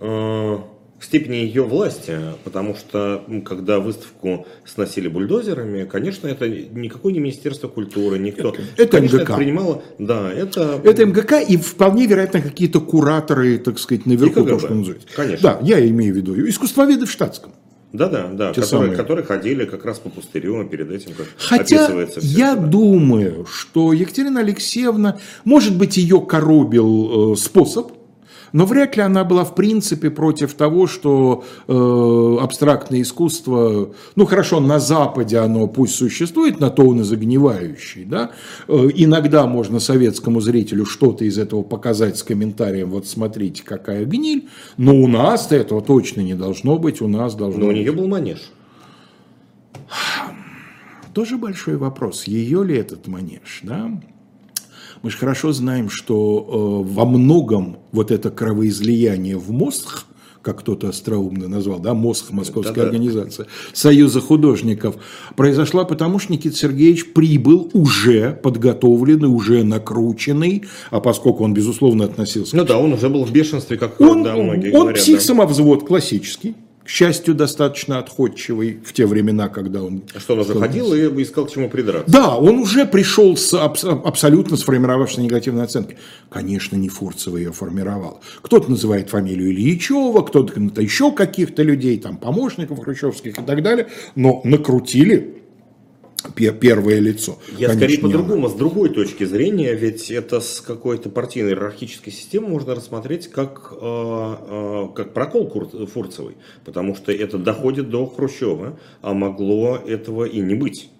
э, 0.00 0.58
степени 1.02 1.36
ее 1.36 1.64
власти, 1.64 2.18
потому 2.44 2.74
что 2.74 3.24
когда 3.44 3.80
выставку 3.80 4.46
сносили 4.64 5.08
бульдозерами, 5.08 5.84
конечно, 5.84 6.28
это 6.28 6.48
никакое 6.48 7.12
не 7.12 7.18
Министерство 7.18 7.68
культуры, 7.68 8.18
никто. 8.18 8.50
Это, 8.50 8.62
это 8.76 8.96
конечно, 8.96 9.16
МГК. 9.16 9.32
Это 9.32 9.36
принимало, 9.36 9.82
да, 9.98 10.32
это... 10.32 10.80
Это 10.82 11.06
МГК 11.06 11.40
и 11.40 11.56
вполне 11.56 12.06
вероятно 12.06 12.40
какие-то 12.40 12.80
кураторы, 12.80 13.58
так 13.58 13.78
сказать, 13.78 14.06
наверху, 14.06 14.44
то, 14.44 14.58
что 14.58 14.74
называется. 14.74 15.08
Конечно. 15.14 15.42
Да, 15.42 15.58
я 15.62 15.84
имею 15.88 16.14
в 16.14 16.16
виду 16.16 16.48
искусствоведы 16.48 17.06
в 17.06 17.10
штатском. 17.10 17.52
Да, 17.92 18.08
да, 18.08 18.28
да, 18.32 18.52
Те 18.54 18.62
которые, 18.62 18.64
самые. 18.64 18.96
которые 18.96 19.24
ходили 19.26 19.66
как 19.66 19.84
раз 19.84 19.98
по 19.98 20.08
пустырю 20.08 20.66
перед 20.66 20.90
этим, 20.90 21.12
как 21.14 21.26
Хотя 21.36 21.84
описывается 21.84 22.20
все 22.20 22.38
я 22.38 22.52
это, 22.52 22.62
да. 22.62 22.66
думаю, 22.68 23.46
что 23.46 23.92
Екатерина 23.92 24.40
Алексеевна, 24.40 25.18
может 25.44 25.76
быть, 25.76 25.98
ее 25.98 26.20
коробил 26.22 27.34
э, 27.34 27.36
способ, 27.36 27.92
но 28.52 28.66
вряд 28.66 28.96
ли 28.96 29.02
она 29.02 29.24
была 29.24 29.44
в 29.44 29.54
принципе 29.54 30.10
против 30.10 30.54
того, 30.54 30.86
что 30.86 31.44
э, 31.66 32.36
абстрактное 32.40 33.02
искусство, 33.02 33.92
ну 34.16 34.26
хорошо, 34.26 34.60
на 34.60 34.78
Западе 34.78 35.38
оно 35.38 35.66
пусть 35.66 35.94
существует, 35.94 36.60
на 36.60 36.70
то 36.70 36.86
он 36.86 37.00
и 37.00 37.04
загнивающий, 37.04 38.04
да, 38.04 38.30
э, 38.68 38.88
иногда 38.94 39.46
можно 39.46 39.80
советскому 39.80 40.40
зрителю 40.40 40.84
что-то 40.84 41.24
из 41.24 41.38
этого 41.38 41.62
показать 41.62 42.16
с 42.18 42.22
комментарием, 42.22 42.90
вот 42.90 43.06
смотрите, 43.06 43.62
какая 43.64 44.04
гниль, 44.04 44.48
но 44.76 44.94
у 44.94 45.06
нас-то 45.06 45.56
этого 45.56 45.80
точно 45.80 46.20
не 46.20 46.34
должно 46.34 46.78
быть, 46.78 47.00
у 47.00 47.08
нас 47.08 47.34
должно 47.34 47.60
Но 47.60 47.66
быть. 47.66 47.76
у 47.76 47.80
нее 47.80 47.92
был 47.92 48.08
манеж. 48.08 48.40
Тоже 51.14 51.36
большой 51.36 51.76
вопрос, 51.76 52.24
ее 52.24 52.64
ли 52.64 52.76
этот 52.76 53.06
манеж, 53.06 53.60
да? 53.62 53.90
Мы 55.02 55.10
же 55.10 55.18
хорошо 55.18 55.52
знаем, 55.52 55.90
что 55.90 56.84
э, 56.86 56.92
во 56.94 57.04
многом 57.04 57.78
вот 57.90 58.12
это 58.12 58.30
кровоизлияние 58.30 59.36
в 59.36 59.50
мозг, 59.50 60.04
как 60.42 60.60
кто-то 60.60 60.88
остроумно 60.88 61.48
назвал, 61.48 61.80
да, 61.80 61.92
мозг 61.92 62.30
Московская 62.30 62.74
да, 62.74 62.82
организация, 62.84 63.46
Союза 63.72 64.20
художников, 64.20 64.96
произошла 65.34 65.84
потому, 65.84 66.20
что 66.20 66.32
Никита 66.32 66.56
Сергеевич 66.56 67.12
прибыл 67.12 67.68
уже 67.72 68.32
подготовленный, 68.32 69.28
уже 69.28 69.64
накрученный, 69.64 70.64
а 70.90 71.00
поскольку 71.00 71.42
он, 71.42 71.52
безусловно, 71.52 72.04
относился... 72.04 72.56
Ну 72.56 72.64
да, 72.64 72.78
он 72.78 72.92
уже 72.92 73.08
был 73.08 73.24
в 73.24 73.32
бешенстве, 73.32 73.78
как 73.78 74.00
он, 74.00 74.22
да, 74.22 74.36
многие 74.36 74.70
он 74.70 74.82
говорят. 74.82 74.86
Он 74.86 74.94
псих-самовзвод 74.94 75.80
да. 75.80 75.86
классический, 75.86 76.54
к 76.84 76.88
счастью, 76.88 77.34
достаточно 77.34 77.98
отходчивый 77.98 78.80
в 78.84 78.92
те 78.92 79.06
времена, 79.06 79.48
когда 79.48 79.82
он... 79.82 80.02
А 80.14 80.20
что, 80.20 80.34
он 80.34 80.40
уже 80.40 80.58
ходил 80.58 80.92
и 80.94 81.22
искал 81.22 81.46
к 81.46 81.52
чему 81.52 81.68
придраться? 81.68 82.10
Да, 82.10 82.36
он 82.36 82.58
уже 82.58 82.86
пришел 82.86 83.36
с 83.36 83.54
аб- 83.54 84.06
абсолютно 84.06 84.56
сформировавшей 84.56 85.22
негативной 85.22 85.64
оценкой. 85.64 85.98
Конечно, 86.28 86.76
не 86.76 86.88
Фурцева 86.88 87.36
ее 87.36 87.52
формировал. 87.52 88.20
Кто-то 88.42 88.70
называет 88.70 89.10
фамилию 89.10 89.50
Ильичева, 89.50 90.22
кто-то 90.22 90.60
еще 90.80 91.12
каких-то 91.12 91.62
людей, 91.62 91.98
там, 91.98 92.16
помощников 92.16 92.80
хрущевских 92.82 93.38
и 93.38 93.42
так 93.42 93.62
далее, 93.62 93.88
но 94.14 94.40
накрутили 94.44 95.41
первое 96.34 96.98
лицо. 97.00 97.38
Я 97.58 97.68
Конечно, 97.68 97.74
скорее 97.74 97.98
по-другому, 97.98 98.48
с 98.48 98.54
другой 98.54 98.90
точки 98.90 99.24
зрения, 99.24 99.74
ведь 99.74 100.10
это 100.10 100.40
с 100.40 100.60
какой-то 100.60 101.08
партийной 101.08 101.50
иерархической 101.50 102.12
системы 102.12 102.48
можно 102.48 102.74
рассмотреть 102.74 103.28
как, 103.28 103.72
э, 103.72 103.76
э, 103.80 104.88
как 104.94 105.12
прокол 105.12 105.50
Фурцевой, 105.92 106.36
потому 106.64 106.94
что 106.94 107.12
это 107.12 107.38
доходит 107.38 107.90
до 107.90 108.06
Хрущева, 108.06 108.78
а 109.00 109.14
могло 109.14 109.76
этого 109.76 110.24
и 110.24 110.40
не 110.40 110.54
быть. 110.54 110.90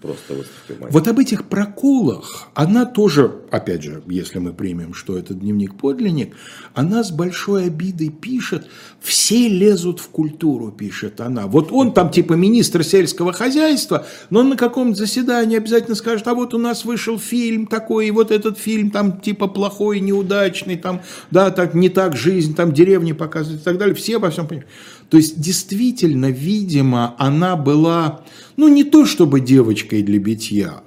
Просто 0.00 0.34
выставки 0.34 0.92
Вот 0.92 1.08
об 1.08 1.18
этих 1.18 1.48
проколах 1.48 2.48
она 2.54 2.86
тоже 2.86 3.38
опять 3.50 3.82
же, 3.82 4.02
если 4.06 4.38
мы 4.38 4.52
примем, 4.52 4.94
что 4.94 5.16
это 5.16 5.34
дневник-подлинник, 5.34 6.34
она 6.74 7.02
с 7.02 7.10
большой 7.10 7.66
обидой 7.66 8.10
пишет, 8.10 8.66
все 9.00 9.48
лезут 9.48 10.00
в 10.00 10.08
культуру, 10.08 10.70
пишет 10.70 11.20
она. 11.20 11.46
Вот 11.46 11.72
он 11.72 11.92
там 11.92 12.10
типа 12.10 12.34
министр 12.34 12.84
сельского 12.84 13.32
хозяйства, 13.32 14.06
но 14.30 14.40
он 14.40 14.50
на 14.50 14.56
каком-то 14.56 14.98
заседании 14.98 15.56
обязательно 15.56 15.94
скажет, 15.94 16.26
а 16.28 16.34
вот 16.34 16.54
у 16.54 16.58
нас 16.58 16.84
вышел 16.84 17.18
фильм 17.18 17.66
такой, 17.66 18.08
и 18.08 18.10
вот 18.10 18.30
этот 18.30 18.58
фильм 18.58 18.90
там 18.90 19.20
типа 19.20 19.48
плохой, 19.48 20.00
неудачный, 20.00 20.76
там, 20.76 21.02
да, 21.30 21.50
так 21.50 21.74
не 21.74 21.88
так 21.88 22.16
жизнь, 22.16 22.54
там 22.54 22.72
деревни 22.72 23.12
показывают 23.12 23.62
и 23.62 23.64
так 23.64 23.78
далее. 23.78 23.94
Все 23.94 24.16
обо 24.16 24.30
всем 24.30 24.46
понимают. 24.46 24.70
То 25.08 25.16
есть, 25.16 25.40
действительно, 25.40 26.30
видимо, 26.30 27.14
она 27.18 27.56
была, 27.56 28.20
ну, 28.56 28.68
не 28.68 28.84
то 28.84 29.06
чтобы 29.06 29.40
девочкой 29.40 30.02
для 30.02 30.18
битья, 30.18 30.82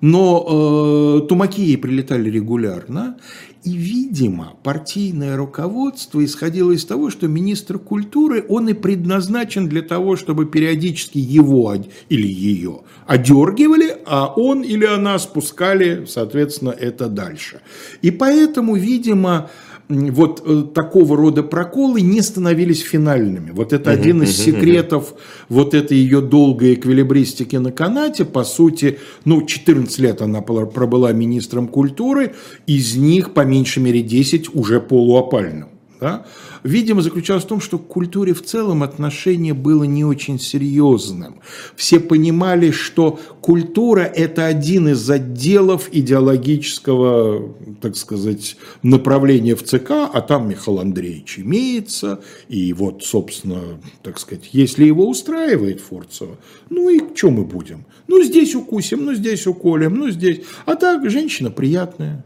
но 0.00 1.20
э, 1.22 1.26
тумаки 1.28 1.60
ей 1.60 1.76
прилетали 1.76 2.30
регулярно. 2.30 3.16
И, 3.64 3.72
видимо, 3.72 4.54
партийное 4.62 5.36
руководство 5.36 6.24
исходило 6.24 6.70
из 6.70 6.84
того, 6.84 7.10
что 7.10 7.26
министр 7.26 7.78
культуры, 7.78 8.44
он 8.48 8.68
и 8.68 8.72
предназначен 8.72 9.68
для 9.68 9.82
того, 9.82 10.16
чтобы 10.16 10.46
периодически 10.46 11.18
его 11.18 11.74
или 12.08 12.26
ее 12.26 12.82
одергивали, 13.06 13.96
а 14.06 14.32
он 14.34 14.62
или 14.62 14.86
она 14.86 15.18
спускали, 15.18 16.06
соответственно, 16.08 16.70
это 16.70 17.08
дальше. 17.08 17.60
И 18.00 18.12
поэтому, 18.12 18.76
видимо, 18.76 19.50
вот 19.88 20.42
э, 20.44 20.64
такого 20.74 21.16
рода 21.16 21.42
проколы 21.42 22.00
не 22.02 22.20
становились 22.20 22.80
финальными. 22.80 23.50
Вот 23.52 23.72
это 23.72 23.90
один 23.90 24.22
из 24.22 24.36
секретов 24.36 25.14
вот 25.48 25.74
этой 25.74 25.96
ее 25.96 26.20
долгой 26.20 26.74
эквилибристики 26.74 27.56
на 27.56 27.72
канате. 27.72 28.24
По 28.24 28.44
сути, 28.44 28.98
ну, 29.24 29.46
14 29.46 29.98
лет 29.98 30.20
она 30.20 30.42
пробыла 30.42 31.12
министром 31.12 31.68
культуры, 31.68 32.34
из 32.66 32.96
них 32.96 33.32
по 33.32 33.44
меньшей 33.44 33.82
мере 33.82 34.02
10 34.02 34.54
уже 34.54 34.80
полуопальным. 34.80 35.68
Да? 36.00 36.24
видимо, 36.62 37.02
заключалось 37.02 37.44
в 37.44 37.48
том, 37.48 37.60
что 37.60 37.78
к 37.78 37.86
культуре 37.86 38.34
в 38.34 38.42
целом 38.42 38.82
отношение 38.82 39.54
было 39.54 39.84
не 39.84 40.04
очень 40.04 40.38
серьезным. 40.38 41.40
Все 41.76 42.00
понимали, 42.00 42.70
что 42.70 43.18
культура– 43.40 44.00
это 44.14 44.46
один 44.46 44.88
из 44.88 45.08
отделов 45.08 45.88
идеологического, 45.92 47.54
так 47.80 47.96
сказать, 47.96 48.56
направления 48.82 49.54
в 49.54 49.62
ЦК, 49.62 49.90
а 50.12 50.20
там 50.20 50.48
Михаил 50.48 50.80
Андреевич 50.80 51.38
имеется, 51.38 52.20
и 52.48 52.72
вот, 52.72 53.04
собственно, 53.04 53.80
так 54.02 54.18
сказать, 54.18 54.50
если 54.52 54.84
его 54.84 55.08
устраивает 55.08 55.80
Фурцева, 55.80 56.36
ну 56.70 56.88
и 56.88 57.00
что 57.14 57.30
мы 57.30 57.44
будем? 57.44 57.84
Ну, 58.06 58.22
здесь 58.22 58.54
укусим, 58.54 59.04
ну, 59.04 59.14
здесь 59.14 59.46
уколем, 59.46 59.94
ну, 59.94 60.10
здесь. 60.10 60.40
А 60.64 60.76
так, 60.76 61.08
женщина 61.10 61.50
приятная. 61.50 62.24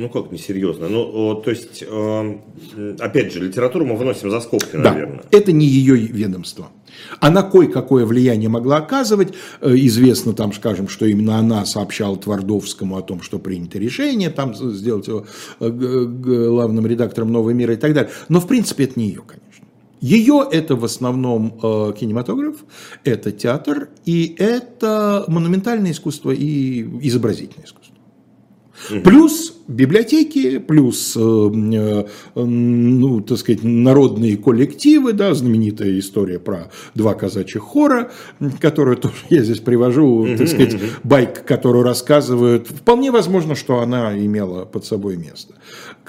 Ну 0.00 0.08
как 0.08 0.32
несерьезно? 0.32 0.88
Ну, 0.88 1.34
то 1.44 1.50
есть, 1.50 1.84
эм, 1.86 2.40
опять 2.98 3.34
же, 3.34 3.40
литературу 3.40 3.84
мы 3.84 3.96
выносим 3.96 4.30
за 4.30 4.40
скобки, 4.40 4.74
наверное. 4.76 5.24
Да, 5.30 5.38
это 5.38 5.52
не 5.52 5.66
ее 5.66 5.94
ведомство. 5.94 6.68
Она 7.20 7.42
кое-какое 7.42 8.06
влияние 8.06 8.48
могла 8.48 8.78
оказывать. 8.78 9.34
Э, 9.60 9.74
известно 9.76 10.32
там, 10.32 10.54
скажем, 10.54 10.88
что 10.88 11.04
именно 11.04 11.36
она 11.36 11.66
сообщала 11.66 12.16
Твардовскому 12.16 12.96
о 12.96 13.02
том, 13.02 13.20
что 13.20 13.38
принято 13.38 13.78
решение 13.78 14.30
там 14.30 14.54
сделать 14.54 15.06
его 15.06 15.26
э, 15.60 15.68
главным 15.68 16.86
редактором 16.86 17.30
«Нового 17.30 17.50
мира» 17.50 17.74
и 17.74 17.76
так 17.76 17.92
далее. 17.92 18.10
Но, 18.30 18.40
в 18.40 18.48
принципе, 18.48 18.84
это 18.84 18.98
не 18.98 19.08
ее, 19.08 19.22
конечно. 19.26 19.66
Ее 20.00 20.48
это 20.50 20.76
в 20.76 20.84
основном 20.86 21.58
э, 21.62 21.92
кинематограф, 22.00 22.56
это 23.04 23.32
театр 23.32 23.90
и 24.06 24.34
это 24.38 25.26
монументальное 25.28 25.92
искусство 25.92 26.30
и 26.30 26.88
изобразительное 27.06 27.66
искусство. 27.66 27.94
Плюс 29.04 29.59
библиотеки, 29.70 30.58
плюс, 30.58 31.16
э, 31.16 31.20
э, 31.20 32.04
ну, 32.34 33.20
так 33.20 33.38
сказать, 33.38 33.62
народные 33.62 34.36
коллективы, 34.36 35.12
да, 35.12 35.32
знаменитая 35.34 35.98
история 35.98 36.38
про 36.38 36.70
два 36.94 37.14
казачьих 37.14 37.62
хора, 37.62 38.10
которую 38.60 38.96
тоже 38.96 39.14
я 39.30 39.42
здесь 39.42 39.60
привожу, 39.60 40.26
так 40.36 40.48
сказать, 40.48 40.76
байк, 41.04 41.44
которую 41.44 41.84
рассказывают. 41.84 42.68
Вполне 42.68 43.10
возможно, 43.10 43.54
что 43.54 43.80
она 43.80 44.18
имела 44.18 44.64
под 44.64 44.84
собой 44.84 45.16
место 45.16 45.54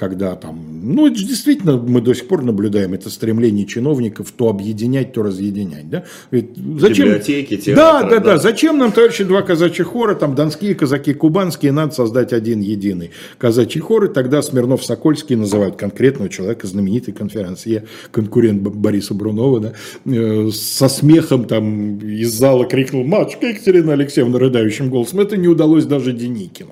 когда 0.02 0.36
там, 0.36 0.60
ну, 0.82 1.10
действительно 1.10 1.78
мы 1.78 2.02
до 2.02 2.16
сих 2.16 2.28
пор 2.28 2.42
наблюдаем 2.42 2.94
это 2.96 3.12
стремление 3.12 3.68
чиновников 3.68 4.32
то 4.36 4.50
объединять, 4.50 5.14
то 5.14 5.22
разъединять, 5.22 5.92
да? 5.92 6.06
Ведь 6.32 6.56
зачем? 6.80 7.06
Библиотеки, 7.06 7.58
театры, 7.58 7.76
да, 7.76 8.02
да, 8.02 8.10
да, 8.10 8.20
да, 8.20 8.38
зачем 8.38 8.80
нам, 8.80 8.92
товарищи, 8.92 9.24
два 9.24 9.44
казачьих 9.44 9.86
хора, 9.86 10.16
там, 10.16 10.34
донские 10.34 10.74
казаки, 10.74 11.14
кубанские, 11.14 11.72
надо 11.72 11.94
создать 11.94 12.34
один 12.34 12.62
единый 12.62 13.12
казачий 13.52 13.82
хор, 13.82 14.06
и 14.06 14.08
тогда 14.08 14.42
Смирнов-Сокольский 14.42 15.36
называют 15.36 15.76
конкретного 15.76 16.30
человека 16.30 16.68
знаменитой 16.68 17.14
конференции, 17.14 17.84
конкурент 18.12 18.62
Бориса 18.62 19.14
Брунова, 19.14 19.60
да, 19.60 19.74
э, 20.06 20.50
со 20.52 20.88
смехом 20.88 21.44
там 21.46 21.98
из 22.00 22.32
зала 22.32 22.66
крикнул 22.66 23.04
«Матушка 23.04 23.48
Екатерина 23.48 23.92
Алексеевна» 23.94 24.40
рыдающим 24.40 24.90
голосом, 24.90 25.20
это 25.20 25.36
не 25.36 25.50
удалось 25.50 25.86
даже 25.86 26.14
Деникину. 26.14 26.72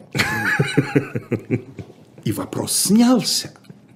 И 2.23 2.32
вопрос 2.32 2.71
снялся. 2.71 3.51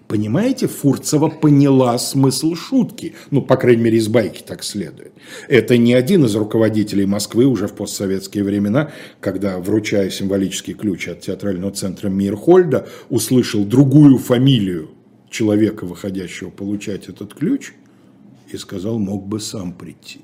Понимаете, 0.07 0.67
Фурцева 0.67 1.29
поняла 1.29 1.97
смысл 1.97 2.55
шутки. 2.55 3.15
Ну, 3.31 3.41
по 3.41 3.55
крайней 3.55 3.83
мере, 3.83 3.97
из 3.97 4.07
байки 4.07 4.43
так 4.45 4.63
следует. 4.63 5.13
Это 5.47 5.77
не 5.77 5.93
один 5.93 6.25
из 6.25 6.35
руководителей 6.35 7.05
Москвы 7.05 7.45
уже 7.45 7.67
в 7.67 7.73
постсоветские 7.73 8.43
времена, 8.43 8.91
когда, 9.19 9.57
вручая 9.59 10.09
символический 10.09 10.73
ключ 10.73 11.07
от 11.07 11.21
театрального 11.21 11.71
центра 11.71 12.09
Мирхольда, 12.09 12.87
услышал 13.09 13.65
другую 13.65 14.17
фамилию 14.17 14.91
человека, 15.29 15.85
выходящего 15.85 16.49
получать 16.49 17.07
этот 17.07 17.33
ключ, 17.33 17.73
и 18.51 18.57
сказал, 18.57 18.99
мог 18.99 19.25
бы 19.25 19.39
сам 19.39 19.73
прийти. 19.73 20.21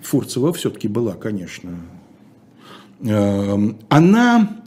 Фурцева 0.00 0.52
все-таки 0.52 0.88
была, 0.88 1.14
конечно, 1.14 1.78
Эм, 3.04 3.78
она 3.88 4.63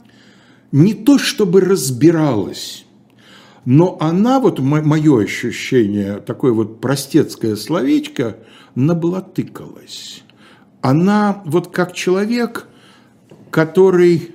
не 0.72 0.94
то 0.94 1.18
чтобы 1.18 1.60
разбиралась, 1.60 2.84
но 3.64 3.96
она, 4.00 4.40
вот 4.40 4.60
мое 4.60 5.24
ощущение, 5.24 6.20
такое 6.20 6.52
вот 6.52 6.80
простецкое 6.80 7.56
словечко, 7.56 8.36
наблатыкалась. 8.74 10.22
Она 10.80 11.42
вот 11.44 11.68
как 11.68 11.92
человек, 11.92 12.66
который 13.50 14.30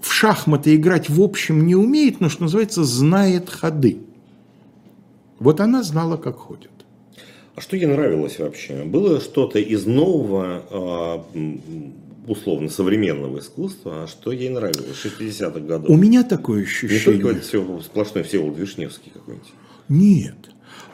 в 0.00 0.12
шахматы 0.12 0.74
играть 0.74 1.08
в 1.08 1.22
общем 1.22 1.66
не 1.66 1.74
умеет, 1.74 2.20
но, 2.20 2.28
что 2.28 2.42
называется, 2.42 2.84
знает 2.84 3.48
ходы. 3.48 3.98
Вот 5.38 5.60
она 5.60 5.82
знала, 5.82 6.16
как 6.16 6.36
ходит. 6.36 6.70
А 7.56 7.60
что 7.60 7.76
ей 7.76 7.86
нравилось 7.86 8.38
вообще? 8.38 8.82
Было 8.84 9.20
что-то 9.20 9.58
из 9.58 9.86
нового, 9.86 10.62
а, 10.70 11.24
условно 12.26 12.68
современного 12.68 13.38
искусства, 13.38 14.04
а 14.04 14.06
что 14.06 14.32
ей 14.32 14.48
нравилось 14.48 14.96
60-х 15.04 15.60
годов. 15.60 15.90
У 15.90 15.96
меня 15.96 16.22
такое 16.22 16.62
ощущение. 16.62 16.98
Не 16.98 17.04
только 17.04 17.28
это 17.36 17.40
все 17.40 17.80
сплошной 17.82 18.24
Всеволод 18.24 18.56
Вишневский 18.58 19.12
какой-нибудь. 19.12 19.48
Нет. 19.88 20.36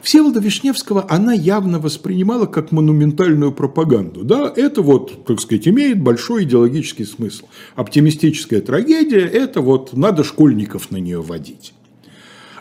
Всеволода 0.01 0.39
Вишневского 0.39 1.05
она 1.09 1.31
явно 1.31 1.79
воспринимала 1.79 2.47
как 2.47 2.71
монументальную 2.71 3.51
пропаганду. 3.51 4.23
Да, 4.23 4.51
это 4.55 4.81
вот, 4.81 5.25
так 5.25 5.39
сказать, 5.39 5.67
имеет 5.67 6.01
большой 6.01 6.43
идеологический 6.43 7.05
смысл. 7.05 7.45
Оптимистическая 7.75 8.61
трагедия– 8.61 9.25
это 9.33 9.61
вот 9.61 9.93
надо 9.93 10.23
школьников 10.23 10.89
на 10.91 10.97
нее 10.97 11.21
водить. 11.21 11.73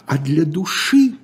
А 0.07 0.19
для 0.19 0.45
души 0.45 1.15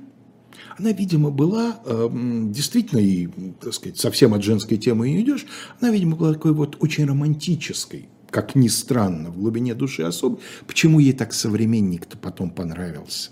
она, 0.78 0.92
видимо, 0.92 1.30
была 1.30 1.80
эм, 1.86 2.52
действительно, 2.52 2.98
и, 2.98 3.28
так 3.60 3.74
сказать, 3.74 3.98
совсем 3.98 4.34
от 4.34 4.42
женской 4.42 4.76
темы 4.76 5.10
не 5.10 5.22
идешь, 5.22 5.46
она, 5.80 5.90
видимо, 5.90 6.16
была 6.16 6.34
такой 6.34 6.52
вот 6.52 6.76
очень 6.80 7.06
романтической, 7.06 8.08
как 8.30 8.54
ни 8.54 8.68
странно, 8.68 9.30
в 9.30 9.38
глубине 9.38 9.74
души 9.74 10.02
особо. 10.02 10.38
Почему 10.66 10.98
ей 10.98 11.12
так 11.12 11.32
современник-то 11.32 12.18
потом 12.18 12.50
понравился? 12.50 13.30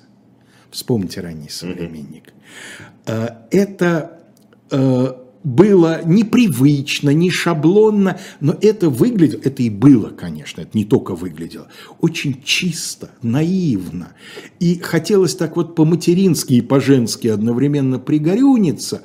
Вспомните 0.71 1.21
ранний 1.21 1.49
современник. 1.51 2.33
Mm-hmm. 3.07 3.35
Это 3.51 4.21
э, 4.71 5.24
было 5.45 6.01
непривычно, 6.05 7.11
не 7.11 7.31
шаблонно, 7.31 8.19
но 8.41 8.57
это 8.61 8.89
выглядело, 8.89 9.41
это 9.45 9.63
и 9.63 9.69
было, 9.69 10.09
конечно, 10.09 10.63
это 10.63 10.71
не 10.73 10.87
только 10.87 11.15
выглядело, 11.15 11.69
очень 12.01 12.43
чисто, 12.43 13.11
наивно. 13.23 14.15
И 14.59 14.79
хотелось 14.79 15.37
так 15.37 15.57
вот 15.57 15.75
по-матерински 15.75 16.55
и 16.55 16.61
по-женски 16.63 17.29
одновременно 17.29 17.99
пригорюниться, 17.99 19.03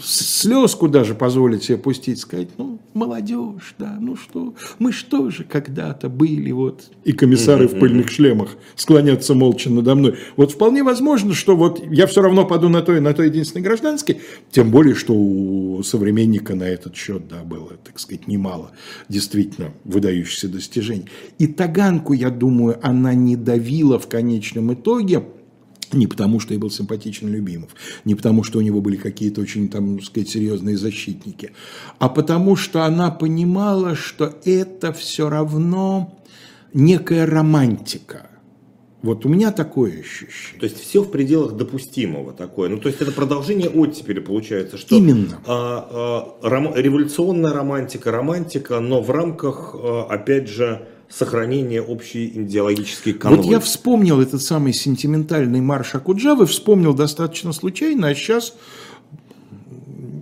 слезку 0.00 0.88
даже 0.88 1.14
позволить 1.14 1.64
себе 1.64 1.78
пустить, 1.78 2.20
сказать, 2.20 2.48
ну, 2.56 2.78
молодежь, 2.94 3.74
да, 3.78 3.98
ну 4.00 4.14
что, 4.14 4.54
мы 4.78 4.92
что 4.92 5.30
же 5.30 5.42
когда-то 5.42 6.08
были, 6.08 6.52
вот, 6.52 6.84
и 7.04 7.12
комиссары 7.12 7.66
в 7.66 7.78
пыльных 7.80 8.10
шлемах 8.10 8.50
склонятся 8.76 9.34
молча 9.34 9.70
надо 9.70 9.96
мной. 9.96 10.14
Вот 10.36 10.52
вполне 10.52 10.84
возможно, 10.84 11.34
что 11.34 11.56
вот 11.56 11.82
я 11.90 12.06
все 12.06 12.22
равно 12.22 12.46
паду 12.46 12.68
на 12.68 12.82
то 12.82 12.96
и 12.96 13.00
на 13.00 13.12
то 13.12 13.24
единственное 13.24 13.64
гражданский, 13.64 14.18
тем 14.52 14.70
более, 14.70 14.94
что 14.94 15.14
у 15.14 15.31
у 15.32 15.82
современника 15.82 16.54
на 16.54 16.64
этот 16.64 16.94
счет, 16.94 17.28
да, 17.28 17.42
было, 17.42 17.72
так 17.84 17.98
сказать, 17.98 18.28
немало 18.28 18.72
действительно 19.08 19.72
выдающихся 19.84 20.48
достижений. 20.48 21.06
И 21.38 21.46
Таганку, 21.46 22.12
я 22.12 22.30
думаю, 22.30 22.78
она 22.82 23.14
не 23.14 23.36
давила 23.36 23.98
в 23.98 24.08
конечном 24.08 24.74
итоге, 24.74 25.24
не 25.92 26.06
потому, 26.06 26.40
что 26.40 26.54
я 26.54 26.60
был 26.60 26.70
симпатичен 26.70 27.28
Любимов, 27.28 27.74
не 28.04 28.14
потому, 28.14 28.42
что 28.44 28.58
у 28.58 28.62
него 28.62 28.80
были 28.80 28.96
какие-то 28.96 29.40
очень, 29.40 29.68
там, 29.68 30.00
сказать, 30.00 30.28
серьезные 30.28 30.76
защитники, 30.76 31.52
а 31.98 32.08
потому, 32.08 32.56
что 32.56 32.82
она 32.82 33.10
понимала, 33.10 33.94
что 33.94 34.34
это 34.44 34.92
все 34.92 35.28
равно 35.28 36.18
некая 36.72 37.26
романтика. 37.26 38.28
Вот 39.02 39.26
у 39.26 39.28
меня 39.28 39.50
такое 39.50 40.00
ощущение. 40.00 40.60
То 40.60 40.64
есть 40.64 40.80
все 40.80 41.02
в 41.02 41.10
пределах 41.10 41.52
допустимого 41.56 42.32
такое. 42.32 42.68
Ну, 42.68 42.78
то 42.78 42.88
есть 42.88 43.00
это 43.00 43.10
продолжение 43.10 43.68
оттепели 43.68 44.20
получается, 44.20 44.78
что 44.78 44.94
Именно. 44.94 45.40
А, 45.46 46.36
а, 46.42 46.48
ром, 46.48 46.72
революционная 46.74 47.52
романтика, 47.52 48.12
романтика, 48.12 48.78
но 48.78 49.02
в 49.02 49.10
рамках, 49.10 49.74
а, 49.74 50.06
опять 50.08 50.48
же, 50.48 50.86
сохранения 51.08 51.82
общей 51.82 52.26
идеологической 52.28 53.12
канвы. 53.12 53.38
Вот 53.38 53.46
я 53.46 53.60
вспомнил 53.60 54.20
этот 54.20 54.40
самый 54.40 54.72
сентиментальный 54.72 55.60
марш 55.60 55.94
Акуджавы, 55.94 56.46
вспомнил 56.46 56.94
достаточно 56.94 57.52
случайно, 57.52 58.08
а 58.08 58.14
сейчас 58.14 58.54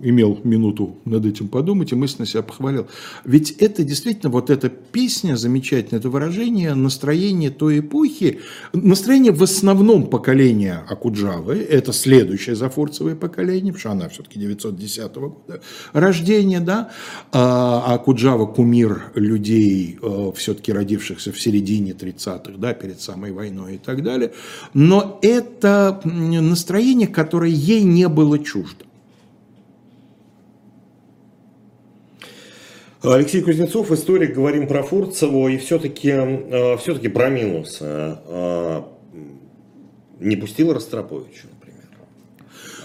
имел 0.03 0.39
минуту 0.43 0.97
над 1.05 1.25
этим 1.25 1.47
подумать 1.47 1.91
и 1.91 1.95
мысленно 1.95 2.25
себя 2.25 2.43
похвалил. 2.43 2.87
Ведь 3.25 3.51
это 3.51 3.83
действительно, 3.83 4.29
вот 4.31 4.49
эта 4.49 4.69
песня 4.69 5.35
замечательная, 5.35 5.99
это 5.99 6.09
выражение 6.09 6.73
настроения 6.73 7.49
той 7.49 7.79
эпохи, 7.79 8.39
настроение 8.73 9.31
в 9.31 9.43
основном 9.43 10.07
поколения 10.07 10.83
Акуджавы, 10.87 11.57
это 11.57 11.93
следующее 11.93 12.55
зафорцевое 12.55 13.15
поколение, 13.15 13.73
потому 13.73 13.79
что 13.79 13.91
она 13.91 14.09
все-таки 14.09 14.39
910 14.39 15.15
года 15.15 15.61
рождения, 15.93 16.59
да, 16.59 16.91
а 17.31 17.93
Акуджава 17.93 18.45
кумир 18.45 19.11
людей, 19.15 19.97
э, 20.01 20.31
все-таки 20.35 20.71
родившихся 20.71 21.31
в 21.31 21.39
середине 21.39 21.91
30-х, 21.91 22.53
да, 22.57 22.73
перед 22.73 23.01
самой 23.01 23.31
войной 23.31 23.75
и 23.75 23.77
так 23.77 24.03
далее. 24.03 24.33
Но 24.73 25.19
это 25.21 26.01
настроение, 26.03 27.07
которое 27.07 27.51
ей 27.51 27.83
не 27.83 28.07
было 28.07 28.39
чуждо. 28.39 28.85
Алексей 33.03 33.41
Кузнецов, 33.41 33.91
историк, 33.91 34.35
говорим 34.35 34.67
про 34.67 34.83
Фурцеву 34.83 35.47
и 35.47 35.57
все-таки 35.57 36.09
э, 36.09 36.77
все 36.77 36.93
про 37.09 37.29
минусы. 37.29 37.83
Э, 37.83 38.83
не 40.19 40.35
пустил 40.35 40.71
Ростроповича, 40.71 41.47
например. 41.51 41.85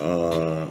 Э, 0.00 0.68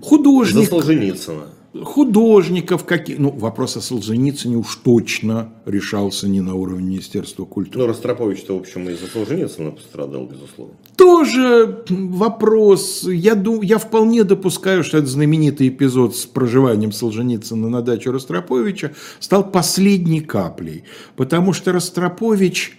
Художник. 0.00 0.64
За 0.64 0.70
Солженицына 0.70 1.55
художников 1.84 2.84
какие. 2.84 3.16
Ну, 3.16 3.30
вопрос 3.30 3.76
о 3.76 3.80
Солженицыне 3.80 4.56
уж 4.56 4.76
точно 4.76 5.52
решался 5.64 6.28
не 6.28 6.40
на 6.40 6.54
уровне 6.54 6.86
Министерства 6.86 7.44
культуры. 7.44 7.84
Ну, 7.84 7.86
Ростропович-то, 7.88 8.56
в 8.56 8.60
общем, 8.60 8.88
из-за 8.88 9.06
Солженицына 9.06 9.70
пострадал, 9.72 10.26
безусловно. 10.26 10.74
Тоже 10.96 11.84
вопрос. 11.88 13.04
Я, 13.04 13.34
думаю, 13.34 13.62
я 13.62 13.78
вполне 13.78 14.24
допускаю, 14.24 14.84
что 14.84 14.98
этот 14.98 15.10
знаменитый 15.10 15.68
эпизод 15.68 16.16
с 16.16 16.26
проживанием 16.26 16.92
Солженицына 16.92 17.68
на 17.68 17.82
даче 17.82 18.10
Ростроповича 18.10 18.92
стал 19.20 19.50
последней 19.50 20.20
каплей. 20.20 20.84
Потому 21.16 21.52
что 21.52 21.72
Ростропович 21.72 22.78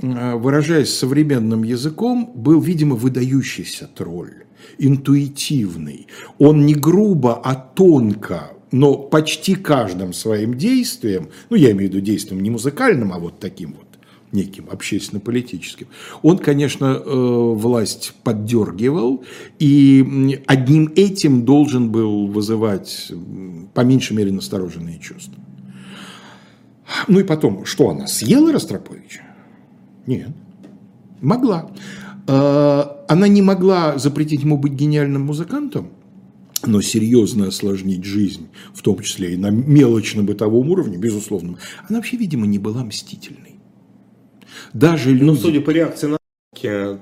э, 0.00 0.34
выражаясь 0.34 0.94
современным 0.94 1.62
языком, 1.62 2.32
был, 2.34 2.60
видимо, 2.60 2.96
выдающийся 2.96 3.88
тролль 3.94 4.47
интуитивный. 4.78 6.06
Он 6.38 6.66
не 6.66 6.74
грубо, 6.74 7.40
а 7.42 7.54
тонко, 7.54 8.52
но 8.70 8.96
почти 8.96 9.54
каждым 9.54 10.12
своим 10.12 10.54
действием, 10.54 11.28
ну 11.50 11.56
я 11.56 11.70
имею 11.72 11.90
в 11.90 11.94
виду 11.94 12.04
действием 12.04 12.42
не 12.42 12.50
музыкальным, 12.50 13.12
а 13.12 13.18
вот 13.18 13.38
таким 13.38 13.74
вот, 13.74 13.86
неким 14.32 14.68
общественно-политическим. 14.70 15.86
Он, 16.22 16.38
конечно, 16.38 16.84
э, 16.84 17.00
власть 17.04 18.14
поддергивал, 18.24 19.24
и 19.58 20.40
одним 20.46 20.92
этим 20.96 21.44
должен 21.44 21.90
был 21.90 22.26
вызывать, 22.26 23.10
по 23.74 23.80
меньшей 23.82 24.16
мере, 24.16 24.32
настороженные 24.32 24.98
чувства. 24.98 25.42
Ну 27.06 27.20
и 27.20 27.22
потом, 27.22 27.64
что 27.64 27.90
она, 27.90 28.06
съела 28.06 28.52
Ростроповича? 28.52 29.22
Нет, 30.06 30.30
могла. 31.20 31.70
Э, 32.28 32.84
она 33.08 33.26
не 33.26 33.40
могла 33.40 33.98
запретить 33.98 34.42
ему 34.42 34.58
быть 34.58 34.74
гениальным 34.74 35.22
музыкантом, 35.22 35.88
но 36.64 36.82
серьезно 36.82 37.48
осложнить 37.48 38.04
жизнь, 38.04 38.48
в 38.74 38.82
том 38.82 39.00
числе 39.00 39.32
и 39.32 39.36
на 39.36 39.50
мелочно-бытовом 39.50 40.70
уровне, 40.70 40.98
безусловно, 40.98 41.58
она 41.88 41.98
вообще, 41.98 42.18
видимо, 42.18 42.46
не 42.46 42.58
была 42.58 42.84
мстительной. 42.84 43.56
Даже 44.74 45.10
люди... 45.10 45.24
Ну, 45.24 45.34
судя 45.36 45.62
по 45.62 45.70
реакции 45.70 46.08
на 46.08 46.18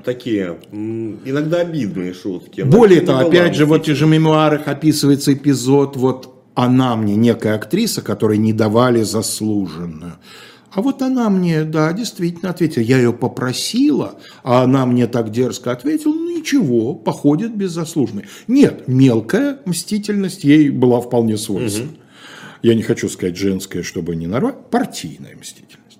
такие 0.05 0.59
иногда 0.71 1.61
обидные 1.61 2.13
шутки. 2.15 2.61
Более 2.61 3.01
того, 3.01 3.27
опять 3.29 3.57
же, 3.57 3.67
вот 3.67 3.89
в 3.89 3.95
же 3.95 4.07
мемуарах 4.07 4.69
описывается 4.69 5.33
эпизод, 5.33 5.97
вот 5.97 6.45
она 6.55 6.95
мне, 6.95 7.17
некая 7.17 7.55
актриса, 7.55 8.01
которой 8.01 8.39
не 8.39 8.53
давали 8.53 9.03
заслуженную. 9.03 10.19
А 10.77 10.83
вот 10.83 11.01
она 11.01 11.31
мне, 11.31 11.65
да, 11.65 11.91
действительно 11.95 12.51
ответила. 12.51 12.83
Я 12.83 12.99
ее 12.99 13.15
попросила, 13.15 14.19
а 14.45 14.63
она 14.63 14.85
мне 14.85 15.07
так 15.07 15.31
дерзко 15.31 15.73
ответила, 15.73 16.13
ну 16.13 16.37
ничего, 16.37 16.93
походит 16.95 17.57
беззаслуженной. 17.57 18.27
Нет, 18.47 18.87
мелкая 18.87 19.59
мстительность 19.65 20.45
ей 20.45 20.69
была 20.69 21.01
вполне 21.01 21.39
свойственна. 21.39 21.93
Угу. 21.93 21.99
Я 22.61 22.75
не 22.75 22.83
хочу 22.83 23.09
сказать 23.09 23.39
женская, 23.39 23.83
чтобы 23.83 24.17
не 24.17 24.27
нарвать, 24.27 24.69
партийная 24.69 25.35
мстительность, 25.35 25.99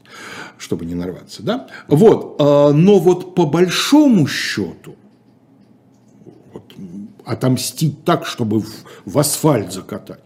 чтобы 0.59 0.85
не 0.85 0.95
нарваться, 0.95 1.43
да. 1.43 1.69
Вот, 1.89 2.37
а, 2.39 2.73
но 2.73 2.99
вот 2.99 3.35
по 3.35 3.47
большому 3.47 4.27
счету, 4.27 4.95
вот, 6.53 6.75
отомстить 7.25 8.05
так, 8.05 8.27
чтобы 8.27 8.61
в, 8.61 8.69
в 9.07 9.19
асфальт 9.19 9.73
закатать. 9.73 10.21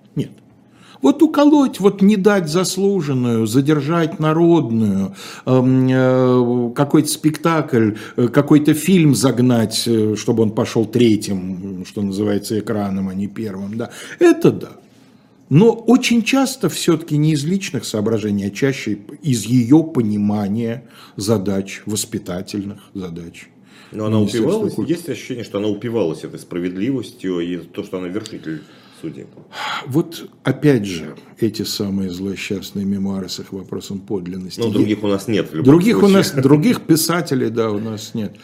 Вот 1.03 1.23
уколоть, 1.23 1.81
вот 1.81 2.03
не 2.03 2.17
дать 2.17 2.49
заслуженную, 2.49 3.47
задержать 3.47 4.19
народную, 4.21 5.15
эм, 5.47 5.89
э, 5.89 6.73
какой-то 6.75 7.09
спектакль, 7.09 7.93
э, 8.17 8.29
какой-то 8.29 8.75
фильм 8.75 9.15
загнать, 9.15 9.85
э, 9.87 10.15
чтобы 10.17 10.43
он 10.43 10.51
пошел 10.51 10.85
третьим, 10.85 11.85
что 11.87 12.03
называется, 12.03 12.59
экраном, 12.59 13.09
а 13.09 13.15
не 13.15 13.29
первым. 13.29 13.79
Да. 13.79 13.91
Это 14.19 14.51
да. 14.51 14.71
Но 15.49 15.73
очень 15.73 16.23
часто 16.23 16.69
все-таки 16.69 17.17
не 17.17 17.33
из 17.33 17.45
личных 17.45 17.85
соображений, 17.85 18.47
а 18.47 18.51
чаще 18.51 18.99
из 19.23 19.45
ее 19.47 19.83
понимания 19.83 20.85
задач, 21.17 21.83
воспитательных 21.87 22.79
задач. 22.95 23.49
Но 23.91 24.07
она 24.07 24.21
упивалась, 24.21 24.75
есть 24.87 25.09
ощущение, 25.09 25.43
что 25.43 25.59
она 25.59 25.67
упивалась 25.67 26.23
этой 26.23 26.39
справедливостью 26.39 27.41
и 27.41 27.57
то, 27.57 27.83
что 27.83 27.99
она 27.99 28.07
вершитель 28.07 28.63
судеб. 29.01 29.29
Вот 29.87 30.29
опять 30.45 30.85
же, 30.85 31.17
эти 31.39 31.63
самые 31.63 32.11
злосчастные 32.11 32.85
мемуары 32.85 33.29
с 33.29 33.41
их 33.41 33.53
вопросом 33.53 34.01
подлинности. 34.01 34.61
Ну, 34.61 34.71
других 34.71 35.03
у 35.03 35.09
нас 35.09 35.29
нет. 35.29 35.51
других 35.53 35.99
случае. 35.99 36.15
у 36.15 36.19
нас, 36.19 36.31
других 36.33 36.81
писателей, 36.83 37.51
да, 37.51 37.71
у 37.71 37.79
нас 37.79 38.15
нет. 38.15 38.37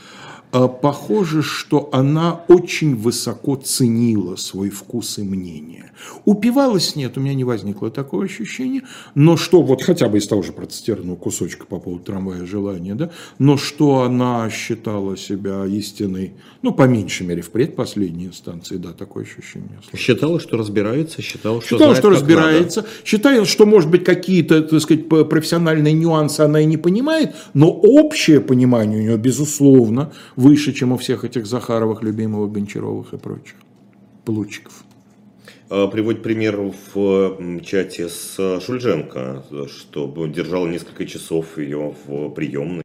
А, 0.53 0.69
похоже, 0.69 1.43
что 1.43 1.89
она 1.93 2.43
очень 2.49 2.95
высоко 2.95 3.57
ценила 3.57 4.37
свой 4.37 4.71
вкус 4.71 5.19
и 5.19 5.23
мнение. 5.23 5.91
Упивалась 6.25 6.95
нет, 6.95 7.17
у 7.19 7.21
меня 7.21 7.35
не 7.35 7.45
возникло 7.45 7.91
такого 7.91 8.25
ощущения, 8.25 8.83
но 9.15 9.37
что, 9.37 9.63
вот 9.63 9.83
хотя 9.83 10.09
бы 10.09 10.19
из 10.19 10.27
того 10.29 10.43
же 10.43 10.53
процитированного 10.53 11.17
кусочка 11.17 11.67
по 11.67 11.79
поводу 11.79 12.05
трамвая 12.05 12.47
желания, 12.47 12.95
да, 12.95 13.11
но 13.39 13.57
что 13.57 14.03
она 14.03 14.49
считала 14.51 15.17
себя 15.17 15.67
истиной, 15.67 16.35
ну, 16.63 16.73
по 16.73 16.85
меньшей 16.85 17.27
мере, 17.27 17.43
в 17.43 17.51
предпоследней 17.51 18.27
инстанции, 18.27 18.77
да, 18.77 18.93
такое 18.93 19.25
ощущение. 19.25 19.81
Считала, 19.97 20.39
что 20.41 20.57
разбирается, 20.57 21.23
считала, 21.23 21.61
что 21.61 21.77
Считала, 21.77 21.95
знает, 21.95 21.99
что 21.99 22.11
разбирается, 22.11 22.81
надо. 22.83 22.93
считала, 23.05 23.45
что, 23.45 23.67
может 23.67 23.91
быть, 23.91 24.05
какие-то, 24.05 24.63
так 24.63 24.81
сказать, 24.81 25.09
профессиональные 25.09 25.93
нюансы 25.93 26.41
она 26.41 26.61
и 26.61 26.65
не 26.65 26.77
понимает, 26.77 27.35
но 27.55 27.71
общее 27.71 28.41
понимание 28.41 29.01
у 29.01 29.03
нее, 29.03 29.17
безусловно, 29.17 30.13
выше, 30.37 30.73
чем 30.73 30.93
у 30.93 30.97
всех 30.97 31.25
этих 31.25 31.47
Захаровых, 31.47 32.03
Любимовых, 32.03 32.53
Гончаровых 32.53 33.13
и 33.15 33.19
прочих, 33.19 33.57
Плучиков. 34.25 34.85
А, 35.69 35.89
приводит 35.89 36.23
пример 36.23 36.61
в 36.95 37.61
чате 37.63 38.09
с 38.09 38.61
Шульженко, 38.61 39.45
что 39.69 40.27
держал 40.27 40.67
несколько 40.67 41.07
часов 41.07 41.59
ее 41.59 41.95
в 42.07 42.31
приемной. 42.31 42.83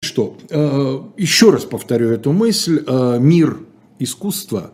Что? 0.00 0.36
Э, 0.48 1.00
еще 1.16 1.50
раз 1.50 1.64
повторю 1.64 2.10
эту 2.10 2.32
мысль. 2.32 2.82
Э, 2.86 3.18
мир 3.20 3.58
искусства 3.98 4.70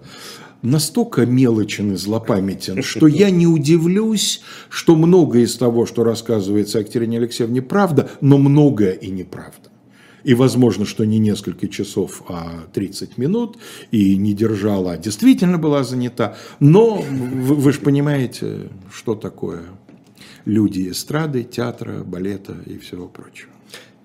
настолько 0.63 1.27
мелочен 1.27 1.93
и 1.93 1.97
злопамятен, 1.97 2.83
что 2.85 3.07
я 3.07 3.31
не 3.31 3.47
удивлюсь, 3.47 4.43
что 4.69 4.95
многое 4.97 5.43
из 5.43 5.57
того, 5.57 5.87
что 5.87 6.05
рассказывается 6.05 6.79
Екатерине 6.79 7.19
Алексеевне, 7.19 7.63
правда, 7.63 8.11
но 8.21 8.39
многое 8.39 8.93
и 8.93 9.11
неправда. 9.11 9.74
И 10.25 10.35
возможно, 10.35 10.85
что 10.85 11.05
не 11.05 11.19
несколько 11.19 11.69
часов, 11.69 12.23
а 12.29 12.65
30 12.73 13.19
минут, 13.19 13.59
и 13.91 14.17
не 14.17 14.35
держала, 14.35 14.93
а 14.93 14.97
действительно 14.97 15.59
была 15.59 15.85
занята. 15.85 16.37
Но 16.61 16.97
вы, 16.97 17.55
вы 17.55 17.73
же 17.73 17.81
понимаете, 17.81 18.71
что 18.93 19.15
такое 19.15 19.63
люди 20.45 20.91
эстрады, 20.91 21.45
театра, 21.45 22.03
балета 22.03 22.57
и 22.67 22.79
всего 22.79 23.07
прочего 23.07 23.54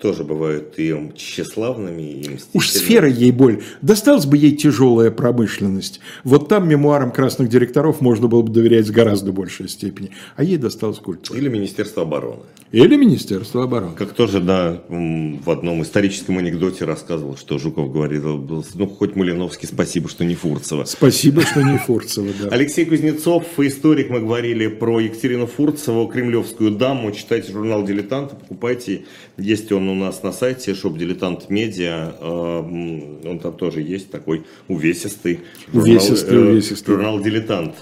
тоже 0.00 0.24
бывают 0.24 0.74
и 0.78 1.12
тщеславными, 1.14 2.02
и 2.02 2.18
мстительными. 2.18 2.48
Уж 2.54 2.68
сфера 2.68 3.08
ей 3.08 3.30
боль. 3.30 3.62
Досталась 3.82 4.26
бы 4.26 4.36
ей 4.36 4.52
тяжелая 4.52 5.10
промышленность. 5.10 6.00
Вот 6.24 6.48
там 6.48 6.68
мемуарам 6.68 7.12
красных 7.12 7.48
директоров 7.48 8.00
можно 8.00 8.26
было 8.26 8.42
бы 8.42 8.50
доверять 8.50 8.86
в 8.86 8.92
гораздо 8.92 9.32
большей 9.32 9.68
степени. 9.68 10.10
А 10.36 10.42
ей 10.42 10.56
досталась 10.56 10.98
культура. 10.98 11.38
Или 11.38 11.48
Министерство 11.48 12.02
обороны. 12.02 12.42
Или 12.72 12.96
Министерство 12.96 13.64
обороны. 13.64 13.96
Как 13.96 14.12
тоже, 14.12 14.40
да, 14.40 14.80
в 14.88 15.50
одном 15.50 15.82
историческом 15.82 16.38
анекдоте 16.38 16.84
рассказывал, 16.84 17.36
что 17.36 17.58
Жуков 17.58 17.92
говорит, 17.92 18.22
ну, 18.22 18.86
хоть 18.86 19.16
Малиновский, 19.16 19.66
спасибо, 19.66 20.08
что 20.08 20.24
не 20.24 20.34
Фурцева. 20.34 20.84
Спасибо, 20.84 21.42
что 21.42 21.62
не 21.62 21.78
Фурцева, 21.86 22.28
да. 22.40 22.48
Алексей 22.50 22.84
Кузнецов, 22.84 23.44
историк, 23.58 24.08
мы 24.10 24.20
говорили 24.20 24.68
про 24.68 25.00
Екатерину 25.00 25.46
Фурцеву, 25.46 26.06
кремлевскую 26.06 26.70
даму. 26.70 27.10
Читайте 27.12 27.52
журнал 27.52 27.84
«Дилетант», 27.84 28.38
покупайте. 28.38 29.02
Есть 29.36 29.72
он 29.72 29.89
у 29.90 29.94
нас 29.94 30.22
на 30.22 30.32
сайте 30.32 30.72
Shop 30.72 30.96
Дилетант 30.96 31.50
Медиа. 31.50 32.14
Он 32.20 33.38
там 33.42 33.52
тоже 33.52 33.82
есть 33.82 34.10
такой 34.10 34.44
увесистый. 34.68 35.40
Увесистый, 35.72 36.34
журнал, 36.36 36.52
увесистый. 36.52 36.94
Журнал 36.94 37.20
«Дилетант». 37.20 37.74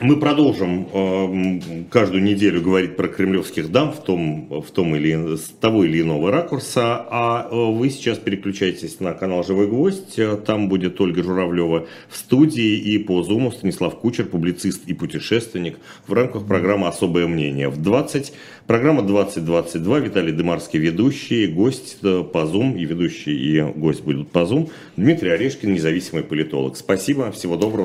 Мы 0.00 0.16
продолжим 0.18 0.88
э, 0.92 1.84
каждую 1.88 2.24
неделю 2.24 2.60
говорить 2.60 2.96
про 2.96 3.06
кремлевских 3.06 3.70
дам 3.70 3.92
в 3.92 4.02
том, 4.02 4.48
в 4.60 4.68
том 4.72 4.96
или 4.96 5.36
с 5.36 5.42
того 5.60 5.84
или 5.84 6.00
иного 6.00 6.32
ракурса, 6.32 7.06
а 7.08 7.48
э, 7.48 7.54
вы 7.54 7.90
сейчас 7.90 8.18
переключайтесь 8.18 8.98
на 8.98 9.12
канал 9.12 9.44
«Живой 9.44 9.68
гвоздь», 9.68 10.18
там 10.46 10.68
будет 10.68 11.00
Ольга 11.00 11.22
Журавлева 11.22 11.86
в 12.08 12.16
студии 12.16 12.76
и 12.76 12.98
по 12.98 13.22
зуму 13.22 13.52
Станислав 13.52 13.96
Кучер, 14.00 14.24
публицист 14.24 14.82
и 14.88 14.94
путешественник 14.94 15.76
в 16.08 16.12
рамках 16.12 16.44
программы 16.44 16.88
«Особое 16.88 17.28
мнение». 17.28 17.68
В 17.68 17.80
20, 17.80 18.32
программа 18.66 19.02
2022, 19.02 20.00
Виталий 20.00 20.32
Дымарский 20.32 20.80
ведущий, 20.80 21.46
гость 21.46 21.98
э, 22.02 22.24
по 22.24 22.46
зум, 22.46 22.76
и 22.76 22.84
ведущий, 22.84 23.36
и 23.36 23.62
гость 23.62 24.02
будут 24.02 24.28
по 24.32 24.44
зум, 24.44 24.70
Дмитрий 24.96 25.30
Орешкин, 25.30 25.72
независимый 25.72 26.24
политолог. 26.24 26.76
Спасибо, 26.76 27.30
всего 27.30 27.56
доброго. 27.56 27.82